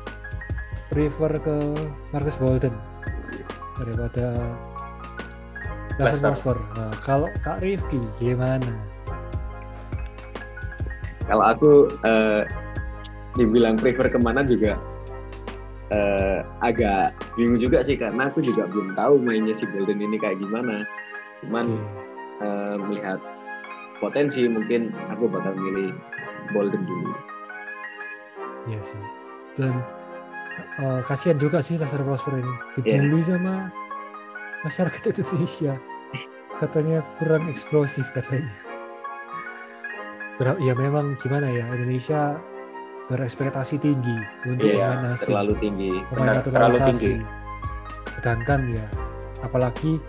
prefer 0.92 1.34
ke 1.42 1.56
Marcus 2.14 2.38
Bolden 2.38 2.74
daripada 3.82 4.54
Lester 5.98 6.30
Prosper. 6.30 6.58
Nah, 6.74 6.94
kalau 7.02 7.28
Kak 7.42 7.62
Rifki 7.62 8.02
gimana? 8.18 8.66
Kalau 11.24 11.44
aku 11.44 11.70
uh, 12.04 12.42
dibilang 13.38 13.78
prefer 13.78 14.10
ke 14.10 14.18
mana 14.18 14.44
juga 14.44 14.76
uh, 15.94 16.44
agak 16.60 17.16
bingung 17.38 17.62
juga 17.62 17.80
sih 17.86 17.96
karena 17.96 18.28
aku 18.28 18.44
juga 18.44 18.68
belum 18.68 18.98
tahu 18.98 19.22
mainnya 19.22 19.54
si 19.56 19.64
Golden 19.70 20.02
ini 20.02 20.18
kayak 20.18 20.38
gimana. 20.42 20.84
Cuman 21.42 21.66
okay. 21.66 22.44
uh, 22.44 22.76
melihat 22.76 23.18
potensi 24.02 24.44
mungkin 24.50 24.92
aku 25.14 25.30
bakal 25.30 25.54
milih 25.56 25.94
Golden 26.52 26.82
dulu. 26.84 27.33
Iya 28.68 28.80
sih. 28.80 29.02
Dan 29.60 29.84
uh, 30.80 31.00
kasihan 31.04 31.36
juga 31.36 31.60
sih 31.60 31.76
Laser 31.76 32.00
Prosper 32.02 32.40
ini 32.40 32.54
dibully 32.78 33.20
yeah. 33.22 33.36
sama 33.36 33.54
masyarakat 34.64 35.02
Indonesia. 35.12 35.74
Katanya 36.62 37.02
kurang 37.18 37.50
eksplosif 37.50 38.08
katanya. 38.14 38.54
Ya 40.40 40.74
memang 40.74 41.14
gimana 41.22 41.46
ya 41.46 41.66
Indonesia 41.70 42.38
berekspektasi 43.06 43.78
tinggi 43.78 44.16
untuk 44.48 44.72
iya, 44.72 44.96
pemain 44.96 45.14
asing. 45.14 45.34
Terlalu 45.34 45.54
tinggi. 45.60 45.92
Pemain 46.10 46.40
terlalu 46.40 46.78
tinggi. 46.90 47.14
Sedangkan 48.16 48.60
ya, 48.72 48.86
apalagi 49.44 50.00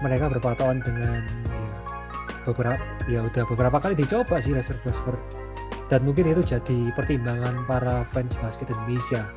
mereka 0.00 0.30
berpatokan 0.30 0.78
dengan 0.84 1.26
ya 1.26 1.74
beberapa 2.44 2.82
ya 3.08 3.20
udah 3.24 3.44
beberapa 3.48 3.76
kali 3.80 3.94
dicoba 3.96 4.36
sih 4.38 4.52
Leicester 4.52 4.76
Prosper 4.84 5.16
dan 5.92 6.00
mungkin 6.04 6.28
itu 6.28 6.40
jadi 6.40 6.92
pertimbangan 6.96 7.68
para 7.68 8.04
fans 8.08 8.40
basket 8.40 8.72
Indonesia. 8.72 9.28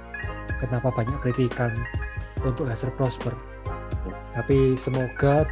Kenapa 0.58 0.90
banyak 0.96 1.20
kritikan 1.22 1.76
untuk 2.42 2.66
Leicester 2.70 2.90
Prosper. 2.96 3.36
Tapi 4.34 4.78
semoga 4.80 5.46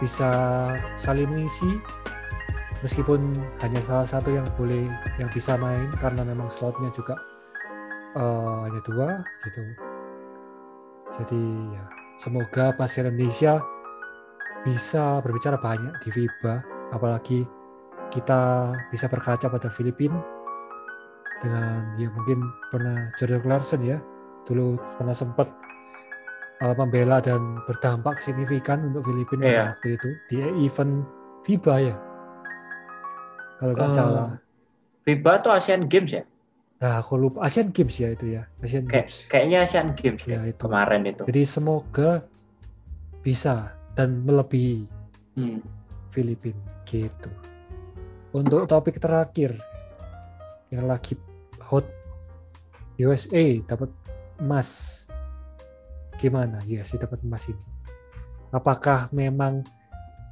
bisa 0.00 0.30
saling 0.94 1.28
mengisi 1.28 1.80
meskipun 2.84 3.40
hanya 3.64 3.80
salah 3.80 4.04
satu 4.04 4.28
yang 4.28 4.44
boleh 4.60 4.88
yang 5.16 5.32
bisa 5.32 5.56
main 5.56 5.88
karena 5.96 6.20
memang 6.22 6.52
slotnya 6.52 6.92
juga 6.92 7.16
uh, 8.16 8.68
hanya 8.68 8.80
dua 8.84 9.08
gitu. 9.48 9.62
Jadi 11.16 11.42
ya 11.72 11.84
semoga 12.20 12.76
pasien 12.76 13.08
Indonesia 13.08 13.60
bisa 14.64 15.22
berbicara 15.22 15.56
banyak 15.56 15.94
di 16.02 16.08
FIBA 16.12 16.54
apalagi 16.92 17.46
kita 18.16 18.72
bisa 18.88 19.06
berkaca 19.12 19.52
pada 19.52 19.68
Filipina 19.68 20.16
dengan 21.44 21.84
ya 22.00 22.08
mungkin 22.16 22.40
pernah 22.72 23.12
Jordan 23.20 23.44
Clarkson 23.44 23.84
ya 23.84 24.00
dulu 24.48 24.80
pernah 24.96 25.12
sempat 25.12 25.52
uh, 26.64 26.72
membela 26.72 27.20
dan 27.20 27.60
berdampak 27.68 28.24
signifikan 28.24 28.88
untuk 28.88 29.04
Filipina 29.04 29.44
yeah. 29.44 29.52
pada 29.52 29.60
iya. 29.60 29.68
waktu 29.76 29.88
itu 30.00 30.08
di 30.32 30.36
event 30.64 31.04
FIBA 31.44 31.92
ya 31.92 31.96
kalau 33.60 33.72
nggak 33.72 33.90
uh, 33.90 33.94
salah. 33.94 34.28
FIBA 35.06 35.32
atau 35.42 35.50
Asian 35.54 35.88
Games 35.88 36.12
ya? 36.12 36.24
Nah, 36.76 37.00
aku 37.00 37.16
lupa 37.16 37.48
Asian 37.48 37.72
Games 37.72 37.96
ya 37.96 38.12
itu 38.12 38.36
ya, 38.36 38.42
Asian 38.60 38.84
Kayak, 38.84 39.08
Games. 39.08 39.16
Kayaknya 39.32 39.58
Asian 39.64 39.88
Games 39.96 40.22
ya, 40.28 40.36
ya 40.36 40.52
itu. 40.52 40.60
kemarin 40.60 41.02
itu. 41.08 41.22
Jadi 41.24 41.42
semoga 41.48 42.10
bisa 43.24 43.72
dan 43.96 44.22
melebihi 44.28 44.84
hmm. 45.40 45.60
Filipina 46.12 46.60
gitu. 46.84 47.32
Untuk 48.36 48.68
topik 48.68 49.00
terakhir 49.00 49.56
yang 50.68 50.84
lagi 50.84 51.16
hot 51.56 51.88
USA 53.00 53.64
dapat 53.64 53.88
emas. 54.44 54.68
Gimana 56.20 56.60
USA 56.68 57.00
dapat 57.00 57.24
emas 57.24 57.48
ini? 57.48 57.64
Apakah 58.52 59.08
memang 59.08 59.64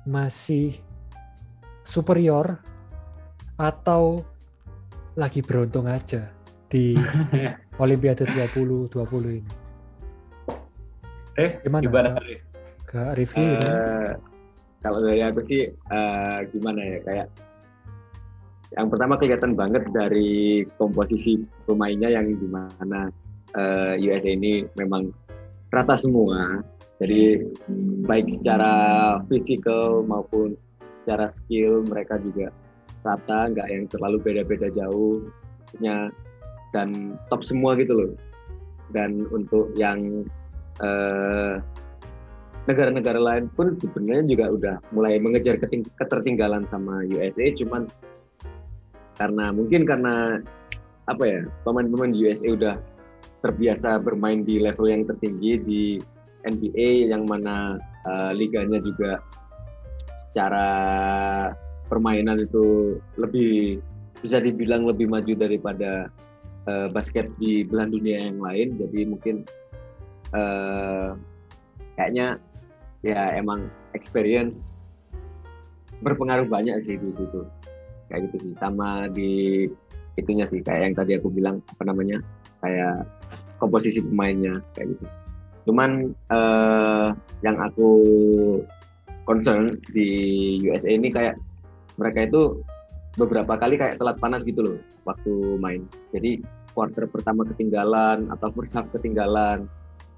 masih 0.04 0.76
superior 1.80 2.60
atau 3.56 4.20
lagi 5.16 5.40
beruntung 5.40 5.88
aja 5.88 6.28
di 6.68 7.00
Olimpiade 7.82 8.28
2020 8.28 9.40
ini? 9.40 9.52
Eh, 11.40 11.56
gimana? 11.64 11.80
gimana? 11.88 12.10
Kak 12.84 13.16
Rifki? 13.16 13.40
Uh, 13.64 14.12
kalau 14.84 15.00
dari 15.00 15.24
aku 15.24 15.40
sih 15.48 15.72
uh, 15.88 16.44
gimana 16.52 16.84
ya 16.84 17.00
kayak 17.00 17.28
yang 18.74 18.90
pertama 18.90 19.14
kelihatan 19.14 19.54
banget 19.54 19.86
dari 19.94 20.62
komposisi 20.78 21.38
pemainnya 21.66 22.10
yang 22.10 22.34
di 22.34 22.48
mana 22.50 23.10
uh, 23.54 23.94
eh, 23.94 24.02
USA 24.02 24.34
ini 24.34 24.66
memang 24.74 25.14
rata 25.70 25.94
semua. 25.94 26.62
Jadi 27.02 27.42
baik 28.06 28.30
secara 28.30 28.72
fisikal 29.26 30.06
maupun 30.06 30.54
secara 31.02 31.26
skill 31.30 31.82
mereka 31.86 32.18
juga 32.22 32.54
rata 33.02 33.50
nggak 33.50 33.68
yang 33.68 33.84
terlalu 33.90 34.16
beda-beda 34.22 34.70
jauh 34.70 35.26
dan 36.74 37.18
top 37.30 37.42
semua 37.46 37.78
gitu 37.78 37.94
loh. 37.94 38.12
Dan 38.94 39.26
untuk 39.34 39.74
yang 39.74 40.26
eh, 40.82 41.58
negara-negara 42.64 43.20
lain 43.20 43.44
pun 43.52 43.76
sebenarnya 43.76 44.24
juga 44.24 44.46
udah 44.48 44.76
mulai 44.96 45.20
mengejar 45.20 45.60
ketertinggalan 46.00 46.64
sama 46.64 47.04
USA 47.04 47.52
cuman 47.60 47.90
karena 49.18 49.54
mungkin 49.54 49.86
karena 49.86 50.42
apa 51.06 51.22
ya 51.22 51.40
pemain-pemain 51.62 52.16
USA 52.16 52.48
udah 52.56 52.76
terbiasa 53.44 54.00
bermain 54.00 54.40
di 54.42 54.56
level 54.56 54.88
yang 54.88 55.04
tertinggi 55.04 55.60
di 55.60 55.82
NBA 56.48 57.12
yang 57.12 57.28
mana 57.28 57.76
uh, 58.08 58.32
liganya 58.32 58.80
juga 58.80 59.20
secara 60.28 60.68
permainan 61.92 62.40
itu 62.40 62.96
lebih 63.20 63.80
bisa 64.24 64.40
dibilang 64.40 64.88
lebih 64.88 65.12
maju 65.12 65.36
daripada 65.36 66.08
uh, 66.64 66.88
basket 66.88 67.28
di 67.36 67.62
belahan 67.68 67.92
dunia 67.92 68.18
yang 68.32 68.40
lain. 68.40 68.80
Jadi 68.80 69.00
mungkin 69.04 69.44
uh, 70.32 71.12
kayaknya 72.00 72.40
ya 73.04 73.36
emang 73.36 73.68
experience 73.92 74.80
berpengaruh 76.00 76.48
banyak 76.48 76.80
sih 76.80 76.96
di 76.96 77.12
situ 77.12 77.44
kayak 78.10 78.30
gitu 78.30 78.50
sih 78.50 78.54
sama 78.58 79.08
di 79.10 79.64
itunya 80.14 80.46
sih 80.46 80.62
kayak 80.62 80.92
yang 80.92 80.94
tadi 80.94 81.12
aku 81.18 81.28
bilang 81.32 81.58
apa 81.74 81.82
namanya 81.86 82.22
kayak 82.62 83.06
komposisi 83.58 83.98
pemainnya 84.02 84.62
kayak 84.78 84.94
gitu 84.94 85.06
cuman 85.64 86.12
uh, 86.28 87.16
yang 87.40 87.56
aku 87.56 87.88
concern 89.24 89.80
di 89.90 90.08
USA 90.68 90.92
ini 90.92 91.08
kayak 91.08 91.40
mereka 91.96 92.28
itu 92.28 92.60
beberapa 93.14 93.54
kali 93.56 93.78
kayak 93.78 93.98
telat 93.98 94.18
panas 94.18 94.42
gitu 94.42 94.60
loh 94.60 94.78
waktu 95.06 95.32
main. 95.60 95.86
Jadi 96.10 96.42
quarter 96.74 97.06
pertama 97.06 97.46
ketinggalan 97.46 98.28
atau 98.34 98.50
first 98.52 98.74
half 98.74 98.88
ketinggalan 98.90 99.70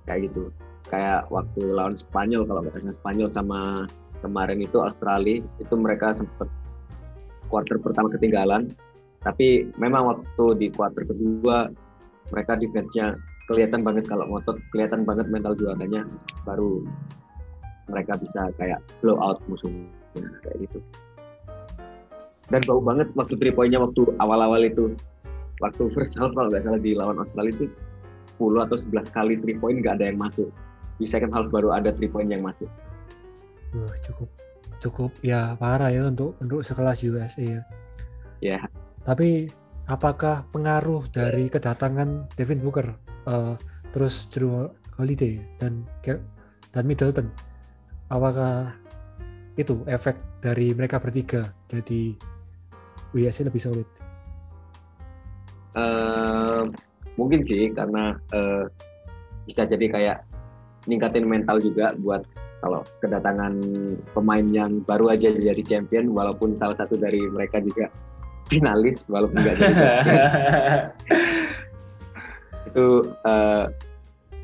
kayak 0.08 0.30
gitu. 0.30 0.50
Kayak 0.88 1.26
waktu 1.34 1.60
lawan 1.66 1.98
Spanyol 1.98 2.46
kalau 2.46 2.62
nggak 2.62 2.94
Spanyol 2.94 3.28
sama 3.28 3.90
kemarin 4.22 4.62
itu 4.62 4.80
Australia 4.80 5.42
itu 5.60 5.74
mereka 5.76 6.16
sempat 6.16 6.48
quarter 7.48 7.76
pertama 7.80 8.12
ketinggalan. 8.12 8.72
Tapi 9.22 9.66
memang 9.80 10.14
waktu 10.14 10.44
di 10.58 10.66
quarter 10.70 11.02
kedua 11.02 11.66
mereka 12.30 12.58
defense-nya 12.58 13.18
kelihatan 13.46 13.86
banget 13.86 14.06
kalau 14.10 14.26
ngotot, 14.26 14.58
kelihatan 14.74 15.06
banget 15.06 15.26
mental 15.30 15.54
juaranya. 15.54 16.06
Baru 16.42 16.82
mereka 17.86 18.18
bisa 18.18 18.50
kayak 18.58 18.82
blow 19.02 19.18
out 19.18 19.38
musuhnya 19.46 20.26
kayak 20.42 20.66
gitu. 20.66 20.78
Dan 22.46 22.62
bau 22.62 22.78
banget 22.78 23.10
waktu 23.18 23.34
three 23.38 23.54
pointnya 23.54 23.82
waktu 23.82 24.06
awal-awal 24.22 24.62
itu. 24.62 24.94
Waktu 25.58 25.88
first 25.96 26.14
half 26.20 26.36
kalau 26.36 26.52
nggak 26.52 26.68
salah 26.68 26.78
di 26.78 26.92
lawan 26.92 27.16
Australia 27.16 27.56
itu 27.56 27.66
10 28.36 28.66
atau 28.68 28.76
11 28.76 29.08
kali 29.16 29.34
three 29.40 29.56
point 29.56 29.80
nggak 29.80 29.98
ada 29.98 30.12
yang 30.12 30.20
masuk. 30.20 30.52
Di 31.00 31.08
second 31.08 31.32
half 31.32 31.48
baru 31.48 31.72
ada 31.72 31.90
three 31.96 32.10
point 32.10 32.28
yang 32.28 32.44
masuk. 32.44 32.68
Uh, 33.74 33.90
cukup 34.04 34.28
cukup 34.80 35.12
ya 35.24 35.56
parah 35.56 35.88
ya 35.88 36.08
untuk 36.08 36.36
untuk 36.40 36.60
sekelas 36.62 37.04
USA 37.06 37.42
ya. 37.42 37.62
Ya. 38.44 38.60
Tapi 39.06 39.48
apakah 39.88 40.44
pengaruh 40.50 41.06
dari 41.10 41.48
kedatangan 41.48 42.28
Devin 42.36 42.60
Booker 42.60 42.92
uh, 43.30 43.54
terus 43.94 44.28
Drew 44.28 44.68
Holiday 44.98 45.40
dan 45.62 45.86
dan 46.04 46.84
Middleton? 46.84 47.32
Apakah 48.12 48.76
itu 49.56 49.80
efek 49.88 50.20
dari 50.44 50.76
mereka 50.76 51.00
bertiga 51.00 51.50
jadi 51.72 52.12
WSC 53.16 53.48
lebih 53.48 53.62
solid? 53.62 53.88
Uh, 55.76 56.68
mungkin 57.16 57.44
sih 57.44 57.72
karena 57.72 58.16
uh, 58.32 58.68
bisa 59.48 59.64
jadi 59.64 59.86
kayak 59.88 60.18
ningkatin 60.86 61.26
mental 61.26 61.58
juga 61.60 61.96
buat 61.98 62.24
kalau 62.64 62.80
kedatangan 63.04 63.54
pemain 64.16 64.46
yang 64.50 64.80
baru 64.84 65.12
aja 65.12 65.32
jadi 65.32 65.62
champion 65.66 66.10
walaupun 66.12 66.56
salah 66.56 66.74
satu 66.78 66.96
dari 66.96 67.20
mereka 67.28 67.60
juga 67.60 67.92
finalis 68.52 69.04
walaupun 69.10 69.36
nggak 69.42 69.56
jadi 69.58 69.74
champion 69.74 70.22
itu 72.70 72.86
uh, 73.24 73.66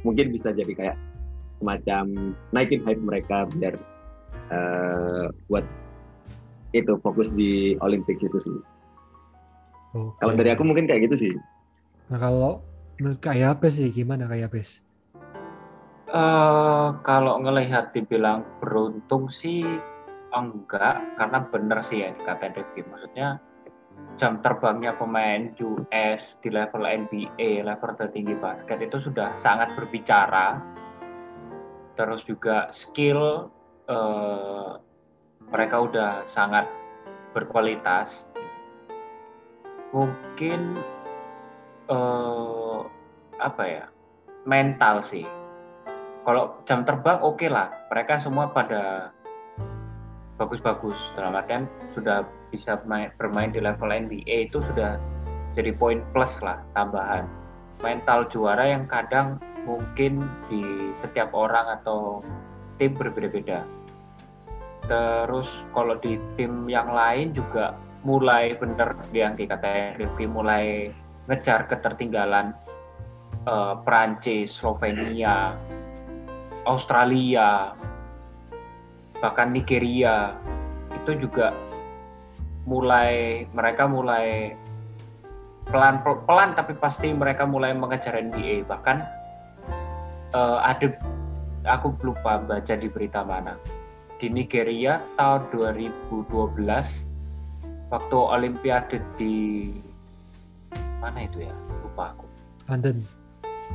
mungkin 0.03 0.33
bisa 0.33 0.51
jadi 0.55 0.73
kayak 0.73 0.97
semacam 1.63 2.35
naikin 2.51 2.83
hype 2.83 2.99
mereka 2.99 3.47
biar 3.55 3.79
uh, 4.51 5.31
buat 5.47 5.63
itu 6.73 6.97
fokus 7.05 7.31
di 7.37 7.77
Olympics 7.85 8.25
itu 8.25 8.39
sih. 8.41 8.59
Okay. 9.93 10.19
Kalau 10.25 10.35
dari 10.35 10.51
aku 10.51 10.65
mungkin 10.65 10.89
kayak 10.89 11.07
gitu 11.07 11.29
sih. 11.29 11.33
Nah 12.09 12.19
kalau 12.19 12.65
menurut 12.97 13.21
kayak 13.21 13.61
apa 13.61 13.69
sih 13.69 13.93
gimana 13.93 14.25
kayak 14.25 14.51
Bes? 14.51 14.81
Uh, 16.13 16.93
kalau 17.09 17.41
ngelihat 17.41 17.97
dibilang 17.97 18.45
beruntung 18.61 19.33
sih 19.33 19.65
enggak. 20.29 21.01
Karena 21.17 21.41
bener 21.49 21.81
sih 21.81 22.05
ya 22.05 22.13
kata 22.13 22.53
Devi. 22.53 22.85
Maksudnya 22.85 23.41
jam 24.21 24.45
terbangnya 24.45 24.93
pemain 24.93 25.57
US 25.57 26.37
di 26.45 26.53
level 26.53 26.85
NBA 26.85 27.65
level 27.65 27.97
tertinggi 27.97 28.37
basket 28.37 28.85
itu 28.85 29.01
sudah 29.09 29.33
sangat 29.41 29.73
berbicara. 29.73 30.61
Terus 31.97 32.21
juga 32.29 32.69
skill 32.77 33.49
uh, 33.89 34.77
mereka 35.49 35.77
udah 35.81 36.13
sangat 36.29 36.69
berkualitas. 37.33 38.29
Mungkin 39.97 40.77
uh, 41.89 42.85
apa 43.41 43.65
ya 43.65 43.85
mental 44.45 45.01
sih 45.01 45.25
kalau 46.23 46.55
jam 46.67 46.87
terbang 46.87 47.19
oke 47.19 47.39
okay 47.39 47.51
lah. 47.51 47.71
Mereka 47.91 48.23
semua 48.23 48.51
pada 48.51 49.11
bagus-bagus. 50.39 50.97
Dalam 51.19 51.35
artian 51.35 51.67
sudah 51.95 52.27
bisa 52.51 52.79
main, 52.87 53.11
bermain 53.19 53.51
di 53.51 53.59
level 53.59 53.91
NBA 53.91 54.51
itu 54.51 54.63
sudah 54.73 54.99
jadi 55.59 55.75
poin 55.75 56.01
plus 56.15 56.41
lah 56.41 56.63
tambahan. 56.79 57.27
Mental 57.83 58.31
juara 58.31 58.71
yang 58.71 58.87
kadang 58.87 59.43
mungkin 59.67 60.23
di 60.47 60.95
setiap 61.03 61.35
orang 61.35 61.83
atau 61.83 62.23
tim 62.79 62.95
berbeda-beda. 62.95 63.67
Terus 64.87 65.63
kalau 65.71 65.99
di 66.03 66.19
tim 66.35 66.67
yang 66.67 66.91
lain 66.91 67.31
juga 67.35 67.79
mulai 68.03 68.59
bener 68.59 68.99
yang 69.15 69.39
dikatakan 69.39 69.95
Rifki 69.95 70.27
mulai 70.27 70.91
ngejar 71.31 71.71
ketertinggalan 71.71 72.51
uh, 73.47 73.79
Prancis, 73.87 74.59
Slovenia, 74.59 75.55
Australia, 76.67 77.75
bahkan 79.19 79.51
Nigeria 79.51 80.35
itu 81.03 81.27
juga 81.27 81.51
mulai 82.67 83.43
mereka 83.51 83.91
mulai 83.91 84.55
pelan 85.67 86.03
pelan 86.03 86.55
tapi 86.55 86.75
pasti 86.79 87.11
mereka 87.11 87.47
mulai 87.47 87.75
mengejar 87.75 88.15
NBA 88.15 88.67
bahkan 88.67 89.03
uh, 90.35 90.63
ada 90.63 90.95
aku 91.67 91.95
lupa 92.03 92.39
baca 92.43 92.75
di 92.75 92.87
berita 92.91 93.23
mana. 93.23 93.59
Di 94.23 94.31
Nigeria 94.31 95.03
tahun 95.19 95.51
2012 95.51 96.31
waktu 97.91 98.17
Olimpiade 98.19 99.03
di 99.19 99.67
mana 101.03 101.27
itu 101.27 101.43
ya? 101.43 101.55
Lupa 101.83 102.15
aku. 102.15 102.27
London. 102.71 103.03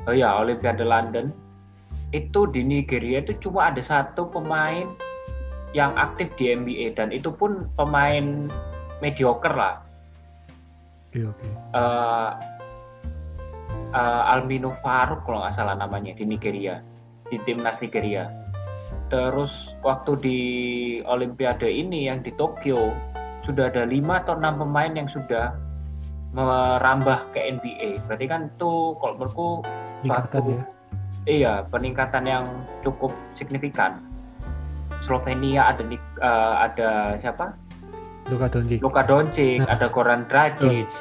Oh 0.07 0.15
ya 0.15 0.39
Olimpiade 0.39 0.87
London 0.87 1.46
itu 2.15 2.47
di 2.47 2.63
Nigeria 2.63 3.19
itu 3.19 3.35
cuma 3.43 3.67
ada 3.67 3.83
satu 3.83 4.31
pemain 4.31 4.87
yang 5.75 5.91
aktif 5.99 6.31
di 6.39 6.55
NBA 6.55 6.95
dan 6.95 7.11
itu 7.11 7.27
pun 7.35 7.67
pemain 7.75 8.47
mediocre 9.03 9.51
lah. 9.51 9.83
Iya, 11.11 11.31
okay. 11.31 11.51
uh, 11.75 12.31
uh, 13.91 13.95
eh, 13.95 14.31
Almino 14.31 14.71
Faruk 14.79 15.27
kalau 15.27 15.43
nggak 15.43 15.55
salah 15.55 15.75
namanya 15.75 16.15
di 16.15 16.23
Nigeria 16.23 16.79
di 17.27 17.35
timnas 17.43 17.83
Nigeria. 17.83 18.31
Terus 19.11 19.75
waktu 19.83 20.11
di 20.19 20.39
Olimpiade 21.03 21.67
ini 21.67 22.07
yang 22.07 22.23
di 22.23 22.31
Tokyo 22.35 22.91
sudah 23.43 23.71
ada 23.71 23.87
lima 23.87 24.23
atau 24.23 24.35
enam 24.35 24.59
pemain 24.63 24.91
yang 24.95 25.07
sudah 25.07 25.55
merambah 26.35 27.23
ke 27.31 27.39
NBA. 27.39 28.03
Berarti 28.07 28.25
kan 28.27 28.51
itu 28.51 28.95
kalau 28.99 29.13
menurutku 29.15 29.49
satu 30.07 30.43
ya 30.51 30.76
iya 31.27 31.67
peningkatan 31.67 32.23
yang 32.23 32.45
cukup 32.81 33.11
signifikan. 33.35 33.99
Slovenia 35.03 35.75
ada 35.75 35.83
uh, 36.23 36.55
ada 36.63 36.89
siapa? 37.19 37.53
Luka 38.27 38.47
Doncic. 38.51 38.79
Luka 38.83 39.03
Doncic, 39.07 39.63
nah. 39.63 39.75
ada 39.75 39.87
Goran 39.91 40.27
Dragic. 40.27 40.87
Oh. 40.87 40.95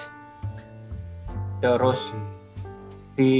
Terus 1.62 2.12
di 3.16 3.35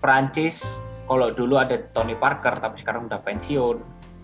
Prancis 0.00 0.64
kalau 1.06 1.30
dulu 1.30 1.60
ada 1.60 1.78
Tony 1.94 2.18
Parker 2.18 2.58
tapi 2.58 2.82
sekarang 2.82 3.06
udah 3.06 3.22
pensiun. 3.22 3.78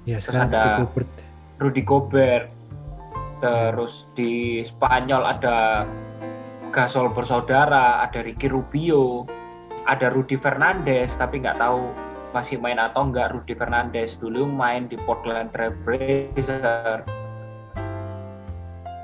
Ya, 0.06 0.18
Terus 0.18 0.34
ada 0.34 0.82
Gobert. 0.82 1.10
Rudy 1.62 1.82
Gobert. 1.86 2.46
Terus 3.42 4.06
di 4.14 4.62
Spanyol 4.62 5.22
ada 5.26 5.86
Gasol 6.70 7.10
bersaudara, 7.10 8.00
ada 8.02 8.22
Ricky 8.22 8.48
Rubio, 8.48 9.26
ada 9.90 10.14
Rudy 10.14 10.38
Fernandez 10.38 11.14
tapi 11.18 11.42
nggak 11.42 11.58
tahu 11.58 11.90
masih 12.32 12.56
main 12.58 12.80
atau 12.80 13.08
nggak. 13.08 13.34
Rudy 13.36 13.54
Fernandez 13.54 14.16
dulu 14.16 14.48
main 14.48 14.88
di 14.88 14.96
Portland 15.04 15.52
Trail 15.52 15.74
Blazers. 15.84 17.04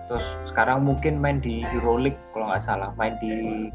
Terus 0.09 0.27
sekarang 0.49 0.89
mungkin 0.89 1.21
main 1.21 1.37
di 1.45 1.61
Euroleague 1.69 2.17
kalau 2.33 2.49
nggak 2.49 2.65
salah. 2.65 2.91
Main 2.97 3.15
di 3.21 3.69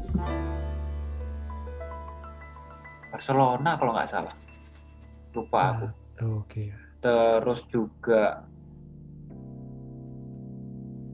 Barcelona 3.14 3.78
kalau 3.78 3.94
nggak 3.94 4.10
salah. 4.10 4.34
Lupa 5.34 5.58
ah, 5.58 5.70
aku. 5.70 5.86
oke. 5.86 6.50
Okay. 6.50 6.68
terus 7.04 7.60
juga 7.68 8.48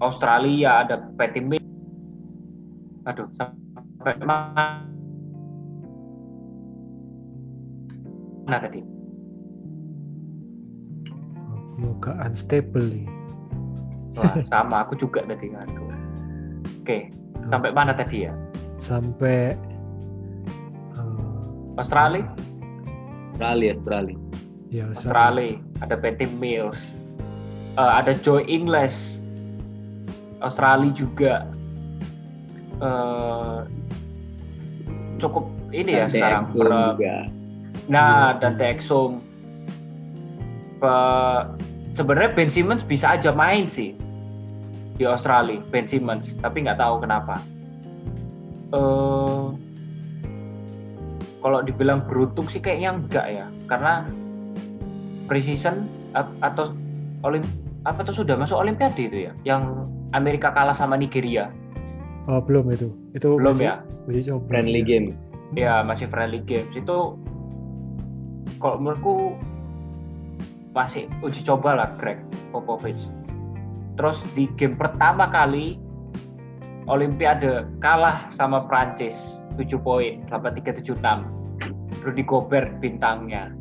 Australia 0.01 0.87
ada 0.87 0.97
Patty 1.19 1.41
Mills. 1.45 1.69
Aduh 3.05 3.29
sampai 3.37 4.17
mana 8.51 8.67
tadi? 8.67 8.83
Muka 11.79 12.19
unstable 12.27 12.83
nih. 12.91 13.07
Wah, 14.19 14.43
sama 14.51 14.83
aku 14.83 14.99
juga 14.99 15.23
tadi 15.23 15.55
ngadu. 15.55 15.87
Oke, 16.83 17.15
sampai 17.47 17.71
mana 17.71 17.95
tadi 17.95 18.27
ya? 18.27 18.35
Sampai 18.75 19.55
uh, 20.99 21.79
Australia? 21.79 22.27
Australia, 23.39 23.79
Australia. 23.79 24.19
Ya, 24.75 24.91
Australia. 24.91 25.63
Australia. 25.63 25.87
Ada 25.87 25.95
Patty 26.03 26.27
Mills. 26.43 26.91
Uh, 27.79 28.03
ada 28.03 28.19
Joe 28.19 28.43
Ingles. 28.51 29.23
Australia 30.43 30.91
juga. 30.91 31.47
Uh, 32.83 33.63
cukup 35.23 35.47
ini 35.71 36.03
ya 36.03 36.11
sekarang. 36.11 36.51
Per, 36.51 36.67
juga 36.67 37.31
Nah, 37.91 38.39
dan 38.39 38.55
Exum. 38.63 39.19
Sebenarnya 41.93 42.31
Ben 42.33 42.49
Simmons 42.49 42.87
bisa 42.87 43.19
aja 43.19 43.35
main 43.35 43.67
sih 43.67 43.99
di 44.97 45.05
Australia, 45.05 45.59
Ben 45.75 45.85
Simmons, 45.85 46.39
tapi 46.39 46.63
nggak 46.65 46.79
tahu 46.79 47.03
kenapa. 47.03 47.43
Uh, 48.71 49.51
kalau 51.43 51.67
dibilang 51.67 52.07
beruntung 52.07 52.47
sih 52.47 52.63
kayaknya 52.63 52.95
enggak 52.95 53.27
ya, 53.27 53.47
karena 53.67 54.07
precision 55.27 55.91
atau 56.15 56.73
olim 57.27 57.43
apa 57.89 58.05
tuh 58.07 58.23
sudah 58.23 58.37
masuk 58.39 58.61
Olimpiade 58.61 59.09
itu 59.09 59.29
ya, 59.29 59.33
yang 59.43 59.91
Amerika 60.15 60.55
kalah 60.55 60.77
sama 60.77 60.95
Nigeria. 60.95 61.51
Oh 62.29 62.39
belum 62.39 62.71
itu, 62.71 62.93
itu 63.17 63.41
belum 63.41 63.57
masih, 63.57 63.67
ya. 63.67 63.75
Masih. 64.07 64.39
Friendly 64.47 64.85
ya. 64.85 64.89
games. 64.89 65.35
Ya 65.57 65.75
masih 65.83 66.07
friendly 66.07 66.45
games 66.45 66.71
itu 66.77 67.19
kalau 68.61 68.77
menurutku 68.77 69.35
masih 70.77 71.11
uji 71.25 71.43
coba 71.43 71.75
lah 71.83 71.89
Greg 71.99 72.21
Popovich. 72.55 73.11
Terus 73.99 74.23
di 74.37 74.47
game 74.55 74.79
pertama 74.79 75.27
kali 75.27 75.81
Olimpiade 76.89 77.67
kalah 77.79 78.31
sama 78.33 78.65
Prancis 78.65 79.43
7 79.59 79.77
poin 79.81 80.23
8376 80.31 80.97
Rudy 82.03 82.25
Gobert 82.25 82.79
bintangnya. 82.79 83.53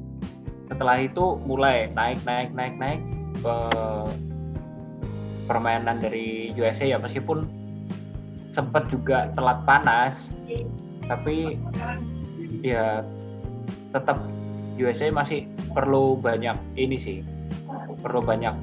Setelah 0.70 1.02
itu 1.02 1.41
mulai 1.43 1.89
naik 1.91 2.22
naik 2.24 2.54
naik 2.54 2.76
naik 2.78 3.02
ke 3.41 3.56
permainan 5.50 5.97
dari 5.97 6.54
USA 6.56 6.86
ya 6.86 6.97
meskipun 7.02 7.43
sempat 8.54 8.88
juga 8.89 9.34
telat 9.34 9.66
panas. 9.66 10.30
Tapi 11.10 11.58
ya 12.62 13.02
tetap 13.93 14.22
USA 14.80 15.12
masih 15.12 15.46
perlu 15.76 16.16
banyak 16.16 16.56
ini 16.80 16.96
sih 16.96 17.18
perlu 18.00 18.24
banyak 18.24 18.56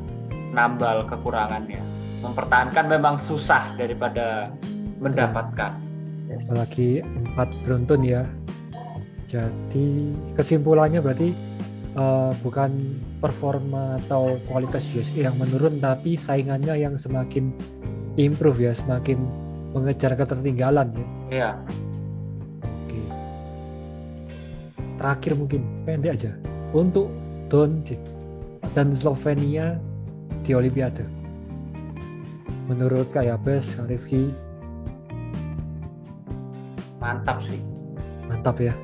nambal 0.57 1.05
kekurangannya. 1.05 1.83
Mempertahankan 2.25 2.89
memang 2.89 3.21
susah 3.21 3.77
daripada 3.77 4.51
mendapatkan. 4.99 5.85
Yes. 6.27 6.51
apalagi 6.51 7.07
empat 7.07 7.55
beruntun 7.62 8.03
ya. 8.03 8.27
Jadi 9.31 10.11
kesimpulannya 10.35 10.99
berarti 10.99 11.31
eh, 11.95 12.33
bukan 12.43 12.71
performa 13.23 14.03
atau 14.07 14.35
kualitas 14.51 14.91
USA 14.91 15.31
yang 15.31 15.39
menurun 15.39 15.79
tapi 15.79 16.19
saingannya 16.19 16.75
yang 16.83 16.99
semakin 16.99 17.55
improve 18.19 18.59
ya 18.59 18.73
semakin 18.75 19.23
mengejar 19.71 20.19
ketertinggalan 20.19 20.91
ya. 20.97 21.07
Iya, 21.31 21.51
terakhir 24.97 25.36
mungkin 25.36 25.62
pendek 25.84 26.16
aja. 26.16 26.32
Untuk 26.74 27.09
Doncic 27.47 28.01
dan 28.74 28.90
Slovenia 28.90 29.78
di 30.42 30.53
Olimpiade. 30.53 31.07
Menurut 32.66 33.07
Kak 33.14 33.22
Yabes, 33.22 33.78
Kak 33.78 33.86
Rifki? 33.86 34.34
Mantap 36.99 37.38
sih. 37.38 37.62
Mantap 38.26 38.59
ya. 38.59 38.74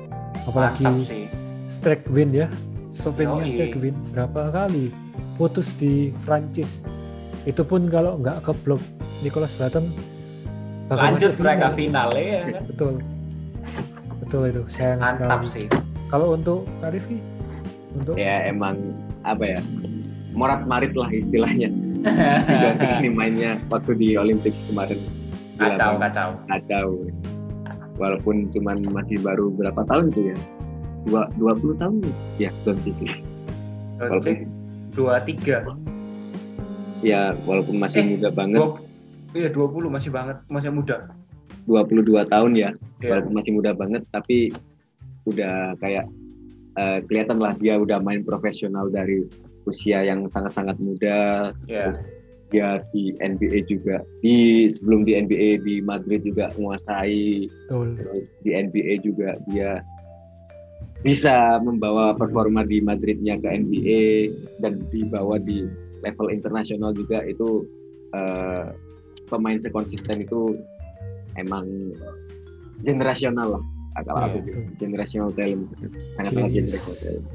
Apalagi 0.47 0.87
mantap 0.87 1.07
sih. 1.11 1.27
strike 1.67 2.07
win 2.07 2.31
ya. 2.31 2.47
Slovenia 2.93 3.43
strike 3.51 3.75
win 3.83 3.95
berapa 4.15 4.55
kali 4.55 4.87
putus 5.35 5.75
di 5.75 6.15
Prancis. 6.23 6.79
Itu 7.43 7.67
pun 7.67 7.91
kalau 7.91 8.15
nggak 8.23 8.47
ke 8.47 8.55
blok 8.63 8.79
Nicholas 9.19 9.51
Batum 9.59 9.91
bakal 10.87 11.15
lanjut 11.15 11.35
mereka 11.39 11.71
final. 11.75 11.75
final 11.75 12.09
ya 12.15 12.41
kan? 12.47 12.63
Betul. 12.71 12.93
Betul 14.23 14.41
itu 14.55 14.61
sayang 14.71 15.03
mantap 15.03 15.43
sekali. 15.43 15.47
sih 15.51 15.65
kalau 16.13 16.37
untuk 16.37 16.69
Kak 16.77 16.93
Rifki 16.93 17.17
untuk 17.97 18.13
Ya 18.13 18.45
emang 18.45 18.77
apa 19.25 19.57
ya? 19.57 19.59
Morat 20.33 20.65
marit 20.65 20.93
lah 20.93 21.09
istilahnya. 21.09 21.73
Ini 23.01 23.09
mainnya 23.09 23.57
waktu 23.69 23.97
di 23.97 24.13
Olympics 24.13 24.61
kemarin. 24.69 25.01
Kacau 25.57 25.97
kacau. 25.97 26.29
Kacau. 26.49 26.87
Walaupun 27.97 28.49
cuman 28.49 28.81
masih 28.89 29.17
baru 29.21 29.53
berapa 29.53 29.81
tahun 29.85 30.09
itu 30.09 30.33
ya? 30.33 30.37
Dua 31.05 31.21
dua 31.37 31.53
puluh 31.57 31.73
tahun? 31.77 32.01
Ya 32.37 32.49
Doncic 32.61 32.97
dua 34.93 35.17
tiga. 35.25 35.65
Ya 37.01 37.33
walaupun 37.45 37.77
masih 37.77 37.99
Eh, 38.01 38.07
muda 38.17 38.29
banget. 38.29 38.57
dua 38.61 38.77
iya 39.33 39.49
20 39.49 39.89
masih 39.89 40.09
banget 40.13 40.37
masih 40.45 40.69
muda. 40.69 41.09
22 41.65 42.21
tahun 42.27 42.51
ya 42.53 42.69
Iya. 43.01 43.09
walaupun 43.09 43.33
masih 43.33 43.51
muda 43.55 43.71
banget 43.73 44.03
tapi 44.09 44.51
udah 45.27 45.77
kayak 45.79 46.05
eh, 46.77 46.99
kelihatan 47.07 47.39
lah 47.39 47.53
dia 47.57 47.79
udah 47.79 47.99
main 48.01 48.25
profesional 48.25 48.89
dari 48.89 49.23
usia 49.63 50.03
yang 50.03 50.27
sangat-sangat 50.27 50.75
muda. 50.79 51.51
Ya. 51.67 51.91
Dia 52.53 52.85
di 52.93 53.17
NBA 53.17 53.65
juga 53.65 54.05
di 54.21 54.69
sebelum 54.69 55.09
di 55.09 55.17
NBA 55.17 55.65
di 55.65 55.81
Madrid 55.81 56.21
juga 56.21 56.53
menguasai. 56.53 57.49
Betul. 57.49 57.97
Terus 57.97 58.37
di 58.45 58.53
NBA 58.53 59.01
juga 59.01 59.33
dia 59.49 59.81
bisa 61.01 61.57
membawa 61.59 62.13
performa 62.13 62.61
di 62.61 62.79
Madridnya 62.79 63.41
ke 63.41 63.47
NBA 63.49 64.03
dan 64.61 64.85
dibawa 64.93 65.41
di 65.41 65.65
level 66.05 66.29
internasional 66.29 66.93
juga. 66.93 67.25
Itu 67.25 67.65
eh, 68.13 68.69
pemain 69.33 69.57
sekonsisten 69.57 70.21
itu 70.21 70.53
emang 71.41 71.65
generasional 72.85 73.57
lah 73.57 73.65
Iya, 73.93 74.09
aku 74.09 74.37
betul. 74.41 74.63
generational 74.77 75.29
talent. 75.31 75.69
Sangat 76.17 76.31
sangat 76.33 76.51
generational 76.51 76.97
talent. 76.97 77.25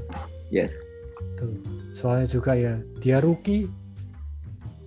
Yes. 0.50 0.72
Betul. 1.18 1.50
Soalnya 1.92 2.26
juga 2.26 2.52
ya 2.54 2.74
dia 2.98 3.18
rookie. 3.22 3.70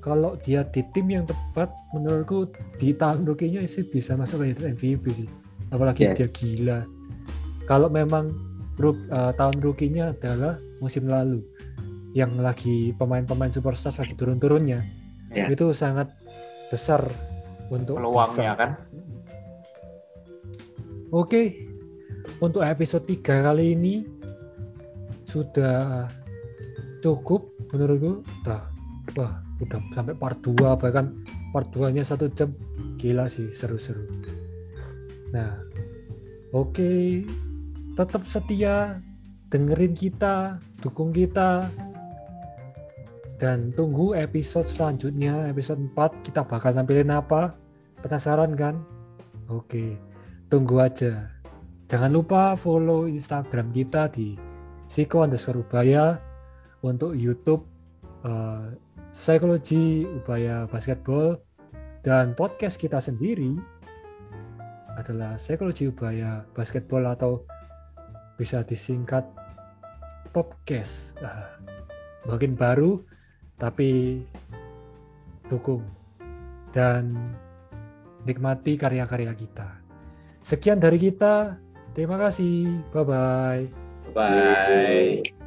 Kalau 0.01 0.33
dia 0.41 0.65
di 0.65 0.81
tim 0.91 1.13
yang 1.13 1.29
tepat 1.29 1.69
menurutku 1.93 2.49
di 2.81 2.89
tahun 2.91 3.21
rookie-nya 3.21 3.61
sih 3.69 3.85
bisa 3.85 4.17
masuk 4.17 4.41
ke 4.41 4.65
MVP 4.65 5.13
sih. 5.13 5.29
Apalagi 5.69 6.09
Yes. 6.09 6.17
dia 6.17 6.27
gila. 6.27 6.79
Kalau 7.69 7.85
memang 7.87 8.33
rook, 8.75 8.97
eh, 9.07 9.31
tahun 9.37 9.61
rookie-nya 9.61 10.17
adalah 10.17 10.57
musim 10.81 11.05
lalu 11.05 11.45
yang 12.11 12.33
lagi 12.41 12.91
pemain-pemain 12.97 13.53
superstar 13.53 13.93
lagi 13.95 14.17
turun-turunnya 14.17 14.83
Ya. 15.31 15.47
itu 15.47 15.71
sangat 15.71 16.11
besar 16.67 16.99
untuk 17.71 17.95
peluangnya 17.95 18.51
bisa. 18.51 18.59
kan 18.59 18.71
Oke, 21.11 21.67
untuk 22.39 22.63
episode 22.63 23.03
3 23.03 23.43
kali 23.43 23.75
ini 23.75 24.07
sudah 25.27 26.07
cukup 27.03 27.51
menurutku. 27.75 28.23
Dah, 28.47 28.71
wah, 29.19 29.43
udah 29.59 29.83
sampai 29.91 30.15
part 30.15 30.39
2 30.39 30.55
bahkan 30.79 31.11
part 31.51 31.67
2-nya 31.75 32.07
satu 32.07 32.31
jam. 32.31 32.55
Gila 32.95 33.27
sih, 33.27 33.51
seru-seru. 33.51 34.07
Nah, 35.35 35.59
oke, 36.55 37.27
tetap 37.99 38.23
setia 38.23 39.03
dengerin 39.51 39.91
kita, 39.91 40.63
dukung 40.79 41.11
kita. 41.11 41.67
Dan 43.35 43.75
tunggu 43.75 44.15
episode 44.15 44.63
selanjutnya, 44.63 45.51
episode 45.51 45.83
4 45.91 46.23
kita 46.23 46.47
bakal 46.47 46.71
tampilin 46.71 47.11
apa? 47.11 47.51
Penasaran 47.99 48.55
kan? 48.55 48.79
Oke 49.51 50.10
tunggu 50.51 50.83
aja. 50.83 51.31
Jangan 51.87 52.11
lupa 52.11 52.59
follow 52.59 53.07
Instagram 53.07 53.71
kita 53.71 54.11
di 54.11 54.35
Siko 54.91 55.23
underscore 55.23 55.63
Ubaya 55.63 56.19
untuk 56.83 57.15
YouTube 57.15 57.63
eh, 58.27 58.75
Psikologi 59.15 60.03
Ubaya 60.03 60.67
Basketball 60.67 61.39
dan 62.03 62.35
podcast 62.35 62.75
kita 62.75 62.99
sendiri 62.99 63.55
adalah 64.99 65.39
Psikologi 65.39 65.87
Ubaya 65.87 66.43
Basketball 66.51 67.07
atau 67.07 67.47
bisa 68.35 68.59
disingkat 68.67 69.23
Popcast. 70.35 71.15
Ah, 71.23 71.55
mungkin 72.27 72.59
baru 72.59 72.99
tapi 73.55 74.19
dukung 75.47 75.87
dan 76.75 77.15
nikmati 78.27 78.75
karya-karya 78.75 79.31
kita. 79.35 79.80
Sekian 80.41 80.81
dari 80.81 80.97
kita. 80.97 81.57
Terima 81.93 82.17
kasih. 82.17 82.81
Bye 82.91 83.05
bye. 83.05 83.63
bye 84.11 85.40